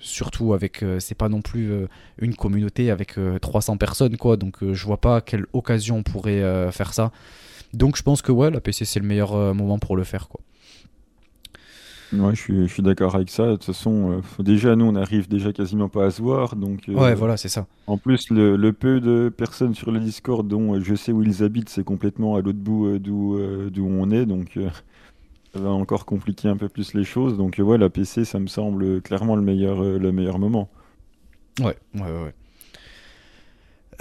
[0.00, 1.86] surtout avec, c'est pas non plus
[2.18, 6.92] une communauté avec 300 personnes quoi, donc je vois pas quelle occasion on pourrait faire
[6.92, 7.12] ça.
[7.72, 10.40] Donc je pense que ouais, la PC c'est le meilleur moment pour le faire quoi.
[12.12, 13.46] Ouais, je suis, je suis d'accord avec ça.
[13.46, 16.56] De toute façon, euh, déjà, nous, on arrive déjà quasiment pas à se voir.
[16.56, 17.66] Donc, euh, ouais, voilà, c'est ça.
[17.86, 21.22] En plus, le, le, peu de personnes sur le Discord dont euh, je sais où
[21.22, 23.38] ils habitent, c'est complètement à l'autre bout d'où
[23.70, 24.26] d'où on est.
[24.26, 24.58] Donc,
[25.52, 27.36] ça va encore compliquer un peu plus les choses.
[27.36, 30.68] Donc, ouais, la PC, ça me semble clairement le meilleur, le meilleur moment.
[31.60, 32.34] Ouais, ouais, ouais.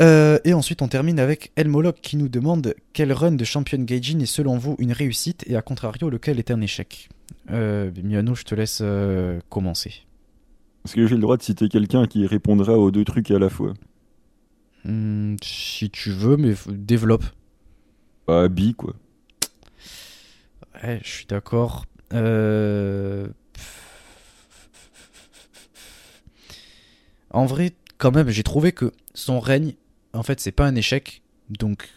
[0.02, 4.19] Euh, et ensuite, on termine avec Elmoloc qui nous demande quel run de Champion Gaijin
[4.19, 7.10] est selon vous une réussite et à contrario lequel est un échec?
[7.52, 9.94] Euh, Miano, je te laisse euh, commencer.
[10.84, 13.50] Est-ce que j'ai le droit de citer quelqu'un qui répondra aux deux trucs à la
[13.50, 13.74] fois?
[14.84, 17.26] Hmm, Si tu veux, mais développe.
[18.28, 18.94] Bah, Bi, quoi.
[20.84, 21.86] Ouais, je suis d'accord.
[22.14, 23.28] Euh...
[27.32, 29.74] En vrai, quand même, j'ai trouvé que son règne
[30.16, 31.22] en fait, c'est pas un échec.
[31.50, 31.90] Donc,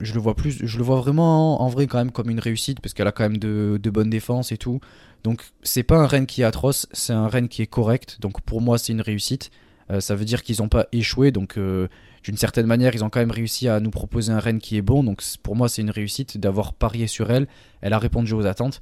[0.00, 3.22] je le vois vraiment en, vrai quand même comme une réussite parce qu'elle a quand
[3.24, 4.80] même de, bonnes défenses et tout.
[5.22, 8.18] Donc, c'est pas un Rennes qui est atroce, c'est un Rennes qui est correct.
[8.20, 9.50] Donc, pour moi, c'est une réussite.
[9.90, 11.30] Euh, ça veut dire qu'ils n'ont pas échoué.
[11.30, 11.88] Donc, euh,
[12.22, 14.82] d'une certaine manière, ils ont quand même réussi à nous proposer un Rennes qui est
[14.82, 15.02] bon.
[15.02, 17.46] Donc, pour moi, c'est une réussite d'avoir parié sur elle.
[17.80, 18.80] Elle a répondu aux attentes.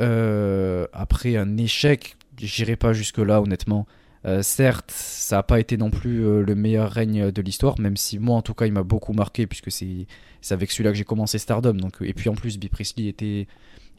[0.00, 3.86] Euh, après, un échec, j'irai pas jusque-là, honnêtement.
[4.26, 7.96] Euh, certes, ça n'a pas été non plus euh, le meilleur règne de l'histoire, même
[7.96, 10.06] si moi en tout cas il m'a beaucoup marqué puisque c'est
[10.50, 11.74] avec celui-là que j'ai commencé Stardom.
[11.74, 13.46] Donc, et puis en plus, Bea Priestley était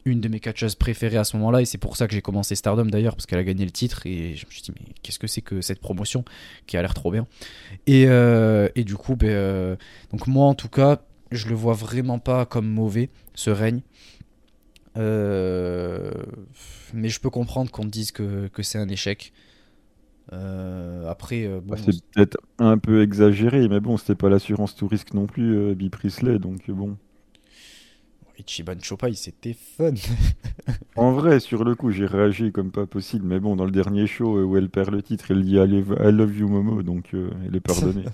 [0.04, 2.54] une de mes catcheuses préférées à ce moment-là et c'est pour ça que j'ai commencé
[2.54, 5.18] Stardom d'ailleurs parce qu'elle a gagné le titre et je me suis dit mais qu'est-ce
[5.18, 6.24] que c'est que cette promotion
[6.66, 7.26] qui a l'air trop bien?
[7.88, 9.76] Et, euh, et du coup ben,
[10.12, 13.80] donc moi en tout cas je le vois vraiment pas comme mauvais ce règne
[16.94, 19.32] mais je peux comprendre qu'on dise que, que c'est un échec
[20.32, 24.88] euh, après, euh, bah, c'est peut-être un peu exagéré, mais bon, c'était pas l'assurance tout
[24.88, 26.96] risque non plus, euh, Priestley, donc euh, bon.
[28.38, 29.94] Ichiban Chopai, c'était fun.
[30.96, 34.06] en vrai, sur le coup, j'ai réagi comme pas possible, mais bon, dans le dernier
[34.06, 37.60] show où elle perd le titre, elle dit I love you Momo, donc elle est
[37.60, 38.04] pardonnée.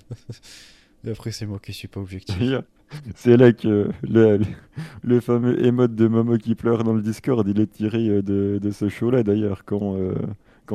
[1.05, 2.37] Et après, c'est moi qui suis pas objectif.
[3.17, 4.41] c'est là que le,
[5.03, 8.71] le, fameux émote de Momo qui pleure dans le Discord, il est tiré de, de
[8.71, 9.97] ce show-là d'ailleurs, quand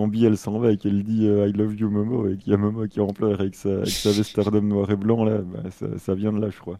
[0.05, 2.53] Bee elle s'en va et qu'elle dit euh, I love you Momo et qu'il y
[2.53, 5.63] a Momo qui en pleure avec sa, avec sa Stardom noir et blanc là, bah,
[5.97, 6.79] ça, vient de là je crois.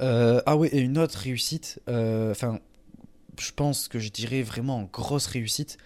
[0.00, 2.60] Euh, ah oui, et une autre réussite, euh, enfin,
[3.38, 5.76] je pense que je dirais vraiment grosse réussite.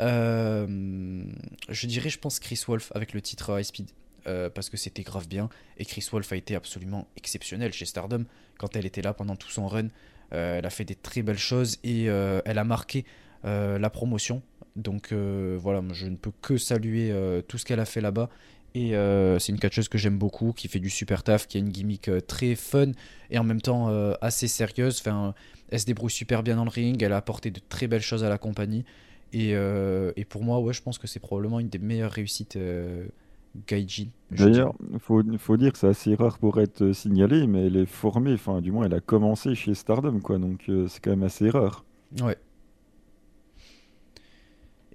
[0.00, 3.90] je dirais, je pense, Chris Wolf avec le titre High Speed.
[4.24, 5.48] parce que c'était grave bien.
[5.78, 8.24] Et Chris Wolf a été absolument exceptionnelle chez Stardom
[8.58, 9.88] quand elle était là pendant tout son run.
[10.30, 13.04] elle a fait des très belles choses et elle a marqué
[13.44, 14.42] la promotion
[14.76, 18.28] donc euh, voilà, je ne peux que saluer euh, tout ce qu'elle a fait là-bas.
[18.74, 21.60] Et euh, c'est une catcheuse que j'aime beaucoup, qui fait du super taf, qui a
[21.60, 22.92] une gimmick très fun
[23.30, 23.88] et en même temps
[24.22, 24.98] assez sérieuse.
[25.00, 25.34] Enfin,
[25.68, 28.24] elle se débrouille super bien dans le ring, elle a apporté de très belles choses
[28.24, 28.86] à la compagnie.
[29.34, 32.58] Et, et pour moi, ouais, je pense que c'est probablement une des meilleures réussites
[33.66, 34.06] Gaijin.
[34.30, 37.84] D'ailleurs, il faut, faut, dire que c'est assez rare pour être signalé, mais elle est
[37.84, 41.50] formée, enfin du moins elle a commencé chez Stardom, quoi, donc c'est quand même assez
[41.50, 41.84] rare.
[42.22, 42.38] Ouais.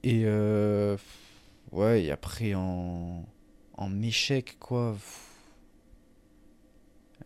[0.03, 0.95] Et euh,
[1.72, 3.26] ouais, et après en,
[3.74, 4.95] en échec, quoi.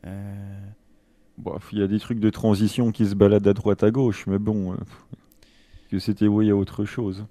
[0.05, 0.59] Euh...
[1.37, 4.27] Bon, il y a des trucs de transition qui se baladent à droite à gauche,
[4.27, 4.77] mais bon, euh,
[5.89, 7.25] que c'était oui à autre chose.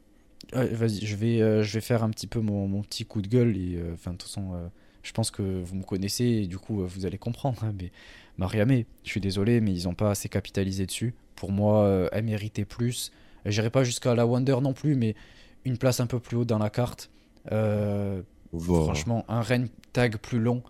[0.52, 3.28] Vas-y, je vais, euh, je vais faire un petit peu mon, mon petit coup de
[3.28, 3.56] gueule.
[3.56, 4.70] Et enfin, de toute façon,
[5.02, 7.62] je pense que vous me connaissez et du coup, vous allez comprendre.
[7.62, 7.92] Hein, mais
[8.36, 11.14] Mariamé, je suis désolé, mais ils n'ont pas assez capitalisé dessus.
[11.36, 13.12] Pour moi, elle méritait plus.
[13.46, 15.14] J'irai pas jusqu'à la Wonder non plus, mais
[15.64, 17.10] une place un peu plus haut dans la carte.
[18.58, 20.62] Franchement, un règne tag plus long.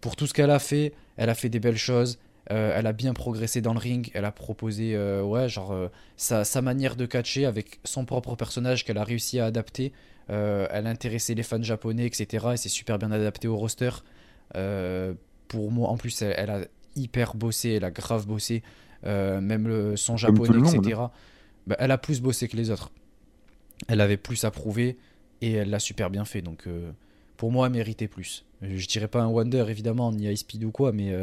[0.00, 2.18] Pour tout ce qu'elle a fait, elle a fait des belles choses.
[2.50, 4.10] Euh, elle a bien progressé dans le ring.
[4.14, 8.36] Elle a proposé, euh, ouais, genre euh, sa, sa, manière de catcher avec son propre
[8.36, 9.92] personnage qu'elle a réussi à adapter.
[10.28, 12.48] elle a intéressé les fans japonais, etc.
[12.54, 13.90] Et c'est super bien adapté au roster.
[15.48, 16.60] pour moi, en plus, elle, a
[16.96, 17.70] hyper bossé.
[17.72, 18.62] Elle a grave bossé.
[19.04, 21.00] même le son japonais, etc.
[21.68, 22.90] Bah, elle a plus bossé que les autres.
[23.86, 24.98] Elle avait plus à prouver
[25.40, 26.42] et elle l'a super bien fait.
[26.42, 26.68] Donc,
[27.36, 28.44] pour moi, elle méritait plus.
[28.60, 31.14] Je dirais pas un Wonder, évidemment, ni High Speed ou quoi, mais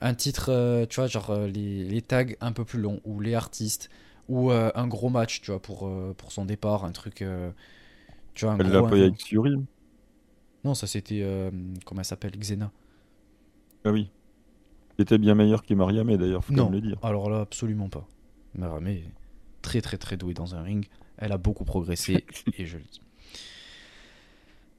[0.00, 3.34] un titre, euh, tu vois, genre euh, les, tags un peu plus longs, ou les
[3.34, 3.90] artistes,
[4.28, 7.24] ou euh, un gros match, tu vois, pour, pour son départ, un truc.
[8.34, 9.56] tu vois, un elle l'a pas avec Fury
[10.64, 11.24] Non, ça c'était.
[11.84, 12.70] comment elle s'appelle Xena.
[13.84, 14.10] Ah oui.
[14.98, 16.98] C'était bien meilleur que Mariamé d'ailleurs, faut non, le dire.
[17.02, 18.06] Alors là, absolument pas.
[18.54, 19.04] Mariamé
[19.62, 20.86] très très très douée dans un ring.
[21.18, 22.24] Elle a beaucoup progressé,
[22.58, 23.00] et je le dis.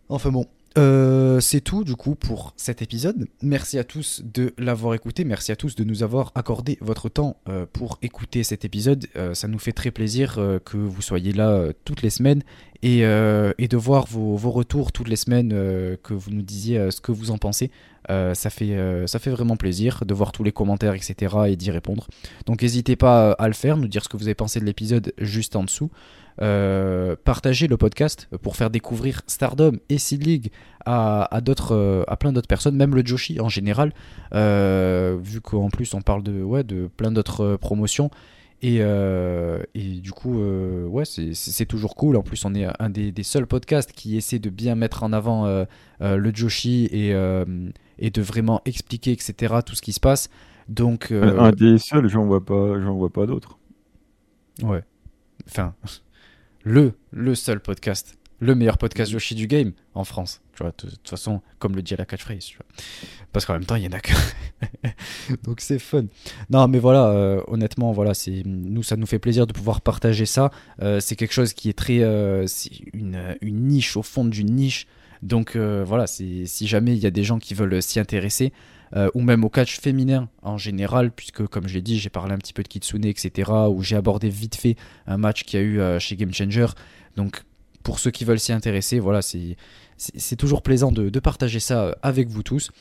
[0.10, 0.48] Enfin bon,
[0.78, 3.28] euh, c'est tout du coup pour cet épisode.
[3.42, 5.26] Merci à tous de l'avoir écouté.
[5.26, 9.08] Merci à tous de nous avoir accordé votre temps euh, pour écouter cet épisode.
[9.18, 12.44] Euh, ça nous fait très plaisir que vous soyez là toutes les semaines
[12.84, 17.12] et, de voir vos, vos, retours toutes les semaines, que vous nous disiez ce que
[17.12, 17.70] vous en pensez.
[18.08, 21.36] ça, fait, ça fait vraiment plaisir de voir tous les commentaires, etc.
[21.48, 22.08] et d'y répondre.
[22.46, 25.14] Donc n'hésitez pas à le faire, nous dire ce que vous avez pensé de l'épisode
[25.20, 25.92] juste en dessous.
[26.42, 30.52] Euh, partager le podcast pour faire découvrir Stardom et Seed League
[30.88, 33.94] à, d'autres, euh, à plein d'autres personnes, même le Joshi en général,
[34.34, 38.10] euh, vu qu'en plus on parle de, ouais, de plein d'autres promotions.
[38.64, 42.16] Et, et, du coup, ouais, c'est toujours cool.
[42.16, 45.66] En plus, on est un des, seuls podcasts qui essaie de bien mettre en avant
[46.00, 47.10] le Joshi et,
[47.98, 50.30] et de vraiment expliquer, etc., tout ce qui se passe.
[50.70, 53.58] Donc, un des seuls, j'en vois pas, j'en vois pas d'autres.
[54.62, 54.84] Ouais.
[55.48, 55.74] Enfin,
[56.64, 60.42] le, le seul podcast, le meilleur podcast Yoshi du game en France.
[60.54, 62.46] Tu vois, de toute façon, comme le dit la catchphrase.
[62.46, 62.66] Tu vois.
[63.32, 64.14] Parce qu'en même temps, il y en a que.
[65.44, 66.06] Donc c'est fun.
[66.50, 70.26] Non, mais voilà, euh, honnêtement, voilà, c'est nous, ça nous fait plaisir de pouvoir partager
[70.26, 70.52] ça.
[70.82, 72.46] Euh, c'est quelque chose qui est très, euh,
[72.94, 74.88] une, une, niche au fond d'une niche.
[75.22, 78.54] Donc voilà, si jamais il y a des gens qui veulent s'y intéresser,
[78.96, 82.34] euh, ou même au catch féminin en général, puisque comme je l'ai dit, j'ai parlé
[82.34, 84.76] un petit peu de Kitsune, etc., où j'ai abordé vite fait
[85.08, 86.68] un match qu'il y a eu euh, chez Game Changer.
[87.16, 87.44] Donc
[87.84, 92.44] pour ceux qui veulent s'y intéresser, voilà, c'est toujours plaisant de, partager ça avec vous
[92.44, 92.72] tous.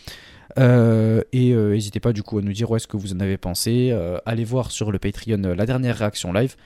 [0.58, 3.38] Euh, et n'hésitez pas du coup à nous dire où est-ce que vous en avez
[3.38, 3.96] pensé.
[4.26, 6.56] allez voir sur le Patreon la dernière réaction live.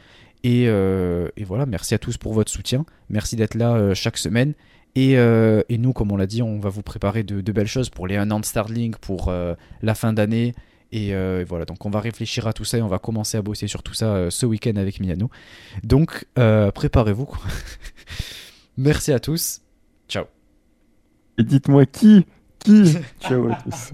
[0.43, 2.85] Et, et, voilà, merci à tous pour votre soutien.
[3.09, 4.55] Merci d'être là chaque semaine.
[4.97, 8.07] Euh, et, nous, comme on l'a dit, on va vous préparer de, belles choses pour
[8.07, 10.55] les 1 an de Starlink, pour euh, la fin d'année.
[10.95, 13.43] Euh, et, voilà, donc on va réfléchir à tout ça et on va commencer à
[13.43, 15.29] bosser sur tout ça ce week-end avec Miano.
[15.83, 17.29] Donc préparez-vous.
[18.77, 19.61] Merci à tous.
[20.09, 20.25] Ciao.
[21.39, 22.27] Et dites-moi qui
[22.61, 22.97] Qui?
[23.21, 23.93] Ciao à tous.